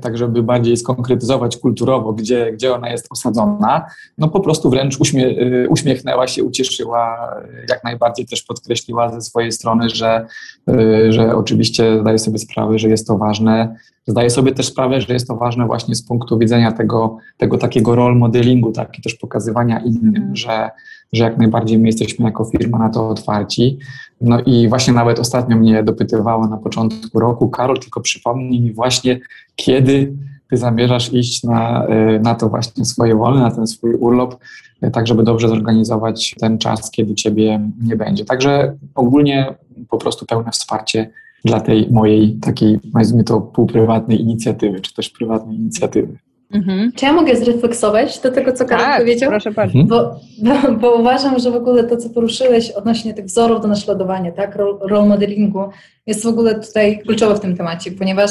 tak 0.00 0.18
żeby 0.18 0.42
bardziej 0.42 0.76
skonkretyzować 0.76 1.56
kulturowo, 1.56 2.12
gdzie, 2.12 2.52
gdzie 2.52 2.74
ona 2.74 2.90
jest 2.90 3.06
osadzona, 3.12 3.86
no 4.18 4.28
po 4.28 4.40
prostu 4.40 4.70
wręcz 4.70 5.00
uśmie, 5.00 5.26
y, 5.26 5.66
uśmiechnęła 5.68 6.26
się, 6.26 6.44
ucieszyła, 6.44 7.34
jak 7.68 7.84
najbardziej 7.84 8.26
też 8.26 8.42
podkreśliła 8.42 9.10
ze 9.10 9.20
swojej 9.20 9.52
strony, 9.52 9.88
że, 9.88 10.26
y, 10.70 11.12
że 11.12 11.36
oczywiście 11.36 12.00
zdaje 12.00 12.18
sobie 12.18 12.38
sprawę, 12.38 12.78
że 12.78 12.88
jest 12.88 13.06
to 13.06 13.18
ważne. 13.18 13.76
Zdaje 14.06 14.30
sobie 14.30 14.52
też 14.52 14.66
sprawę, 14.66 15.00
że 15.00 15.14
jest 15.14 15.28
to 15.28 15.36
ważne 15.36 15.66
właśnie 15.66 15.94
z 15.94 16.06
punktu 16.06 16.38
widzenia 16.38 16.72
tego, 16.72 17.18
tego 17.36 17.58
takiego 17.58 17.94
role 17.94 18.14
modelingu, 18.14 18.72
tak, 18.72 18.98
i 18.98 19.02
też 19.02 19.14
pokazywania 19.14 19.78
innym, 19.78 20.16
mm. 20.16 20.36
że, 20.36 20.70
że 21.12 21.24
jak 21.24 21.38
najbardziej 21.38 21.78
my 21.78 21.86
jesteśmy 21.86 22.24
jako 22.24 22.44
firma 22.44 22.78
na 22.78 22.88
to 22.88 23.08
otwarci. 23.08 23.78
No 24.20 24.40
i 24.40 24.68
właśnie 24.68 24.92
nawet 24.92 25.18
ostatnio 25.18 25.56
mnie 25.56 25.82
dopytywała 25.82 26.48
na 26.48 26.56
początku 26.56 27.20
roku, 27.20 27.48
Karol, 27.48 27.78
tylko 27.78 28.00
przypomnij 28.00 28.60
mi 28.60 28.72
właśnie, 28.72 29.20
kiedy 29.56 30.12
ty 30.50 30.56
zamierzasz 30.56 31.12
iść 31.12 31.42
na, 31.42 31.86
y, 32.16 32.20
na 32.20 32.34
to 32.34 32.48
właśnie 32.48 32.84
swoje 32.84 33.14
wolne, 33.14 33.40
na 33.40 33.50
ten 33.50 33.66
swój 33.66 33.94
urlop, 33.94 34.36
y, 34.84 34.90
tak 34.90 35.06
żeby 35.06 35.22
dobrze 35.22 35.48
zorganizować 35.48 36.34
ten 36.40 36.58
czas, 36.58 36.90
kiedy 36.90 37.14
ciebie 37.14 37.68
nie 37.82 37.96
będzie. 37.96 38.24
Także 38.24 38.76
ogólnie 38.94 39.54
po 39.88 39.98
prostu 39.98 40.26
pełne 40.26 40.50
wsparcie 40.50 41.10
dla 41.44 41.60
tej 41.60 41.90
mojej 41.90 42.34
takiej, 42.34 42.78
nazwijmy 42.94 43.24
to, 43.24 43.40
półprywatnej 43.40 44.20
inicjatywy, 44.20 44.80
czy 44.80 44.94
też 44.94 45.10
prywatnej 45.10 45.56
inicjatywy. 45.56 46.18
Mhm. 46.52 46.92
Czy 46.92 47.06
ja 47.06 47.12
mogę 47.12 47.36
zrefleksować 47.36 48.18
do 48.18 48.32
tego, 48.32 48.52
co 48.52 48.64
Karol 48.64 48.84
tak, 48.84 49.00
powiedział? 49.00 49.30
proszę 49.30 49.50
bardzo. 49.50 49.78
Bo, 49.84 50.20
bo, 50.42 50.72
bo, 50.72 50.94
uważam, 50.94 51.38
że 51.38 51.50
w 51.50 51.56
ogóle 51.56 51.84
to, 51.84 51.96
co 51.96 52.10
poruszyłeś 52.10 52.70
odnośnie 52.70 53.14
tych 53.14 53.24
wzorów 53.24 53.60
do 53.60 53.68
naśladowania, 53.68 54.32
tak, 54.32 54.56
role 54.80 55.08
modelingu, 55.08 55.64
jest 56.06 56.22
w 56.22 56.26
ogóle 56.26 56.60
tutaj 56.60 56.98
kluczowe 56.98 57.34
w 57.34 57.40
tym 57.40 57.56
temacie, 57.56 57.92
ponieważ 57.92 58.30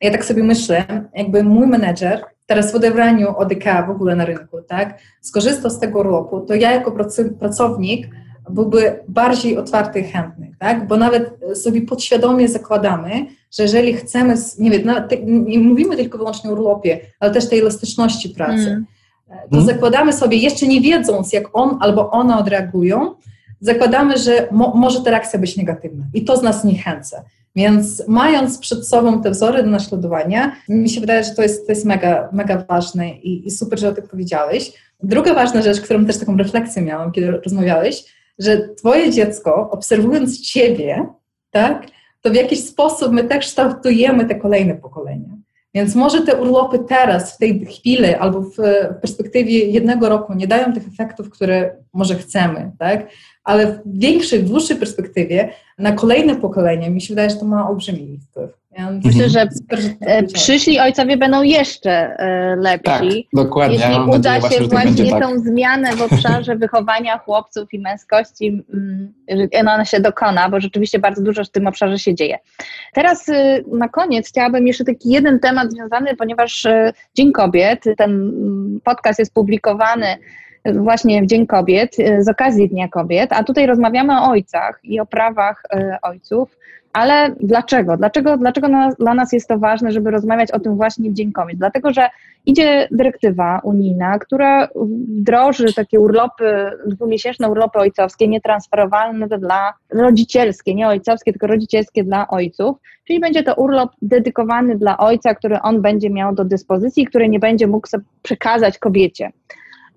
ja 0.00 0.10
tak 0.10 0.24
sobie 0.24 0.42
myślę, 0.42 0.84
jakby 1.14 1.44
mój 1.44 1.66
menedżer 1.66 2.24
teraz 2.46 2.72
w 2.72 2.74
odebraniu 2.74 3.36
ODK 3.36 3.64
w 3.86 3.90
ogóle 3.90 4.16
na 4.16 4.24
rynku, 4.24 4.62
tak, 4.68 4.98
skorzystał 5.20 5.70
z 5.70 5.78
tego 5.78 5.98
urlopu, 5.98 6.40
to 6.40 6.54
ja 6.54 6.72
jako 6.72 6.92
pracownik 7.38 8.08
byłby 8.50 9.00
bardziej 9.08 9.58
otwarty 9.58 10.00
i 10.00 10.04
chętny, 10.04 10.52
tak? 10.58 10.86
Bo 10.86 10.96
nawet 10.96 11.30
sobie 11.54 11.82
podświadomie 11.82 12.48
zakładamy, 12.48 13.26
że 13.50 13.62
jeżeli 13.62 13.92
chcemy, 13.94 14.34
nie 14.58 14.70
wiem, 14.70 14.90
nie 15.26 15.58
mówimy 15.58 15.96
tylko 15.96 16.18
wyłącznie 16.18 16.50
o 16.50 16.52
urlopie, 16.52 17.00
ale 17.20 17.30
też 17.30 17.48
tej 17.48 17.60
elastyczności 17.60 18.28
pracy, 18.28 18.68
mm. 18.68 18.86
to 19.50 19.56
mm. 19.56 19.66
zakładamy 19.66 20.12
sobie, 20.12 20.36
jeszcze 20.36 20.66
nie 20.66 20.80
wiedząc, 20.80 21.32
jak 21.32 21.44
on 21.52 21.78
albo 21.80 22.10
ona 22.10 22.38
odreagują, 22.38 23.14
zakładamy, 23.60 24.18
że 24.18 24.48
mo, 24.50 24.72
może 24.74 25.00
ta 25.00 25.10
reakcja 25.10 25.38
być 25.38 25.56
negatywna 25.56 26.04
i 26.14 26.24
to 26.24 26.36
z 26.36 26.42
nas 26.42 26.64
niechęca. 26.64 27.24
Więc 27.56 28.02
mając 28.08 28.58
przed 28.58 28.88
sobą 28.88 29.22
te 29.22 29.30
wzory 29.30 29.62
do 29.62 29.70
naśladowania, 29.70 30.56
mi 30.68 30.90
się 30.90 31.00
wydaje, 31.00 31.24
że 31.24 31.30
to 31.30 31.42
jest, 31.42 31.66
to 31.66 31.72
jest 31.72 31.84
mega, 31.84 32.28
mega 32.32 32.64
ważne 32.68 33.10
i, 33.10 33.46
i 33.46 33.50
super, 33.50 33.78
że 33.78 33.88
o 33.88 33.92
tym 33.92 34.08
powiedziałeś. 34.08 34.72
Druga 35.02 35.34
ważna 35.34 35.62
rzecz, 35.62 35.80
którą 35.80 36.04
też 36.06 36.18
taką 36.18 36.36
refleksję 36.36 36.82
miałam, 36.82 37.12
kiedy 37.12 37.30
rozmawiałeś, 37.30 38.04
że 38.38 38.68
twoje 38.68 39.10
dziecko, 39.10 39.70
obserwując 39.70 40.40
ciebie, 40.40 41.06
tak, 41.50 41.86
to 42.20 42.30
w 42.30 42.34
jakiś 42.34 42.64
sposób 42.64 43.12
my 43.12 43.24
też 43.24 43.46
kształtujemy 43.46 44.24
te 44.24 44.34
kolejne 44.34 44.74
pokolenia. 44.74 45.28
Więc 45.74 45.94
może 45.94 46.22
te 46.22 46.36
urlopy 46.36 46.78
teraz, 46.78 47.34
w 47.34 47.38
tej 47.38 47.66
chwili 47.66 48.14
albo 48.14 48.40
w 48.40 48.56
perspektywie 49.00 49.58
jednego 49.58 50.08
roku 50.08 50.34
nie 50.34 50.46
dają 50.46 50.72
tych 50.72 50.88
efektów, 50.88 51.30
które 51.30 51.76
może 51.92 52.14
chcemy, 52.14 52.72
tak? 52.78 53.08
ale 53.44 53.66
w 53.66 53.80
większej, 53.86 54.44
dłuższej 54.44 54.76
perspektywie 54.76 55.52
na 55.78 55.92
kolejne 55.92 56.36
pokolenia 56.36 56.90
mi 56.90 57.00
się 57.00 57.08
wydaje, 57.14 57.30
że 57.30 57.36
to 57.36 57.44
ma 57.44 57.68
olbrzymi 57.68 58.18
wpływ. 58.18 58.50
Więc 58.78 59.04
Myślę, 59.04 59.28
że 59.28 59.48
e, 60.00 60.22
przyszli 60.22 60.80
ojcowie 60.80 61.16
będą 61.16 61.42
jeszcze 61.42 61.90
e, 61.90 62.56
lepsi. 62.56 63.28
Tak, 63.32 63.44
dokładnie. 63.44 63.76
Jeśli 63.76 63.92
ja 63.92 64.02
uda 64.02 64.34
się 64.34 64.40
właśnie, 64.40 64.68
właśnie 64.68 65.10
tak. 65.10 65.22
tą 65.22 65.38
zmianę 65.38 65.96
w 65.96 66.02
obszarze 66.02 66.56
wychowania 66.66 67.18
chłopców 67.18 67.74
i 67.74 67.78
męskości, 67.78 68.64
mm, 68.74 69.12
że 69.30 69.60
ona 69.60 69.84
się 69.84 70.00
dokona, 70.00 70.48
bo 70.48 70.60
rzeczywiście 70.60 70.98
bardzo 70.98 71.22
dużo 71.22 71.44
w 71.44 71.50
tym 71.50 71.66
obszarze 71.66 71.98
się 71.98 72.14
dzieje. 72.14 72.38
Teraz 72.94 73.28
y, 73.28 73.64
na 73.72 73.88
koniec 73.88 74.28
chciałabym 74.28 74.66
jeszcze 74.66 74.84
taki 74.84 75.10
jeden 75.10 75.40
temat 75.40 75.72
związany, 75.72 76.16
ponieważ 76.16 76.64
y, 76.64 76.92
Dzień 77.14 77.32
Kobiet, 77.32 77.84
ten 77.96 78.32
podcast 78.84 79.18
jest 79.18 79.34
publikowany 79.34 80.16
właśnie 80.64 81.22
w 81.22 81.26
Dzień 81.26 81.46
Kobiet, 81.46 81.96
z 82.18 82.28
okazji 82.28 82.68
Dnia 82.68 82.88
Kobiet, 82.88 83.32
a 83.32 83.44
tutaj 83.44 83.66
rozmawiamy 83.66 84.20
o 84.20 84.30
ojcach 84.30 84.80
i 84.82 85.00
o 85.00 85.06
prawach 85.06 85.62
ojców. 86.02 86.57
Ale 86.98 87.34
dlaczego? 87.40 87.96
Dlaczego, 87.96 88.36
dlaczego 88.36 88.68
na, 88.68 88.90
dla 88.90 89.14
nas 89.14 89.32
jest 89.32 89.48
to 89.48 89.58
ważne, 89.58 89.92
żeby 89.92 90.10
rozmawiać 90.10 90.50
o 90.50 90.60
tym 90.60 90.76
właśnie 90.76 91.10
w 91.10 91.14
Dzień 91.14 91.32
Kobiet? 91.32 91.58
Dlatego, 91.58 91.92
że 91.92 92.08
idzie 92.46 92.88
dyrektywa 92.90 93.60
unijna, 93.62 94.18
która 94.18 94.68
wdroży 95.08 95.74
takie 95.74 96.00
urlopy, 96.00 96.70
dwumiesięczne 96.86 97.48
urlopy 97.50 97.78
ojcowskie, 97.78 98.28
nietransferowalne 98.28 99.28
dla 99.28 99.74
rodzicielskie, 99.90 100.74
nie 100.74 100.88
ojcowskie, 100.88 101.32
tylko 101.32 101.46
rodzicielskie 101.46 102.04
dla 102.04 102.28
ojców, 102.28 102.76
czyli 103.04 103.20
będzie 103.20 103.42
to 103.42 103.54
urlop 103.54 103.90
dedykowany 104.02 104.78
dla 104.78 104.98
ojca, 104.98 105.34
który 105.34 105.60
on 105.60 105.82
będzie 105.82 106.10
miał 106.10 106.34
do 106.34 106.44
dyspozycji, 106.44 107.06
który 107.06 107.28
nie 107.28 107.38
będzie 107.38 107.66
mógł 107.66 107.86
sobie 107.86 108.04
przekazać 108.22 108.78
kobiecie 108.78 109.32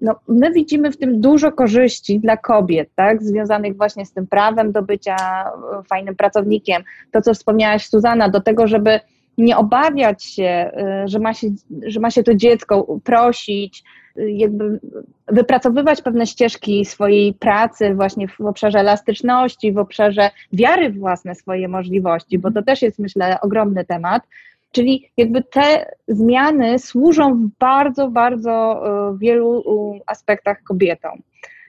no, 0.02 0.16
my 0.28 0.52
widzimy 0.52 0.92
w 0.92 0.98
tym 0.98 1.22
dużo 1.22 1.52
korzyści 1.52 2.20
dla 2.20 2.38
kobiet, 2.38 2.90
tak, 2.96 3.24
związanych 3.24 3.78
właśnie 3.78 4.06
z 4.06 4.14
tym 4.14 4.28
prawem 4.28 4.72
do 4.72 4.82
bycia 4.82 5.16
e, 5.16 5.84
fajnym 5.84 6.16
pracownikiem. 6.16 6.84
To, 7.12 7.22
co 7.22 7.34
wspomniałaś, 7.34 7.86
Suzana, 7.86 8.30
do 8.30 8.42
tego, 8.42 8.68
żeby 8.68 9.00
nie 9.38 9.58
obawiać 9.58 10.24
się, 10.24 10.44
e, 10.44 11.04
że 11.06 11.20
ma 11.20 11.34
się, 11.34 11.48
że 11.86 12.00
ma 12.00 12.12
się 12.12 12.24
to 12.24 12.36
dziecko 12.36 13.00
prosić, 13.04 13.84
e, 14.18 14.30
jakby 14.30 14.80
wypracowywać 15.28 16.02
pewne 16.02 16.28
ścieżki 16.28 16.86
swojej 16.86 17.34
pracy 17.34 17.96
właśnie 17.96 18.28
w 18.28 18.42
obszarze 18.42 18.80
elastyczności, 18.80 19.72
w 19.72 19.78
obszarze 19.78 20.30
wiary 20.54 20.90
własne 20.90 21.36
swoje 21.36 21.68
możliwości, 21.68 22.40
bo 22.40 22.52
to 22.52 22.62
też 22.64 22.82
jest, 22.82 23.00
myślę, 23.00 23.38
ogromny 23.42 23.86
temat. 23.86 24.24
Czyli 24.72 25.12
jakby 25.18 25.44
te 25.44 25.92
zmiany 26.08 26.80
służą 26.80 27.34
w 27.34 27.60
bardzo, 27.60 28.08
bardzo 28.08 28.52
e, 28.52 29.18
wielu 29.18 29.64
aspektach 30.06 30.64
kobietom. 30.64 31.22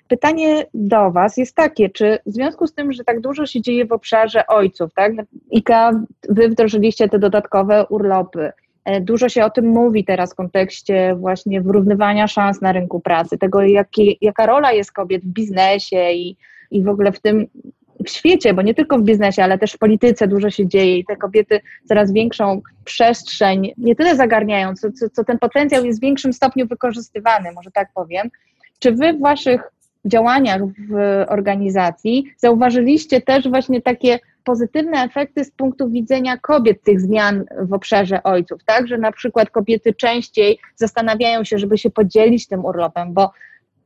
Pytanie 0.08 0.66
do 0.74 1.10
Was 1.10 1.36
jest 1.36 1.56
takie, 1.56 1.90
czy 1.90 2.18
w 2.26 2.32
związku 2.32 2.66
z 2.66 2.74
tym, 2.74 2.92
że 2.92 3.04
tak 3.04 3.20
dużo 3.20 3.46
się 3.46 3.60
dzieje 3.60 3.86
w 3.86 3.92
obszarze 3.92 4.46
ojców, 4.46 4.94
tak? 4.94 5.12
IKA, 5.54 5.90
Wy 6.28 6.48
wdrożyliście 6.48 7.08
te 7.08 7.18
dodatkowe 7.18 7.86
urlopy. 7.86 8.52
E, 8.84 9.00
dużo 9.00 9.28
się 9.28 9.44
o 9.44 9.50
tym 9.50 9.66
mówi 9.66 10.04
teraz 10.04 10.32
w 10.32 10.36
kontekście 10.36 11.14
właśnie 11.14 11.60
wyrównywania 11.60 12.28
szans 12.28 12.60
na 12.60 12.72
rynku 12.72 13.00
pracy, 13.00 13.38
tego 13.38 13.62
jaki, 13.62 14.18
jaka 14.20 14.46
rola 14.46 14.72
jest 14.72 14.92
kobiet 14.92 15.22
w 15.22 15.28
biznesie 15.28 16.12
i, 16.12 16.36
i 16.70 16.82
w 16.82 16.88
ogóle 16.88 17.12
w 17.12 17.20
tym, 17.20 17.46
w 18.06 18.10
świecie, 18.10 18.54
bo 18.54 18.62
nie 18.62 18.74
tylko 18.74 18.98
w 18.98 19.02
biznesie, 19.02 19.42
ale 19.42 19.58
też 19.58 19.72
w 19.72 19.78
polityce 19.78 20.28
dużo 20.28 20.50
się 20.50 20.66
dzieje 20.66 20.98
i 20.98 21.04
te 21.04 21.16
kobiety 21.16 21.60
coraz 21.88 22.12
większą 22.12 22.60
przestrzeń 22.84 23.72
nie 23.78 23.96
tyle 23.96 24.16
zagarniają, 24.16 24.74
co, 24.74 24.92
co, 24.92 25.10
co 25.10 25.24
ten 25.24 25.38
potencjał 25.38 25.84
jest 25.84 25.98
w 25.98 26.02
większym 26.02 26.32
stopniu 26.32 26.66
wykorzystywany, 26.66 27.52
może 27.52 27.70
tak 27.70 27.88
powiem. 27.94 28.30
Czy 28.78 28.92
wy 28.92 29.12
w 29.12 29.20
waszych 29.20 29.72
działaniach 30.04 30.62
w 30.88 31.24
organizacji 31.28 32.24
zauważyliście 32.36 33.20
też 33.20 33.48
właśnie 33.48 33.82
takie 33.82 34.18
pozytywne 34.44 34.98
efekty 34.98 35.44
z 35.44 35.50
punktu 35.50 35.90
widzenia 35.90 36.36
kobiet 36.36 36.82
tych 36.82 37.00
zmian 37.00 37.44
w 37.60 37.72
obszarze 37.72 38.22
ojców, 38.22 38.64
tak? 38.64 38.88
Że 38.88 38.98
na 38.98 39.12
przykład 39.12 39.50
kobiety 39.50 39.94
częściej 39.94 40.58
zastanawiają 40.76 41.44
się, 41.44 41.58
żeby 41.58 41.78
się 41.78 41.90
podzielić 41.90 42.48
tym 42.48 42.64
urlopem, 42.64 43.12
bo 43.12 43.30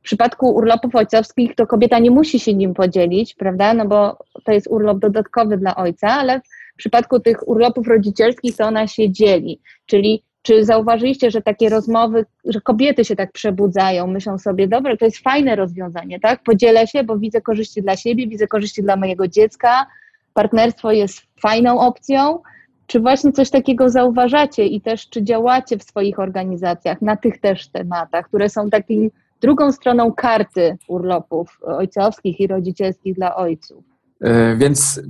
w 0.07 0.09
przypadku 0.09 0.55
urlopów 0.55 0.95
ojcowskich 0.95 1.55
to 1.55 1.67
kobieta 1.67 1.99
nie 1.99 2.11
musi 2.11 2.41
się 2.41 2.55
nim 2.55 2.75
podzielić, 2.75 3.35
prawda? 3.35 3.75
No 3.75 3.87
bo 3.87 4.19
to 4.45 4.53
jest 4.53 4.67
urlop 4.71 4.99
dodatkowy 4.99 5.57
dla 5.57 5.77
ojca, 5.77 6.09
ale 6.09 6.41
w 6.75 6.77
przypadku 6.77 7.21
tych 7.21 7.49
urlopów 7.49 7.89
rodzicielskich 7.89 8.57
to 8.57 8.65
ona 8.65 8.87
się 8.87 9.11
dzieli. 9.11 9.61
Czyli 9.87 10.23
czy 10.43 10.65
zauważyliście, 10.65 11.31
że 11.31 11.43
takie 11.43 11.69
rozmowy, 11.69 12.25
że 12.45 12.61
kobiety 12.61 13.05
się 13.05 13.17
tak 13.17 13.33
przebudzają, 13.33 14.07
myślą 14.07 14.39
sobie, 14.39 14.69
dobra, 14.69 14.97
to 14.97 15.05
jest 15.05 15.19
fajne 15.19 15.57
rozwiązanie, 15.57 16.21
tak? 16.21 16.43
Podzielę 16.43 16.87
się, 16.87 17.05
bo 17.05 17.19
widzę 17.19 17.41
korzyści 17.41 17.83
dla 17.83 17.97
siebie, 17.97 18.27
widzę 18.27 18.47
korzyści 18.47 18.83
dla 18.83 18.97
mojego 18.97 19.29
dziecka, 19.29 19.87
partnerstwo 20.35 20.93
jest 20.93 21.23
fajną 21.41 21.81
opcją. 21.81 22.43
Czy 22.87 23.01
właśnie 23.01 23.33
coś 23.33 23.51
takiego 23.51 23.89
zauważacie 23.89 24.67
i 24.67 24.81
też 24.81 25.09
czy 25.09 25.23
działacie 25.23 25.79
w 25.79 25.83
swoich 25.83 26.19
organizacjach 26.19 27.03
na 27.03 27.17
tych 27.17 27.41
też 27.41 27.69
tematach, 27.69 28.29
które 28.29 28.49
są 28.49 28.71
takim 28.71 29.11
drugą 29.47 29.73
stroną 29.73 30.13
karty 30.13 30.77
urlopów 30.89 31.59
ojcowskich 31.63 32.41
i 32.41 32.47
rodzicielskich 32.47 33.15
dla 33.15 33.37
ojców. 33.37 33.85
E, 34.21 34.57
więc 34.57 35.01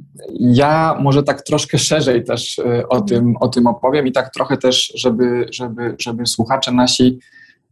ja 0.41 0.99
może 1.01 1.23
tak 1.23 1.43
troszkę 1.43 1.79
szerzej 1.79 2.25
też 2.25 2.59
e, 2.59 2.89
o 2.89 3.01
tym, 3.01 3.37
o 3.41 3.49
tym 3.49 3.67
opowiem 3.67 4.07
i 4.07 4.13
tak 4.13 4.31
trochę 4.31 4.57
też, 4.57 4.93
żeby, 4.95 5.47
żeby, 5.53 5.95
żeby 5.99 6.27
słuchacze 6.27 6.73
nasi 6.73 7.19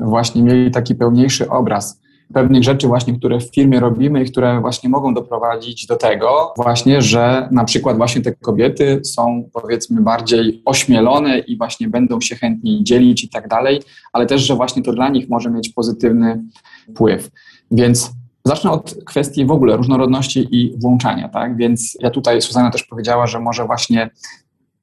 właśnie 0.01 0.43
mieli 0.43 0.71
taki 0.71 0.95
pełniejszy 0.95 1.51
obraz 1.51 2.01
pewnych 2.33 2.63
rzeczy 2.63 2.87
właśnie, 2.87 3.19
które 3.19 3.41
w 3.41 3.55
firmie 3.55 3.81
robimy 3.81 4.23
i 4.23 4.31
które 4.31 4.61
właśnie 4.61 4.89
mogą 4.89 5.15
doprowadzić 5.15 5.87
do 5.87 5.97
tego 5.97 6.53
właśnie, 6.57 7.03
że 7.03 7.49
na 7.53 7.65
przykład 7.65 7.97
właśnie 7.97 8.23
te 8.23 8.35
kobiety 8.35 9.01
są 9.05 9.49
powiedzmy 9.53 10.01
bardziej 10.01 10.63
ośmielone 10.65 11.39
i 11.39 11.57
właśnie 11.57 11.89
będą 11.89 12.21
się 12.21 12.37
chętniej 12.37 12.85
dzielić 12.85 13.25
i 13.25 13.29
tak 13.29 13.49
dalej, 13.49 13.81
ale 14.13 14.27
też, 14.27 14.43
że 14.43 14.55
właśnie 14.55 14.83
to 14.83 14.93
dla 14.93 15.09
nich 15.09 15.29
może 15.29 15.51
mieć 15.51 15.69
pozytywny 15.69 16.43
wpływ. 16.89 17.31
Więc 17.71 18.13
Zacznę 18.47 18.71
od 18.71 18.95
kwestii 19.05 19.47
w 19.47 19.51
ogóle 19.51 19.77
różnorodności 19.77 20.49
i 20.51 20.79
włączania, 20.79 21.29
tak? 21.29 21.57
Więc 21.57 21.97
ja 22.01 22.11
tutaj, 22.11 22.43
Suzana 22.43 22.71
też 22.71 22.85
powiedziała, 22.85 23.27
że 23.27 23.41
może 23.41 23.65
właśnie 23.65 24.11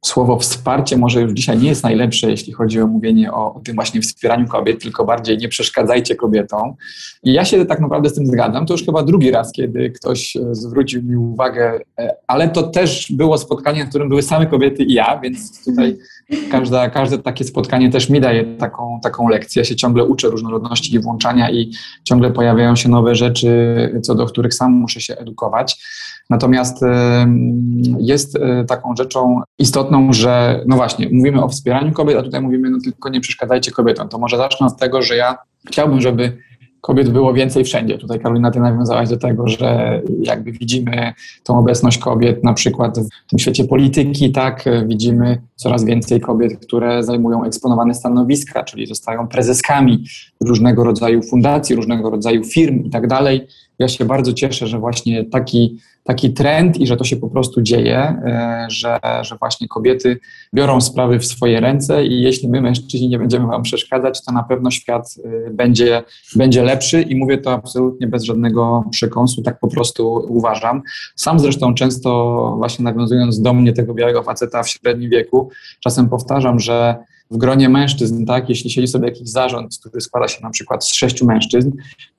słowo 0.06 0.39
wsparcie 0.39 0.97
może 0.97 1.22
już 1.22 1.32
dzisiaj 1.32 1.58
nie 1.58 1.70
jest 1.70 1.84
najlepsze, 1.84 2.30
jeśli 2.30 2.54
chodzi 2.54 2.82
o 2.82 2.88
mówienie 2.88 3.32
o, 3.32 3.54
o, 3.54 3.60
tym 3.60 3.76
właśnie 3.76 4.02
wspieraniu 4.02 4.47
kobiet, 4.47 4.82
tylko 4.82 5.06
bardziej 5.06 5.38
nie 5.38 5.49
przeszkadzajcie 5.49 6.16
kobietom. 6.16 6.74
I 7.24 7.34
ja 7.34 7.45
się 7.45 7.66
tak 7.66 7.80
naprawdę 7.80 8.10
z 8.10 8.14
tym 8.14 8.28
zgadzam. 8.28 8.66
To 8.66 8.74
już 8.74 8.86
chyba 8.86 9.04
drugi 9.04 9.32
raz, 9.32 9.52
kiedy 9.52 9.89
ktoś 9.89 10.36
e, 10.36 10.56
zwrócił 10.56 11.04
mi 11.04 11.18
uwagę, 11.18 11.80
e, 11.99 12.16
ale 12.28 12.49
to 12.49 12.64
też 12.64 13.12
było 13.12 13.38
spotkanie, 13.38 13.84
na 13.84 13.89
którym 13.89 14.10
były 14.10 14.24
same 14.24 14.45
kobiety 14.45 14.84
i 14.84 14.93
ja, 14.93 15.20
więc 15.20 15.66
tutaj 15.66 15.97
każda, 16.52 16.89
każde 16.89 17.18
takie 17.18 17.43
spotkanie 17.43 17.89
też 17.89 18.10
mi 18.10 18.22
daje 18.22 18.58
taką, 18.58 18.99
taką 19.04 19.28
lekcję. 19.28 19.60
Ja 19.60 19.66
się 19.66 19.76
ciągle 19.76 20.04
uczę 20.04 20.28
różnorodności 20.28 20.95
i 20.95 20.99
włączania 20.99 21.52
i 21.52 21.72
ciągle 22.04 22.32
pojawiają 22.32 22.76
się 22.76 22.89
nowe 22.89 23.16
rzeczy, 23.16 23.52
co 24.04 24.16
do 24.16 24.26
których 24.26 24.54
sam 24.54 24.72
muszę 24.72 25.02
się 25.02 25.18
edukować. 25.18 25.78
Natomiast 26.32 26.82
jest 27.99 28.36
e, 28.36 28.65
taką 28.65 28.95
rzeczą 28.95 29.41
istotną, 29.59 30.13
że 30.13 30.63
no 30.67 30.75
właśnie, 30.75 31.09
mówimy 31.11 31.43
o 31.43 31.49
wspieraniu 31.49 31.91
kobiet, 31.91 32.17
a 32.17 32.23
tutaj 32.23 32.41
mówimy, 32.41 32.69
no 32.69 32.77
tylko 32.84 33.09
nie 33.09 33.21
przeszkadzajcie 33.21 33.71
kobietom. 33.71 34.09
To 34.09 34.17
może 34.17 34.38
zacznę 34.38 34.67
od 34.67 34.77
tego, 34.77 35.01
że 35.01 35.15
ja 35.15 35.38
chciałbym, 35.67 36.01
żeby 36.01 36.38
kobiet 36.82 37.09
było 37.09 37.34
więcej 37.34 37.63
wszędzie. 37.63 37.97
Tutaj 37.97 38.19
Karolina, 38.19 38.51
ty 38.51 38.59
nawiązałaś 38.59 39.09
do 39.09 39.17
tego, 39.17 39.47
że 39.47 40.01
jakby 40.23 40.51
widzimy 40.51 41.13
tą 41.43 41.59
obecność 41.59 41.97
kobiet 41.97 42.43
na 42.43 42.53
przykład 42.53 42.99
w 42.99 43.29
tym 43.29 43.39
świecie 43.39 43.63
polityki, 43.63 44.32
tak, 44.32 44.65
widzimy 44.88 45.41
coraz 45.55 45.84
więcej 45.84 46.21
kobiet, 46.21 46.65
które 46.65 47.03
zajmują 47.03 47.43
eksponowane 47.43 47.93
stanowiska, 47.93 48.63
czyli 48.63 48.88
zostają 48.88 49.27
prezeskami 49.27 50.05
różnego 50.41 50.84
rodzaju 50.84 51.21
fundacji, 51.23 51.75
różnego 51.75 52.09
rodzaju 52.09 52.43
firm 52.43 52.84
i 52.84 52.89
tak 52.89 53.07
dalej. 53.07 53.47
Ja 53.82 53.88
się 53.88 54.05
bardzo 54.05 54.34
cieszę, 54.34 54.67
że 54.67 54.79
właśnie 54.79 55.25
taki 55.25 55.77
taki 56.03 56.34
trend 56.34 56.77
i 56.77 56.88
że 56.88 56.97
to 56.97 57.03
się 57.03 57.15
po 57.15 57.29
prostu 57.29 57.61
dzieje, 57.61 57.97
e, 57.97 58.65
że, 58.69 58.99
że 59.21 59.36
właśnie 59.36 59.67
kobiety 59.67 60.19
biorą 60.53 60.82
sprawy 60.82 61.19
w 61.19 61.25
swoje 61.25 61.59
ręce 61.59 62.05
i 62.05 62.21
jeśli 62.21 62.49
my, 62.49 62.61
mężczyźni, 62.61 63.09
nie 63.09 63.19
będziemy 63.19 63.47
Wam 63.47 63.63
przeszkadzać, 63.63 64.25
to 64.25 64.32
na 64.32 64.43
pewno 64.43 64.71
świat 64.71 65.15
e, 65.25 65.49
będzie, 65.51 66.03
będzie 66.36 66.63
lepszy 66.63 67.01
i 67.01 67.15
mówię 67.15 67.38
to 67.38 67.51
absolutnie 67.51 68.07
bez 68.07 68.23
żadnego 68.23 68.84
przekąsu, 68.91 69.41
tak 69.41 69.59
po 69.59 69.67
prostu 69.67 70.25
uważam. 70.29 70.82
Sam 71.15 71.39
zresztą 71.39 71.73
często 71.73 72.53
właśnie 72.57 72.86
nawiązując 72.86 73.41
do 73.41 73.53
mnie, 73.53 73.73
tego 73.73 73.93
białego 73.93 74.23
faceta 74.23 74.63
w 74.63 74.69
średnim 74.69 75.09
wieku, 75.09 75.49
czasem 75.79 76.09
powtarzam, 76.09 76.59
że 76.59 76.95
w 77.32 77.38
gronie 77.38 77.69
mężczyzn, 77.69 78.25
tak, 78.25 78.49
jeśli 78.49 78.69
siedzi 78.69 78.88
sobie 78.88 79.07
jakiś 79.07 79.29
zarząd, 79.29 79.77
który 79.79 80.01
składa 80.01 80.27
się 80.27 80.41
na 80.43 80.49
przykład 80.49 80.86
z 80.86 80.93
sześciu 80.93 81.25
mężczyzn, 81.25 81.71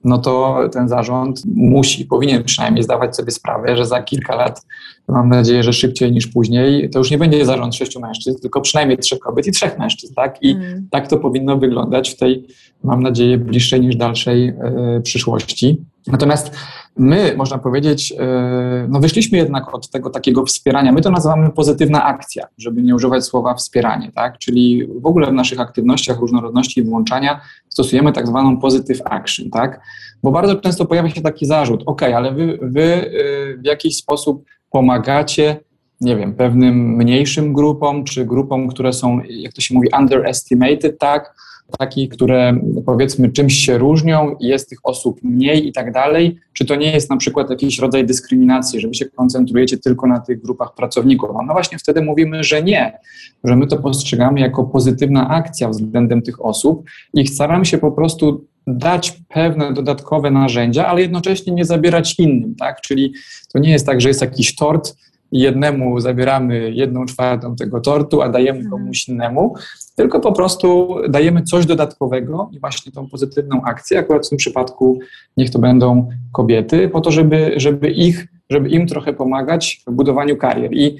no 0.04 0.18
to 0.18 0.60
ten 0.72 0.88
zarząd 0.88 1.42
musi, 1.54 2.04
powinien 2.04 2.44
przynajmniej 2.44 2.82
zdawać 2.82 3.16
sobie 3.16 3.30
sprawę, 3.30 3.76
że 3.76 3.86
za 3.86 4.02
kilka 4.02 4.34
lat, 4.34 4.62
mam 5.08 5.28
nadzieję, 5.28 5.62
że 5.62 5.72
szybciej 5.72 6.12
niż 6.12 6.26
później, 6.26 6.90
to 6.90 6.98
już 6.98 7.10
nie 7.10 7.18
będzie 7.18 7.46
zarząd 7.46 7.74
sześciu 7.74 8.00
mężczyzn, 8.00 8.40
tylko 8.40 8.60
przynajmniej 8.60 8.98
trzech 8.98 9.18
kobiet 9.18 9.46
i 9.46 9.52
trzech 9.52 9.78
mężczyzn, 9.78 10.14
tak? 10.14 10.42
I 10.42 10.50
mm. 10.50 10.88
tak 10.90 11.08
to 11.08 11.16
powinno 11.16 11.58
wyglądać 11.58 12.10
w 12.10 12.16
tej, 12.16 12.46
mam 12.84 13.02
nadzieję, 13.02 13.38
bliższej 13.38 13.80
niż 13.80 13.96
dalszej 13.96 14.48
y, 14.48 15.00
przyszłości. 15.00 15.76
Natomiast 16.06 16.50
my, 16.97 17.34
można 17.36 17.59
powiedzieć, 17.59 18.14
e, 18.18 18.86
no 18.88 19.01
wyszliśmy 19.01 19.38
jednak 19.38 19.74
od 19.74 19.90
tego 19.90 20.11
takiego 20.11 20.45
wspierania. 20.45 20.93
My 20.93 21.01
to 21.01 21.11
nazywamy 21.11 21.51
pozytywna 21.51 22.05
akcja, 22.05 22.47
żeby 22.59 22.82
nie 22.82 22.95
używać 22.95 23.24
słowa 23.24 23.55
wspieranie, 23.55 24.12
tak? 24.14 24.38
Czyli 24.38 24.86
w 25.01 25.07
ogóle 25.07 25.26
w 25.26 25.32
naszych 25.32 25.61
aktywnościach 25.61 26.18
różnorodności 26.18 26.80
i 26.80 26.84
włączania 26.84 27.40
stosujemy 27.68 28.12
tak 28.12 28.26
zwaną 28.26 28.61
positive 28.61 29.01
action, 29.05 29.51
tak? 29.51 29.80
Bo 30.22 30.32
bardzo 30.32 30.57
często 30.57 30.86
pojawia 30.86 31.11
się 31.11 31.22
taki 31.22 31.47
zarzut, 31.47 31.82
ok, 31.86 32.03
ale 32.03 32.32
wy, 32.32 32.59
wy 32.62 32.82
e, 32.82 33.11
w 33.57 33.64
jakiś 33.64 33.97
sposób 33.97 34.45
pomagacie 34.70 35.61
nie 36.03 36.16
wiem, 36.16 36.34
pewnym 36.34 36.97
mniejszym 36.97 37.53
grupom, 37.53 38.05
czy 38.05 38.24
grupom, 38.24 38.68
które 38.68 38.93
są, 38.93 39.20
jak 39.28 39.53
to 39.53 39.61
się 39.61 39.74
mówi, 39.74 39.88
underestimated, 39.99 40.99
tak, 40.99 41.34
takich, 41.78 42.08
które 42.08 42.60
powiedzmy 42.86 43.32
czymś 43.32 43.54
się 43.54 43.78
różnią, 43.78 44.36
jest 44.40 44.68
tych 44.68 44.78
osób 44.82 45.22
mniej 45.22 45.68
i 45.68 45.72
tak 45.72 45.92
dalej? 45.92 46.36
Czy 46.52 46.64
to 46.64 46.76
nie 46.76 46.92
jest 46.92 47.10
na 47.10 47.16
przykład 47.16 47.50
jakiś 47.50 47.78
rodzaj 47.78 48.06
dyskryminacji, 48.06 48.80
że 48.80 48.88
wy 48.88 48.94
się 48.94 49.04
koncentrujecie 49.04 49.78
tylko 49.78 50.06
na 50.06 50.20
tych 50.20 50.42
grupach 50.42 50.74
pracowników? 50.74 51.30
No 51.46 51.52
właśnie 51.52 51.78
wtedy 51.78 52.02
mówimy, 52.02 52.44
że 52.44 52.62
nie, 52.62 52.98
że 53.44 53.56
my 53.56 53.66
to 53.66 53.76
postrzegamy 53.76 54.40
jako 54.40 54.64
pozytywna 54.64 55.28
akcja 55.28 55.68
względem 55.68 56.22
tych 56.22 56.44
osób 56.44 56.84
i 57.14 57.26
staramy 57.26 57.64
się 57.64 57.78
po 57.78 57.92
prostu 57.92 58.46
dać 58.66 59.20
pewne 59.28 59.72
dodatkowe 59.72 60.30
narzędzia, 60.30 60.86
ale 60.86 61.00
jednocześnie 61.00 61.52
nie 61.52 61.64
zabierać 61.64 62.18
innym, 62.18 62.54
tak? 62.54 62.80
Czyli 62.80 63.14
to 63.52 63.58
nie 63.58 63.70
jest 63.70 63.86
tak, 63.86 64.00
że 64.00 64.08
jest 64.08 64.20
jakiś 64.20 64.54
tort, 64.54 64.96
jednemu 65.33 66.01
zabieramy 66.01 66.70
jedną 66.70 67.07
czwartą 67.07 67.57
tego 67.57 67.80
tortu, 67.80 68.22
a 68.22 68.28
dajemy 68.28 68.59
mhm. 68.59 68.70
komuś 68.70 69.09
innemu, 69.09 69.55
tylko 69.97 70.20
po 70.20 70.33
prostu 70.33 70.97
dajemy 71.09 71.43
coś 71.43 71.66
dodatkowego 71.66 72.51
i 72.53 72.61
właśnie 72.61 72.93
tą 72.93 73.09
pozytywną 73.09 73.62
akcję, 73.62 73.99
akurat 73.99 74.26
w 74.26 74.28
tym 74.28 74.39
przypadku 74.39 74.99
niech 75.37 75.51
to 75.51 75.59
będą 75.59 76.09
kobiety, 76.33 76.89
po 76.89 77.01
to, 77.01 77.11
żeby, 77.11 77.53
żeby 77.57 77.91
ich, 77.91 78.26
żeby 78.51 78.68
im 78.68 78.87
trochę 78.87 79.12
pomagać 79.12 79.83
w 79.87 79.93
budowaniu 79.93 80.37
karier. 80.37 80.72
I 80.72 80.97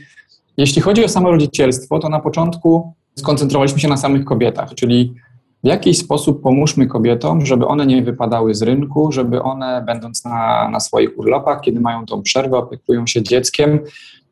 jeśli 0.57 0.83
chodzi 0.83 1.05
o 1.05 1.09
samo 1.09 1.31
rodzicielstwo, 1.31 1.99
to 1.99 2.09
na 2.09 2.21
początku 2.21 2.93
skoncentrowaliśmy 3.15 3.81
się 3.81 3.89
na 3.89 3.97
samych 3.97 4.25
kobietach, 4.25 4.75
czyli 4.75 5.15
w 5.65 5.67
jakiś 5.67 5.99
sposób 5.99 6.43
pomóżmy 6.43 6.87
kobietom, 6.87 7.47
żeby 7.47 7.67
one 7.67 7.87
nie 7.87 8.03
wypadały 8.03 8.55
z 8.55 8.63
rynku, 8.63 9.13
żeby 9.13 9.43
one, 9.43 9.83
będąc 9.87 10.25
na, 10.25 10.69
na 10.69 10.81
swoich 10.81 11.19
urlopach, 11.19 11.61
kiedy 11.61 11.81
mają 11.81 12.07
tą 12.07 12.23
przerwę, 12.23 12.57
opiekują 12.57 13.07
się 13.07 13.23
dzieckiem, 13.23 13.81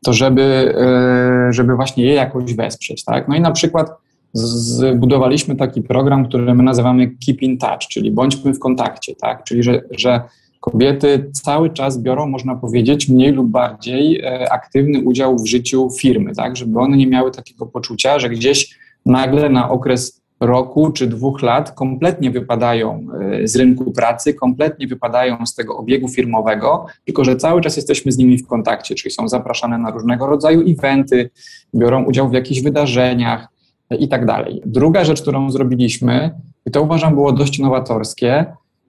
to 0.04 0.12
żeby, 0.12 0.74
e, 0.78 1.52
żeby 1.52 1.76
właśnie 1.76 2.04
je 2.04 2.14
jakoś 2.14 2.54
wesprzeć. 2.54 3.04
Tak? 3.04 3.28
No 3.28 3.36
i 3.36 3.40
na 3.40 3.50
przykład 3.50 3.90
zbudowaliśmy 4.32 5.56
taki 5.56 5.82
program, 5.82 6.28
który 6.28 6.54
my 6.54 6.62
nazywamy 6.62 7.10
Keep 7.26 7.42
in 7.42 7.58
Touch, 7.58 7.78
czyli 7.90 8.10
bądźmy 8.10 8.54
w 8.54 8.58
kontakcie, 8.58 9.14
tak? 9.16 9.44
czyli 9.44 9.62
że, 9.62 9.82
że 9.90 10.22
kobiety 10.60 11.30
cały 11.32 11.70
czas 11.70 11.98
biorą, 11.98 12.26
można 12.26 12.56
powiedzieć, 12.56 13.08
mniej 13.08 13.32
lub 13.32 13.48
bardziej 13.48 14.20
e, 14.20 14.52
aktywny 14.52 15.02
udział 15.02 15.38
w 15.38 15.46
życiu 15.46 15.90
firmy, 16.00 16.34
tak? 16.34 16.56
żeby 16.56 16.78
one 16.78 16.96
nie 16.96 17.06
miały 17.06 17.30
takiego 17.30 17.66
poczucia, 17.66 18.18
że 18.18 18.30
gdzieś 18.30 18.78
nagle 19.06 19.48
na 19.48 19.70
okres 19.70 20.19
roku 20.40 20.90
czy 20.92 21.06
dwóch 21.06 21.42
lat 21.42 21.72
kompletnie 21.72 22.30
wypadają 22.30 23.06
e, 23.20 23.48
z 23.48 23.56
rynku 23.56 23.92
pracy, 23.92 24.34
kompletnie 24.34 24.86
wypadają 24.86 25.46
z 25.46 25.54
tego 25.54 25.76
obiegu 25.76 26.08
firmowego, 26.08 26.86
tylko 27.04 27.24
że 27.24 27.36
cały 27.36 27.60
czas 27.60 27.76
jesteśmy 27.76 28.12
z 28.12 28.18
nimi 28.18 28.38
w 28.38 28.46
kontakcie, 28.46 28.94
czyli 28.94 29.10
są 29.10 29.28
zapraszane 29.28 29.78
na 29.78 29.90
różnego 29.90 30.26
rodzaju 30.26 30.62
eventy, 30.68 31.30
biorą 31.74 32.04
udział 32.04 32.28
w 32.28 32.32
jakichś 32.32 32.60
wydarzeniach 32.60 33.48
e, 33.90 33.96
i 33.96 34.08
tak 34.08 34.26
dalej. 34.26 34.62
Druga 34.66 35.04
rzecz, 35.04 35.22
którą 35.22 35.50
zrobiliśmy, 35.50 36.30
i 36.66 36.70
to 36.70 36.82
uważam 36.82 37.14
było 37.14 37.32
dość 37.32 37.58
nowatorskie, 37.58 38.46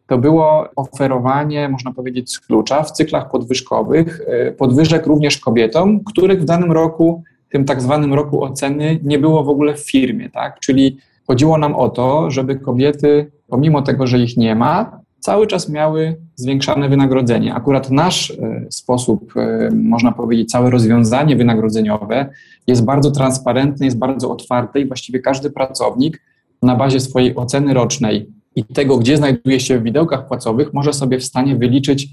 to 0.07 0.17
było 0.17 0.69
oferowanie, 0.75 1.69
można 1.69 1.93
powiedzieć, 1.93 2.31
z 2.31 2.39
klucza 2.39 2.83
w 2.83 2.91
cyklach 2.91 3.29
podwyżkowych, 3.31 4.21
e, 4.27 4.51
podwyżek 4.51 5.05
również 5.05 5.37
kobietom, 5.37 6.03
których 6.03 6.41
w 6.41 6.45
danym 6.45 6.71
roku, 6.71 7.23
tym 7.49 7.65
tak 7.65 7.81
zwanym 7.81 8.13
roku 8.13 8.43
oceny, 8.43 8.99
nie 9.03 9.19
było 9.19 9.43
w 9.43 9.49
ogóle 9.49 9.73
w 9.73 9.91
firmie, 9.91 10.29
tak? 10.29 10.59
Czyli 10.59 10.97
Chodziło 11.28 11.57
nam 11.57 11.76
o 11.76 11.89
to, 11.89 12.32
żeby 12.32 12.55
kobiety, 12.55 13.32
pomimo 13.47 13.82
tego, 13.82 14.07
że 14.07 14.19
ich 14.19 14.38
nie 14.38 14.55
ma, 14.55 15.01
cały 15.22 15.47
czas 15.47 15.69
miały 15.69 16.22
zwiększane 16.36 16.89
wynagrodzenie. 16.89 17.53
Akurat 17.53 17.91
nasz 17.91 18.32
e, 18.32 18.65
sposób, 18.69 19.34
e, 19.38 19.69
można 19.74 20.11
powiedzieć, 20.11 20.51
całe 20.51 20.69
rozwiązanie 20.69 21.36
wynagrodzeniowe 21.36 22.30
jest 22.67 22.86
bardzo 22.86 23.11
transparentne, 23.11 23.86
jest 23.86 23.97
bardzo 23.97 24.32
otwarte 24.32 24.80
i 24.80 24.88
właściwie 24.88 25.19
każdy 25.19 25.49
pracownik 25.49 26.22
na 26.61 26.76
bazie 26.76 26.99
swojej 26.99 27.36
oceny 27.36 27.74
rocznej 27.74 28.30
i 28.55 28.65
tego, 28.65 28.97
gdzie 28.97 29.17
znajduje 29.17 29.59
się 29.59 29.80
w 29.80 29.84
widełkach 29.84 30.28
płacowych, 30.28 30.74
może 30.74 30.93
sobie 30.93 31.19
w 31.19 31.24
stanie 31.24 31.55
wyliczyć 31.55 32.07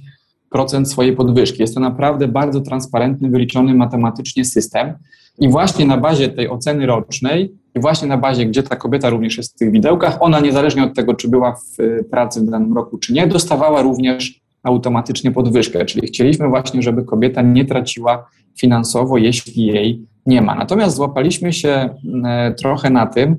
procent 0.51 0.91
swojej 0.91 1.17
podwyżki. 1.17 1.63
Jest 1.63 1.75
to 1.75 1.81
naprawdę 1.81 2.29
bardzo 2.29 2.61
transparentny, 2.61 3.31
wyliczony 3.31 3.75
matematycznie 3.75 4.45
system. 4.45 4.95
I 5.39 5.49
właśnie 5.49 5.87
na 5.87 5.97
bazie 5.97 6.29
tej 6.29 6.49
oceny 6.49 6.87
rocznej 6.87 7.55
i 7.75 7.81
właśnie 7.81 8.09
na 8.09 8.19
bazie, 8.19 8.47
gdzie 8.47 8.62
ta 8.62 8.77
kobieta 8.77 9.11
również 9.11 9.37
jest 9.37 9.55
w 9.55 9.59
tych 9.59 9.73
widełkach, 9.73 10.16
ona 10.21 10.41
niezależnie 10.41 10.85
od 10.85 10.95
tego, 10.95 11.14
czy 11.14 11.29
była 11.29 11.53
w 11.53 11.81
y, 11.81 12.05
pracy 12.11 12.41
w 12.41 12.51
danym 12.51 12.75
roku, 12.75 12.99
czy 12.99 13.12
nie, 13.12 13.27
dostawała 13.27 13.83
również 13.83 14.41
automatycznie 14.62 15.31
podwyżkę. 15.31 15.85
Czyli 15.85 16.07
chcieliśmy 16.07 16.49
właśnie, 16.49 16.83
żeby 16.83 17.05
kobieta 17.05 17.43
nie 17.43 17.64
traciła 17.64 18.27
finansowo, 18.59 19.19
jeśli 19.19 19.66
jej 19.66 20.07
nie 20.27 20.43
ma. 20.43 20.55
Natomiast 20.55 20.97
złapaliśmy 20.97 21.53
się 21.53 21.89
y, 22.51 22.55
trochę 22.55 22.91
na 22.91 23.07
tym, 23.07 23.37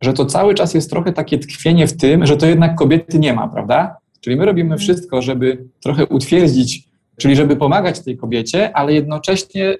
że 0.00 0.12
to 0.12 0.26
cały 0.26 0.54
czas 0.54 0.74
jest 0.74 0.90
trochę 0.90 1.12
takie 1.12 1.38
tkwienie 1.38 1.86
w 1.86 1.96
tym, 1.96 2.26
że 2.26 2.36
to 2.36 2.46
jednak 2.46 2.74
kobiety 2.74 3.18
nie 3.18 3.32
ma, 3.32 3.48
prawda? 3.48 3.96
Czyli 4.20 4.36
my 4.36 4.44
robimy 4.44 4.72
mhm. 4.74 4.78
wszystko, 4.78 5.22
żeby 5.22 5.64
trochę 5.80 6.06
utwierdzić, 6.06 6.88
czyli 7.16 7.36
żeby 7.36 7.56
pomagać 7.56 8.00
tej 8.00 8.16
kobiecie, 8.16 8.76
ale 8.76 8.92
jednocześnie 8.92 9.76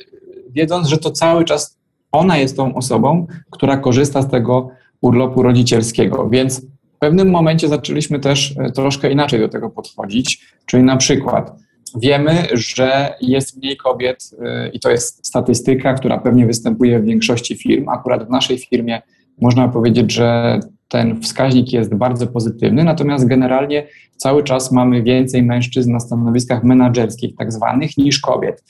wiedząc, 0.51 0.88
że 0.88 0.99
to 0.99 1.11
cały 1.11 1.44
czas 1.44 1.78
ona 2.12 2.38
jest 2.38 2.56
tą 2.56 2.74
osobą, 2.74 3.26
która 3.50 3.76
korzysta 3.76 4.22
z 4.22 4.30
tego 4.30 4.70
urlopu 5.00 5.42
rodzicielskiego. 5.42 6.28
Więc 6.28 6.66
w 6.96 6.98
pewnym 6.98 7.30
momencie 7.30 7.68
zaczęliśmy 7.68 8.20
też 8.20 8.54
e, 8.59 8.72
troszkę 8.72 9.12
inaczej 9.12 9.40
do 9.40 9.48
tego 9.48 9.70
podchodzić, 9.70 10.46
czyli 10.66 10.82
na 10.82 10.96
przykład 10.96 11.52
wiemy, 12.00 12.46
że 12.52 13.14
jest 13.20 13.56
mniej 13.56 13.76
kobiet 13.76 14.30
e, 14.42 14.68
i 14.68 14.80
to 14.80 14.90
jest 14.90 15.26
statystyka, 15.26 15.94
która 15.94 16.18
pewnie 16.18 16.46
występuje 16.46 17.00
w 17.00 17.04
większości 17.04 17.56
firm. 17.56 17.88
Akurat 17.88 18.26
w 18.26 18.30
naszej 18.30 18.59
firmie 18.59 19.02
można 19.40 19.68
powiedzieć, 19.68 20.12
że 20.12 20.61
ten 20.88 21.20
wskaźnik 21.20 21.72
jest 21.72 21.94
bardzo 21.94 22.26
pozytywny, 22.26 22.84
natomiast 22.84 23.26
generalnie 23.26 23.86
cały 24.16 24.44
czas 24.44 24.72
mamy 24.72 25.02
więcej 25.02 25.42
mężczyzn 25.42 25.92
na 25.92 26.00
stanowiskach 26.00 26.64
menedżerskich, 26.64 27.36
tak 27.36 27.52
zwanych, 27.52 27.96
niż 27.96 28.20
kobiet. 28.20 28.64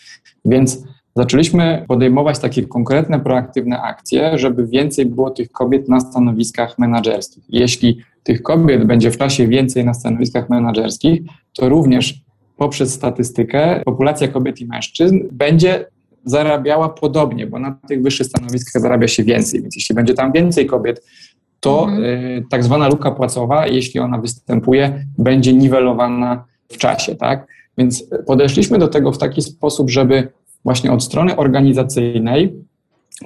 Więc 0.45 0.84
zaczęliśmy 1.19 1.85
podejmować 1.89 2.39
takie 2.39 2.62
konkretne, 2.66 3.21
proaktywne 3.21 3.83
akcje, 3.83 4.39
żeby 4.39 4.66
więcej 4.66 5.07
było 5.07 5.31
tych 5.31 5.53
kobiet 5.53 5.89
na 5.89 6.01
stanowiskach 6.01 6.79
menedżerskich. 6.79 7.45
Jeśli 7.49 7.99
tych 8.23 8.43
kobiet 8.43 8.85
będzie 8.85 9.11
w 9.11 9.19
czasie 9.19 9.47
więcej 9.47 9.85
na 9.85 9.95
stanowiskach 9.95 10.49
menedżerskich, 10.49 11.21
to 11.57 11.69
również 11.69 12.14
poprzez 12.57 12.95
statystykę 12.95 13.83
populacja 13.85 14.29
kobiet 14.29 14.61
i 14.61 14.66
mężczyzn 14.66 15.21
będzie 15.33 15.87
zarabiała 16.25 16.89
podobnie, 16.89 17.47
bo 17.47 17.59
na 17.59 17.79
tych 17.89 18.03
wyższych 18.03 18.27
stanowiskach 18.27 18.83
zarabia 18.83 19.09
się 19.09 19.25
więcej, 19.25 19.62
więc 19.62 19.77
jeśli 19.77 19.95
będzie 19.95 20.14
tam 20.14 20.33
więcej 20.33 20.66
kobiet, 20.66 21.05
to 21.61 21.85
mhm. 21.85 22.05
y, 22.05 22.45
tak 22.51 22.64
zwana 22.64 22.89
luka 22.89 23.11
płacowa, 23.11 23.66
jeśli 23.66 24.01
ona 24.01 24.19
występuje, 24.19 25.05
będzie 25.19 25.53
niwelowana 25.53 26.45
w 26.69 26.77
czasie, 26.77 27.14
tak? 27.14 27.47
Więc 27.79 28.05
podeszliśmy 28.27 28.79
do 28.79 28.89
tego 28.89 29.12
w 29.12 29.19
taki 29.19 29.43
sposób, 29.43 29.91
żeby 29.91 30.29
właśnie 30.69 30.93
od 30.93 31.05
strony 31.05 31.37
organizacyjnej 31.37 32.55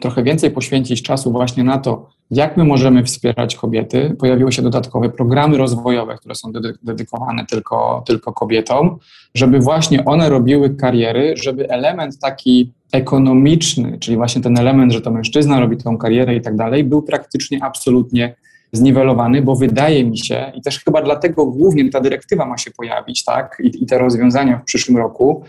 trochę 0.00 0.22
więcej 0.22 0.50
poświęcić 0.50 1.02
czasu 1.02 1.32
właśnie 1.32 1.64
na 1.64 1.78
to, 1.78 2.08
jak 2.30 2.56
my 2.56 2.64
możemy 2.64 3.04
wspierać 3.04 3.56
kobiety. 3.56 4.16
Pojawiły 4.18 4.52
się 4.52 4.62
dodatkowe 4.62 5.08
programy 5.08 5.58
rozwojowe, 5.58 6.14
które 6.16 6.34
są 6.34 6.52
dedykowane 6.82 7.46
tylko, 7.46 8.02
tylko 8.06 8.32
kobietom, 8.32 8.98
żeby 9.34 9.58
właśnie 9.58 10.04
one 10.04 10.28
robiły 10.28 10.76
kariery, 10.76 11.34
żeby 11.36 11.68
element 11.68 12.18
taki 12.18 12.72
ekonomiczny, 12.92 13.98
czyli 13.98 14.16
właśnie 14.16 14.42
ten 14.42 14.58
element, 14.58 14.92
że 14.92 15.00
to 15.00 15.10
mężczyzna 15.10 15.60
robi 15.60 15.76
tą 15.76 15.98
karierę 15.98 16.36
i 16.36 16.40
tak 16.40 16.56
dalej, 16.56 16.84
był 16.84 17.02
praktycznie 17.02 17.64
absolutnie 17.64 18.34
zniwelowany, 18.72 19.42
bo 19.42 19.56
wydaje 19.56 20.04
mi 20.04 20.18
się, 20.18 20.52
i 20.54 20.62
też 20.62 20.84
chyba 20.84 21.02
dlatego 21.02 21.46
głównie 21.46 21.90
ta 21.90 22.00
dyrektywa 22.00 22.46
ma 22.46 22.58
się 22.58 22.70
pojawić, 22.70 23.24
tak, 23.24 23.62
i, 23.64 23.82
i 23.82 23.86
te 23.86 23.98
rozwiązania 23.98 24.58
w 24.58 24.64
przyszłym 24.64 24.96
roku, 24.96 25.44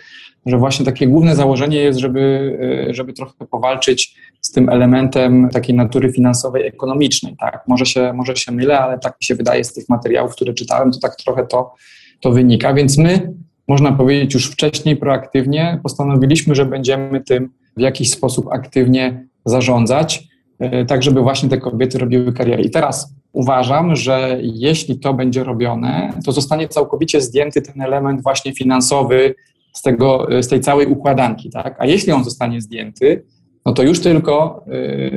że 0.45 0.57
właśnie 0.57 0.85
takie 0.85 1.07
główne 1.07 1.35
założenie 1.35 1.77
jest, 1.77 1.99
żeby, 1.99 2.57
e, 2.89 2.93
żeby 2.93 3.13
trochę 3.13 3.45
powalczyć 3.51 4.15
z 4.41 4.51
tym 4.51 4.69
elementem 4.69 5.49
takiej 5.49 5.75
natury 5.75 6.11
finansowej, 6.11 6.67
ekonomicznej. 6.67 7.35
Tak? 7.39 7.63
Może, 7.67 7.85
się, 7.85 8.13
może 8.13 8.35
się 8.35 8.51
mylę, 8.51 8.79
ale 8.79 8.99
tak 8.99 9.13
mi 9.13 9.25
się 9.25 9.35
wydaje 9.35 9.63
z 9.63 9.73
tych 9.73 9.89
materiałów, 9.89 10.31
które 10.31 10.53
czytałem, 10.53 10.91
to 10.91 10.99
tak 10.99 11.15
trochę 11.15 11.47
to, 11.47 11.73
to 12.21 12.31
wynika. 12.31 12.73
Więc 12.73 12.97
my, 12.97 13.33
można 13.67 13.91
powiedzieć, 13.91 14.33
już 14.33 14.51
wcześniej 14.51 14.95
proaktywnie 14.95 15.79
postanowiliśmy, 15.83 16.55
że 16.55 16.65
będziemy 16.65 17.21
tym 17.21 17.49
w 17.77 17.81
jakiś 17.81 18.11
sposób 18.11 18.47
aktywnie 18.51 19.27
zarządzać, 19.45 20.23
e, 20.59 20.85
tak 20.85 21.03
żeby 21.03 21.21
właśnie 21.21 21.49
te 21.49 21.57
kobiety 21.57 21.97
robiły 21.97 22.33
karierę. 22.33 22.61
I 22.61 22.69
teraz 22.69 23.15
uważam, 23.33 23.95
że 23.95 24.37
jeśli 24.41 24.99
to 24.99 25.13
będzie 25.13 25.43
robione, 25.43 26.13
to 26.25 26.31
zostanie 26.31 26.67
całkowicie 26.67 27.21
zdjęty 27.21 27.61
ten 27.61 27.81
element 27.81 28.23
właśnie 28.23 28.53
finansowy, 28.53 29.35
z, 29.73 29.81
tego, 29.81 30.27
z 30.41 30.47
tej 30.47 30.61
całej 30.61 30.87
układanki. 30.87 31.49
Tak? 31.49 31.75
A 31.79 31.85
jeśli 31.85 32.11
on 32.11 32.23
zostanie 32.23 32.61
zdjęty, 32.61 33.23
no 33.65 33.73
to 33.73 33.83
już 33.83 33.99
tylko 33.99 34.65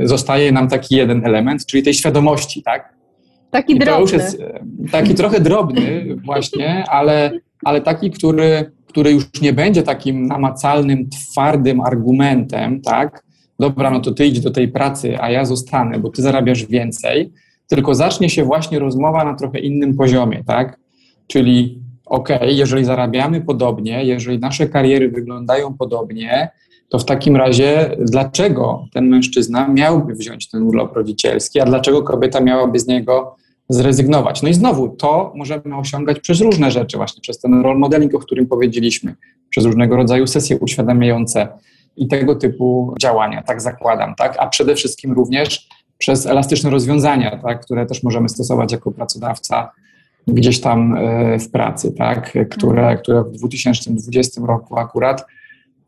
y, 0.02 0.08
zostaje 0.08 0.52
nam 0.52 0.68
taki 0.68 0.96
jeden 0.96 1.26
element, 1.26 1.66
czyli 1.66 1.82
tej 1.82 1.94
świadomości. 1.94 2.62
Tak? 2.62 2.94
Taki 3.50 3.72
I 3.72 3.78
drobny. 3.78 3.94
To 3.94 4.00
już 4.00 4.12
jest 4.12 4.40
y, 4.40 4.90
taki 4.92 5.14
trochę 5.14 5.40
drobny 5.40 6.06
właśnie, 6.26 6.84
ale, 6.88 7.30
ale 7.64 7.80
taki, 7.80 8.10
który, 8.10 8.72
który 8.86 9.12
już 9.12 9.24
nie 9.42 9.52
będzie 9.52 9.82
takim 9.82 10.26
namacalnym, 10.26 11.10
twardym 11.10 11.80
argumentem, 11.80 12.80
tak? 12.80 13.26
Dobra, 13.58 13.90
no 13.90 14.00
to 14.00 14.12
ty 14.12 14.26
idź 14.26 14.40
do 14.40 14.50
tej 14.50 14.68
pracy, 14.68 15.20
a 15.20 15.30
ja 15.30 15.44
zostanę, 15.44 15.98
bo 15.98 16.10
ty 16.10 16.22
zarabiasz 16.22 16.66
więcej, 16.66 17.32
tylko 17.68 17.94
zacznie 17.94 18.30
się 18.30 18.44
właśnie 18.44 18.78
rozmowa 18.78 19.24
na 19.24 19.34
trochę 19.34 19.58
innym 19.58 19.96
poziomie, 19.96 20.44
tak? 20.46 20.78
Czyli 21.26 21.85
ok, 22.06 22.28
jeżeli 22.40 22.84
zarabiamy 22.84 23.40
podobnie, 23.40 24.04
jeżeli 24.04 24.38
nasze 24.38 24.68
kariery 24.68 25.10
wyglądają 25.10 25.74
podobnie, 25.74 26.50
to 26.88 26.98
w 26.98 27.04
takim 27.04 27.36
razie 27.36 27.96
dlaczego 27.98 28.86
ten 28.92 29.08
mężczyzna 29.08 29.68
miałby 29.68 30.14
wziąć 30.14 30.50
ten 30.50 30.62
urlop 30.62 30.96
rodzicielski, 30.96 31.60
a 31.60 31.64
dlaczego 31.64 32.02
kobieta 32.02 32.40
miałaby 32.40 32.78
z 32.78 32.86
niego 32.86 33.36
zrezygnować? 33.68 34.42
No 34.42 34.48
i 34.48 34.54
znowu, 34.54 34.88
to 34.88 35.32
możemy 35.36 35.76
osiągać 35.76 36.20
przez 36.20 36.40
różne 36.40 36.70
rzeczy, 36.70 36.96
właśnie 36.96 37.20
przez 37.20 37.38
ten 37.38 37.60
role 37.60 37.78
modeling, 37.78 38.14
o 38.14 38.18
którym 38.18 38.46
powiedzieliśmy, 38.46 39.14
przez 39.50 39.64
różnego 39.64 39.96
rodzaju 39.96 40.26
sesje 40.26 40.58
uświadamiające 40.58 41.48
i 41.96 42.08
tego 42.08 42.34
typu 42.34 42.94
działania, 43.00 43.42
tak 43.42 43.60
zakładam, 43.60 44.14
tak? 44.14 44.36
A 44.38 44.46
przede 44.46 44.74
wszystkim 44.74 45.12
również 45.12 45.68
przez 45.98 46.26
elastyczne 46.26 46.70
rozwiązania, 46.70 47.38
tak? 47.42 47.60
które 47.60 47.86
też 47.86 48.02
możemy 48.02 48.28
stosować 48.28 48.72
jako 48.72 48.92
pracodawca 48.92 49.70
gdzieś 50.26 50.60
tam 50.60 50.94
e, 50.94 51.38
w 51.38 51.50
pracy, 51.50 51.92
tak? 51.92 52.32
które, 52.50 52.80
mhm. 52.80 52.98
które 52.98 53.24
w 53.24 53.32
2020 53.32 54.40
roku 54.46 54.78
akurat 54.78 55.26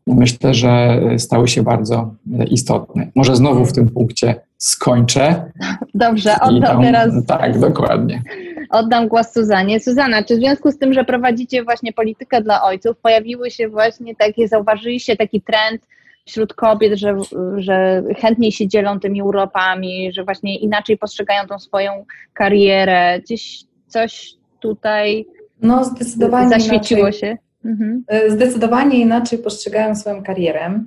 myślę, 0.07 0.53
że 0.53 1.01
stały 1.17 1.47
się 1.47 1.63
bardzo 1.63 2.15
istotne. 2.49 3.07
Może 3.15 3.35
znowu 3.35 3.65
w 3.65 3.73
tym 3.73 3.89
punkcie 3.89 4.35
skończę. 4.57 5.51
Dobrze, 5.93 6.35
oddam 6.41 6.81
teraz. 6.81 7.25
Tak, 7.27 7.59
dokładnie. 7.59 8.21
Oddam 8.69 9.07
głos 9.07 9.33
Suzanie. 9.33 9.79
Suzana, 9.79 10.23
czy 10.23 10.35
w 10.35 10.39
związku 10.39 10.71
z 10.71 10.77
tym, 10.77 10.93
że 10.93 11.03
prowadzicie 11.03 11.63
właśnie 11.63 11.93
politykę 11.93 12.41
dla 12.41 12.63
ojców, 12.63 12.97
pojawiły 12.97 13.51
się 13.51 13.69
właśnie 13.69 14.15
takie, 14.15 14.47
zauważyliście 14.47 15.15
taki 15.15 15.41
trend 15.41 15.81
wśród 16.25 16.53
kobiet, 16.53 16.99
że, 16.99 17.17
że 17.57 18.03
chętniej 18.17 18.51
się 18.51 18.67
dzielą 18.67 18.99
tymi 18.99 19.21
urlopami, 19.21 20.13
że 20.13 20.23
właśnie 20.23 20.57
inaczej 20.57 20.97
postrzegają 20.97 21.47
tą 21.47 21.59
swoją 21.59 22.05
karierę? 22.33 23.19
Gdzieś 23.19 23.63
coś 23.89 24.33
tutaj 24.59 25.25
no, 25.61 25.85
zdecydowanie 25.85 26.49
zaświeciło 26.49 27.01
inaczej, 27.01 27.19
się? 27.19 27.37
Mhm. 27.65 28.03
E, 28.07 28.31
zdecydowanie 28.31 28.99
inaczej 28.99 29.39
postrzegają 29.39 29.95
swoją 29.95 30.23
karierę 30.23 30.83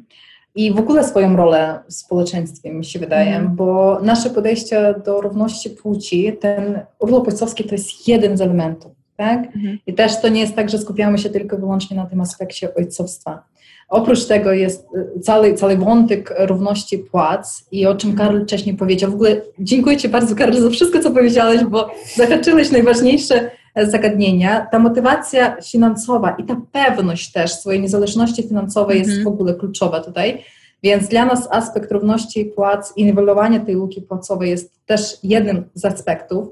i 0.54 0.72
w 0.72 0.78
ogóle 0.78 1.04
swoją 1.04 1.36
rolę 1.36 1.78
w 1.88 1.92
społeczeństwie, 1.92 2.72
mi 2.72 2.84
się 2.84 2.98
wydaje, 2.98 3.36
mhm. 3.36 3.56
bo 3.56 4.00
nasze 4.02 4.30
podejście 4.30 4.94
do 5.04 5.20
równości 5.20 5.70
płci, 5.70 6.32
ten 6.40 6.80
urlop 6.98 7.28
ojcowski 7.28 7.64
to 7.64 7.74
jest 7.74 8.08
jeden 8.08 8.36
z 8.36 8.40
elementów. 8.40 8.92
Tak? 9.16 9.46
Mhm. 9.46 9.78
I 9.86 9.94
też 9.94 10.20
to 10.20 10.28
nie 10.28 10.40
jest 10.40 10.56
tak, 10.56 10.70
że 10.70 10.78
skupiamy 10.78 11.18
się 11.18 11.30
tylko 11.30 11.56
i 11.56 11.60
wyłącznie 11.60 11.96
na 11.96 12.06
tym 12.06 12.20
aspekcie 12.20 12.74
ojcowstwa. 12.74 13.42
Oprócz 13.92 14.24
tego 14.24 14.52
jest 14.52 14.86
y, 15.16 15.20
cały, 15.20 15.54
cały 15.54 15.76
wątek 15.76 16.34
równości 16.38 16.98
płac 16.98 17.64
i 17.72 17.86
o 17.86 17.94
czym 17.94 18.16
Karol 18.16 18.44
wcześniej 18.44 18.76
powiedział. 18.76 19.10
W 19.10 19.14
ogóle 19.14 19.40
dziękuję 19.58 19.96
Ci 19.96 20.08
bardzo, 20.08 20.34
Karol, 20.34 20.54
za 20.54 20.70
wszystko, 20.70 21.00
co 21.00 21.10
powiedziałeś, 21.10 21.64
bo 21.64 21.90
zahaczyłeś 22.16 22.70
najważniejsze 22.70 23.50
e, 23.74 23.86
zagadnienia. 23.86 24.66
Ta 24.70 24.78
motywacja 24.78 25.56
finansowa 25.62 26.36
i 26.38 26.44
ta 26.44 26.60
pewność 26.72 27.32
też 27.32 27.52
swojej 27.52 27.80
niezależności 27.80 28.42
finansowej 28.42 28.98
jest 28.98 29.10
mhm. 29.10 29.24
w 29.24 29.28
ogóle 29.28 29.54
kluczowa 29.54 30.00
tutaj. 30.00 30.44
Więc 30.82 31.08
dla 31.08 31.24
nas 31.24 31.48
aspekt 31.50 31.92
równości 31.92 32.44
płac 32.44 32.92
i 32.96 33.04
niwelowania 33.04 33.60
tej 33.60 33.74
luki 33.74 34.02
płacowej 34.02 34.50
jest 34.50 34.86
też 34.86 35.18
jednym 35.22 35.64
z 35.74 35.84
aspektów 35.84 36.48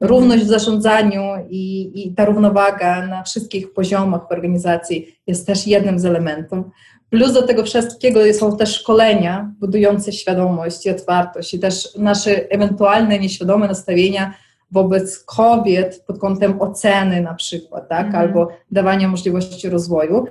równość 0.00 0.44
w 0.44 0.48
zarządzaniu 0.48 1.22
i, 1.50 1.92
i 1.94 2.14
ta 2.14 2.24
równowaga 2.24 3.06
na 3.06 3.22
wszystkich 3.22 3.72
poziomach 3.72 4.28
w 4.28 4.32
organizacji 4.32 5.18
jest 5.26 5.46
też 5.46 5.66
jednym 5.66 5.98
z 5.98 6.04
elementów. 6.04 6.66
Plus 7.10 7.32
do 7.32 7.42
tego 7.42 7.64
wszystkiego 7.64 8.20
są 8.32 8.56
też 8.56 8.74
szkolenia 8.74 9.52
budujące 9.60 10.12
świadomość 10.12 10.86
i 10.86 10.90
otwartość 10.90 11.54
i 11.54 11.58
też 11.58 11.94
nasze 11.98 12.50
ewentualne 12.50 13.18
nieświadome 13.18 13.68
nastawienia 13.68 14.34
wobec 14.70 15.18
kobiet 15.18 16.04
pod 16.06 16.18
kątem 16.18 16.62
oceny 16.62 17.20
na 17.20 17.34
przykład, 17.34 17.88
tak, 17.88 18.06
mhm. 18.06 18.24
albo 18.24 18.48
dawania 18.70 19.08
możliwości 19.08 19.68
rozwoju. 19.68 20.26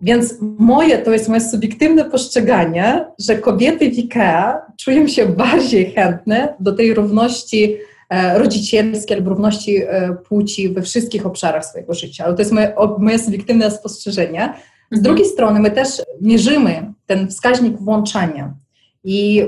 Więc 0.00 0.34
moje, 0.40 0.98
to 0.98 1.12
jest 1.12 1.28
moje 1.28 1.40
subiektywne 1.40 2.04
postrzeganie, 2.04 3.06
że 3.18 3.38
kobiety 3.38 3.90
w 3.90 3.98
IKEA 3.98 4.58
czują 4.76 5.08
się 5.08 5.26
bardziej 5.26 5.92
chętne 5.92 6.54
do 6.60 6.72
tej 6.72 6.94
równości 6.94 7.76
E, 8.14 8.38
rodzicielskiej 8.38 9.16
albo 9.16 9.30
równości 9.30 9.76
e, 9.76 10.16
płci 10.28 10.68
we 10.68 10.82
wszystkich 10.82 11.26
obszarach 11.26 11.64
swojego 11.66 11.94
życia. 11.94 12.24
Ale 12.24 12.34
to 12.34 12.40
jest 12.40 12.52
moje, 12.52 12.74
moje 12.98 13.18
subiektywne 13.18 13.70
spostrzeżenie. 13.70 14.54
Z 14.90 14.96
mhm. 14.96 15.02
drugiej 15.02 15.26
strony 15.26 15.60
my 15.60 15.70
też 15.70 15.88
mierzymy 16.20 16.92
ten 17.06 17.28
wskaźnik 17.28 17.76
włączania 17.76 18.54
i 19.04 19.42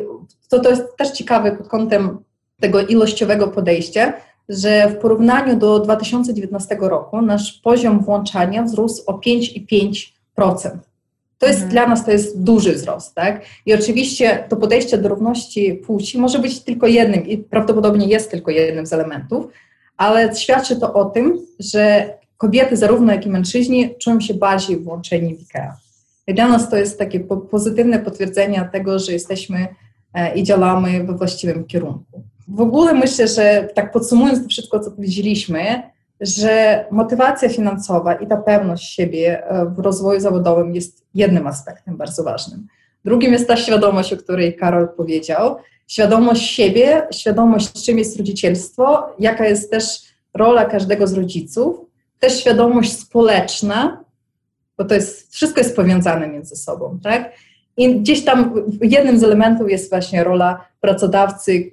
to, 0.48 0.60
to 0.60 0.70
jest 0.70 0.96
też 0.96 1.10
ciekawe 1.10 1.52
pod 1.52 1.68
kątem 1.68 2.18
tego 2.60 2.80
ilościowego 2.80 3.48
podejścia, 3.48 4.12
że 4.48 4.88
w 4.88 4.96
porównaniu 4.98 5.56
do 5.56 5.78
2019 5.78 6.76
roku 6.80 7.22
nasz 7.22 7.52
poziom 7.52 8.00
włączania 8.00 8.62
wzrósł 8.62 9.02
o 9.06 9.12
5,5%. 9.12 10.70
To 11.38 11.46
jest 11.46 11.58
mhm. 11.58 11.72
dla 11.72 11.86
nas 11.86 12.04
to 12.04 12.10
jest 12.10 12.42
duży 12.42 12.72
wzrost, 12.72 13.14
tak? 13.14 13.44
I 13.66 13.74
oczywiście 13.74 14.44
to 14.48 14.56
podejście 14.56 14.98
do 14.98 15.08
równości 15.08 15.74
płci 15.74 16.18
może 16.18 16.38
być 16.38 16.60
tylko 16.60 16.86
jednym 16.86 17.26
i 17.26 17.38
prawdopodobnie 17.38 18.06
jest 18.06 18.30
tylko 18.30 18.50
jednym 18.50 18.86
z 18.86 18.92
elementów, 18.92 19.46
ale 19.96 20.34
świadczy 20.34 20.76
to 20.76 20.94
o 20.94 21.04
tym, 21.04 21.38
że 21.58 22.14
kobiety, 22.36 22.76
zarówno 22.76 23.12
jak 23.12 23.26
i 23.26 23.30
mężczyźni, 23.30 23.94
czują 23.98 24.20
się 24.20 24.34
bardziej 24.34 24.76
włączeni 24.76 25.34
w 25.34 25.40
IKEA. 25.40 25.72
I 26.26 26.34
dla 26.34 26.48
nas 26.48 26.70
to 26.70 26.76
jest 26.76 26.98
takie 26.98 27.20
pozytywne 27.50 27.98
potwierdzenie 27.98 28.68
tego, 28.72 28.98
że 28.98 29.12
jesteśmy 29.12 29.68
e, 30.14 30.34
i 30.34 30.42
działamy 30.42 31.04
we 31.04 31.16
właściwym 31.16 31.64
kierunku. 31.64 32.22
W 32.48 32.60
ogóle 32.60 32.94
myślę, 32.94 33.28
że 33.28 33.68
tak 33.74 33.92
podsumując 33.92 34.42
to 34.42 34.48
wszystko, 34.48 34.80
co 34.80 34.90
powiedzieliśmy, 34.90 35.82
że 36.20 36.84
motywacja 36.90 37.48
finansowa 37.48 38.14
i 38.14 38.26
ta 38.26 38.36
pewność 38.36 38.94
siebie 38.94 39.46
e, 39.46 39.66
w 39.66 39.78
rozwoju 39.78 40.20
zawodowym 40.20 40.74
jest 40.74 41.06
jednym 41.14 41.46
aspektem 41.46 41.96
bardzo 41.96 42.24
ważnym. 42.24 42.66
Drugim 43.04 43.32
jest 43.32 43.48
ta 43.48 43.56
świadomość, 43.56 44.12
o 44.12 44.16
której 44.16 44.56
Karol 44.56 44.88
powiedział. 44.88 45.56
Świadomość 45.86 46.50
siebie, 46.50 47.06
świadomość, 47.12 47.84
czym 47.84 47.98
jest 47.98 48.16
rodzicielstwo, 48.16 49.14
jaka 49.18 49.46
jest 49.46 49.70
też 49.70 50.02
rola 50.34 50.64
każdego 50.64 51.06
z 51.06 51.12
rodziców, 51.12 51.76
też 52.18 52.40
świadomość 52.40 52.98
społeczna, 52.98 54.04
bo 54.78 54.84
to 54.84 54.94
jest, 54.94 55.34
wszystko 55.34 55.60
jest 55.60 55.76
powiązane 55.76 56.28
między 56.28 56.56
sobą, 56.56 56.98
tak? 57.02 57.32
I 57.76 58.00
gdzieś 58.00 58.24
tam 58.24 58.54
jednym 58.80 59.18
z 59.18 59.24
elementów 59.24 59.70
jest 59.70 59.90
właśnie 59.90 60.24
rola 60.24 60.68
pracodawcy, 60.80 61.70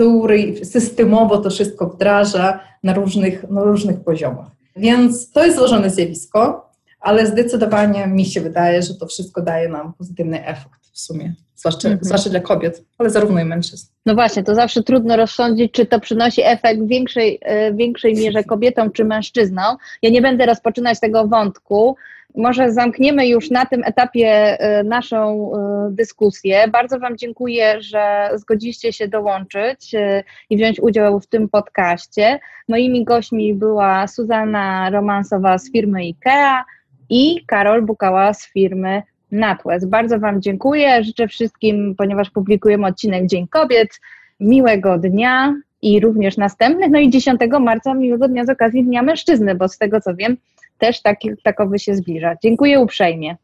który 0.00 0.64
systemowo 0.64 1.38
to 1.38 1.50
wszystko 1.50 1.86
wdraża 1.86 2.60
na 2.82 2.94
różnych, 2.94 3.50
na 3.50 3.62
różnych 3.62 4.00
poziomach. 4.00 4.46
Więc 4.76 5.32
to 5.32 5.44
jest 5.44 5.58
złożone 5.58 5.90
zjawisko, 5.90 6.70
ale 7.00 7.26
zdecydowanie 7.26 8.06
mi 8.06 8.24
się 8.24 8.40
wydaje, 8.40 8.82
że 8.82 8.94
to 8.94 9.06
wszystko 9.06 9.42
daje 9.42 9.68
nam 9.68 9.92
pozytywny 9.92 10.46
efekt 10.46 10.86
w 10.92 11.00
sumie, 11.00 11.34
zwłaszcza, 11.56 11.88
mhm. 11.88 12.04
zwłaszcza 12.04 12.30
dla 12.30 12.40
kobiet, 12.40 12.84
ale 12.98 13.10
zarówno 13.10 13.40
i 13.40 13.44
mężczyzn. 13.44 13.86
No 14.06 14.14
właśnie, 14.14 14.42
to 14.42 14.54
zawsze 14.54 14.82
trudno 14.82 15.16
rozsądzić, 15.16 15.72
czy 15.72 15.86
to 15.86 16.00
przynosi 16.00 16.42
efekt 16.44 16.80
w 16.80 16.86
większej, 16.86 17.38
e, 17.42 17.74
większej 17.74 18.14
mierze 18.22 18.44
kobietom 18.44 18.92
czy 18.92 19.04
mężczyznom. 19.04 19.76
Ja 20.02 20.10
nie 20.10 20.22
będę 20.22 20.46
rozpoczynać 20.46 21.00
tego 21.00 21.28
wątku, 21.28 21.96
może 22.34 22.72
zamkniemy 22.72 23.28
już 23.28 23.50
na 23.50 23.66
tym 23.66 23.84
etapie 23.84 24.58
y, 24.80 24.84
naszą 24.84 25.50
y, 25.52 25.94
dyskusję. 25.94 26.68
Bardzo 26.68 26.98
Wam 26.98 27.16
dziękuję, 27.16 27.82
że 27.82 28.30
zgodziliście 28.34 28.92
się 28.92 29.08
dołączyć 29.08 29.94
y, 29.94 30.24
i 30.50 30.56
wziąć 30.56 30.80
udział 30.80 31.20
w 31.20 31.26
tym 31.26 31.48
podcaście. 31.48 32.40
Moimi 32.68 33.04
gośćmi 33.04 33.54
była 33.54 34.06
Suzana 34.06 34.90
Romansowa 34.90 35.58
z 35.58 35.72
firmy 35.72 35.98
IKEA 35.98 36.64
i 37.10 37.44
Karol 37.46 37.82
Bukała 37.82 38.34
z 38.34 38.46
firmy 38.46 39.02
NatWest. 39.32 39.88
Bardzo 39.88 40.18
Wam 40.18 40.42
dziękuję. 40.42 41.04
Życzę 41.04 41.28
wszystkim, 41.28 41.94
ponieważ 41.98 42.30
publikujemy 42.30 42.86
odcinek 42.86 43.26
Dzień 43.26 43.48
Kobiet, 43.48 44.00
miłego 44.40 44.98
dnia 44.98 45.54
i 45.82 46.00
również 46.00 46.36
następnych. 46.36 46.90
No 46.90 46.98
i 46.98 47.10
10 47.10 47.40
marca 47.60 47.94
miłego 47.94 48.28
dnia 48.28 48.44
z 48.44 48.50
okazji 48.50 48.84
Dnia 48.84 49.02
Mężczyzny, 49.02 49.54
bo 49.54 49.68
z 49.68 49.78
tego 49.78 50.00
co 50.00 50.14
wiem, 50.14 50.36
też 50.80 51.02
taki, 51.02 51.30
takowy 51.44 51.78
się 51.78 51.94
zbliża. 51.94 52.34
Dziękuję 52.42 52.80
uprzejmie. 52.80 53.36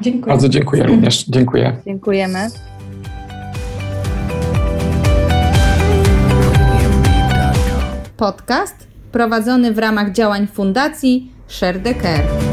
Dziękuję. 0.00 0.32
Bardzo 0.32 0.48
dziękuję 0.48 0.82
również. 0.82 1.24
Dziękuję. 1.24 1.76
Dziękujemy. 1.86 2.48
Podcast 8.16 8.88
prowadzony 9.12 9.72
w 9.72 9.78
ramach 9.78 10.12
działań 10.12 10.46
Fundacji 10.46 11.32
Share 11.48 11.82
the 11.82 11.94
Care. 11.94 12.51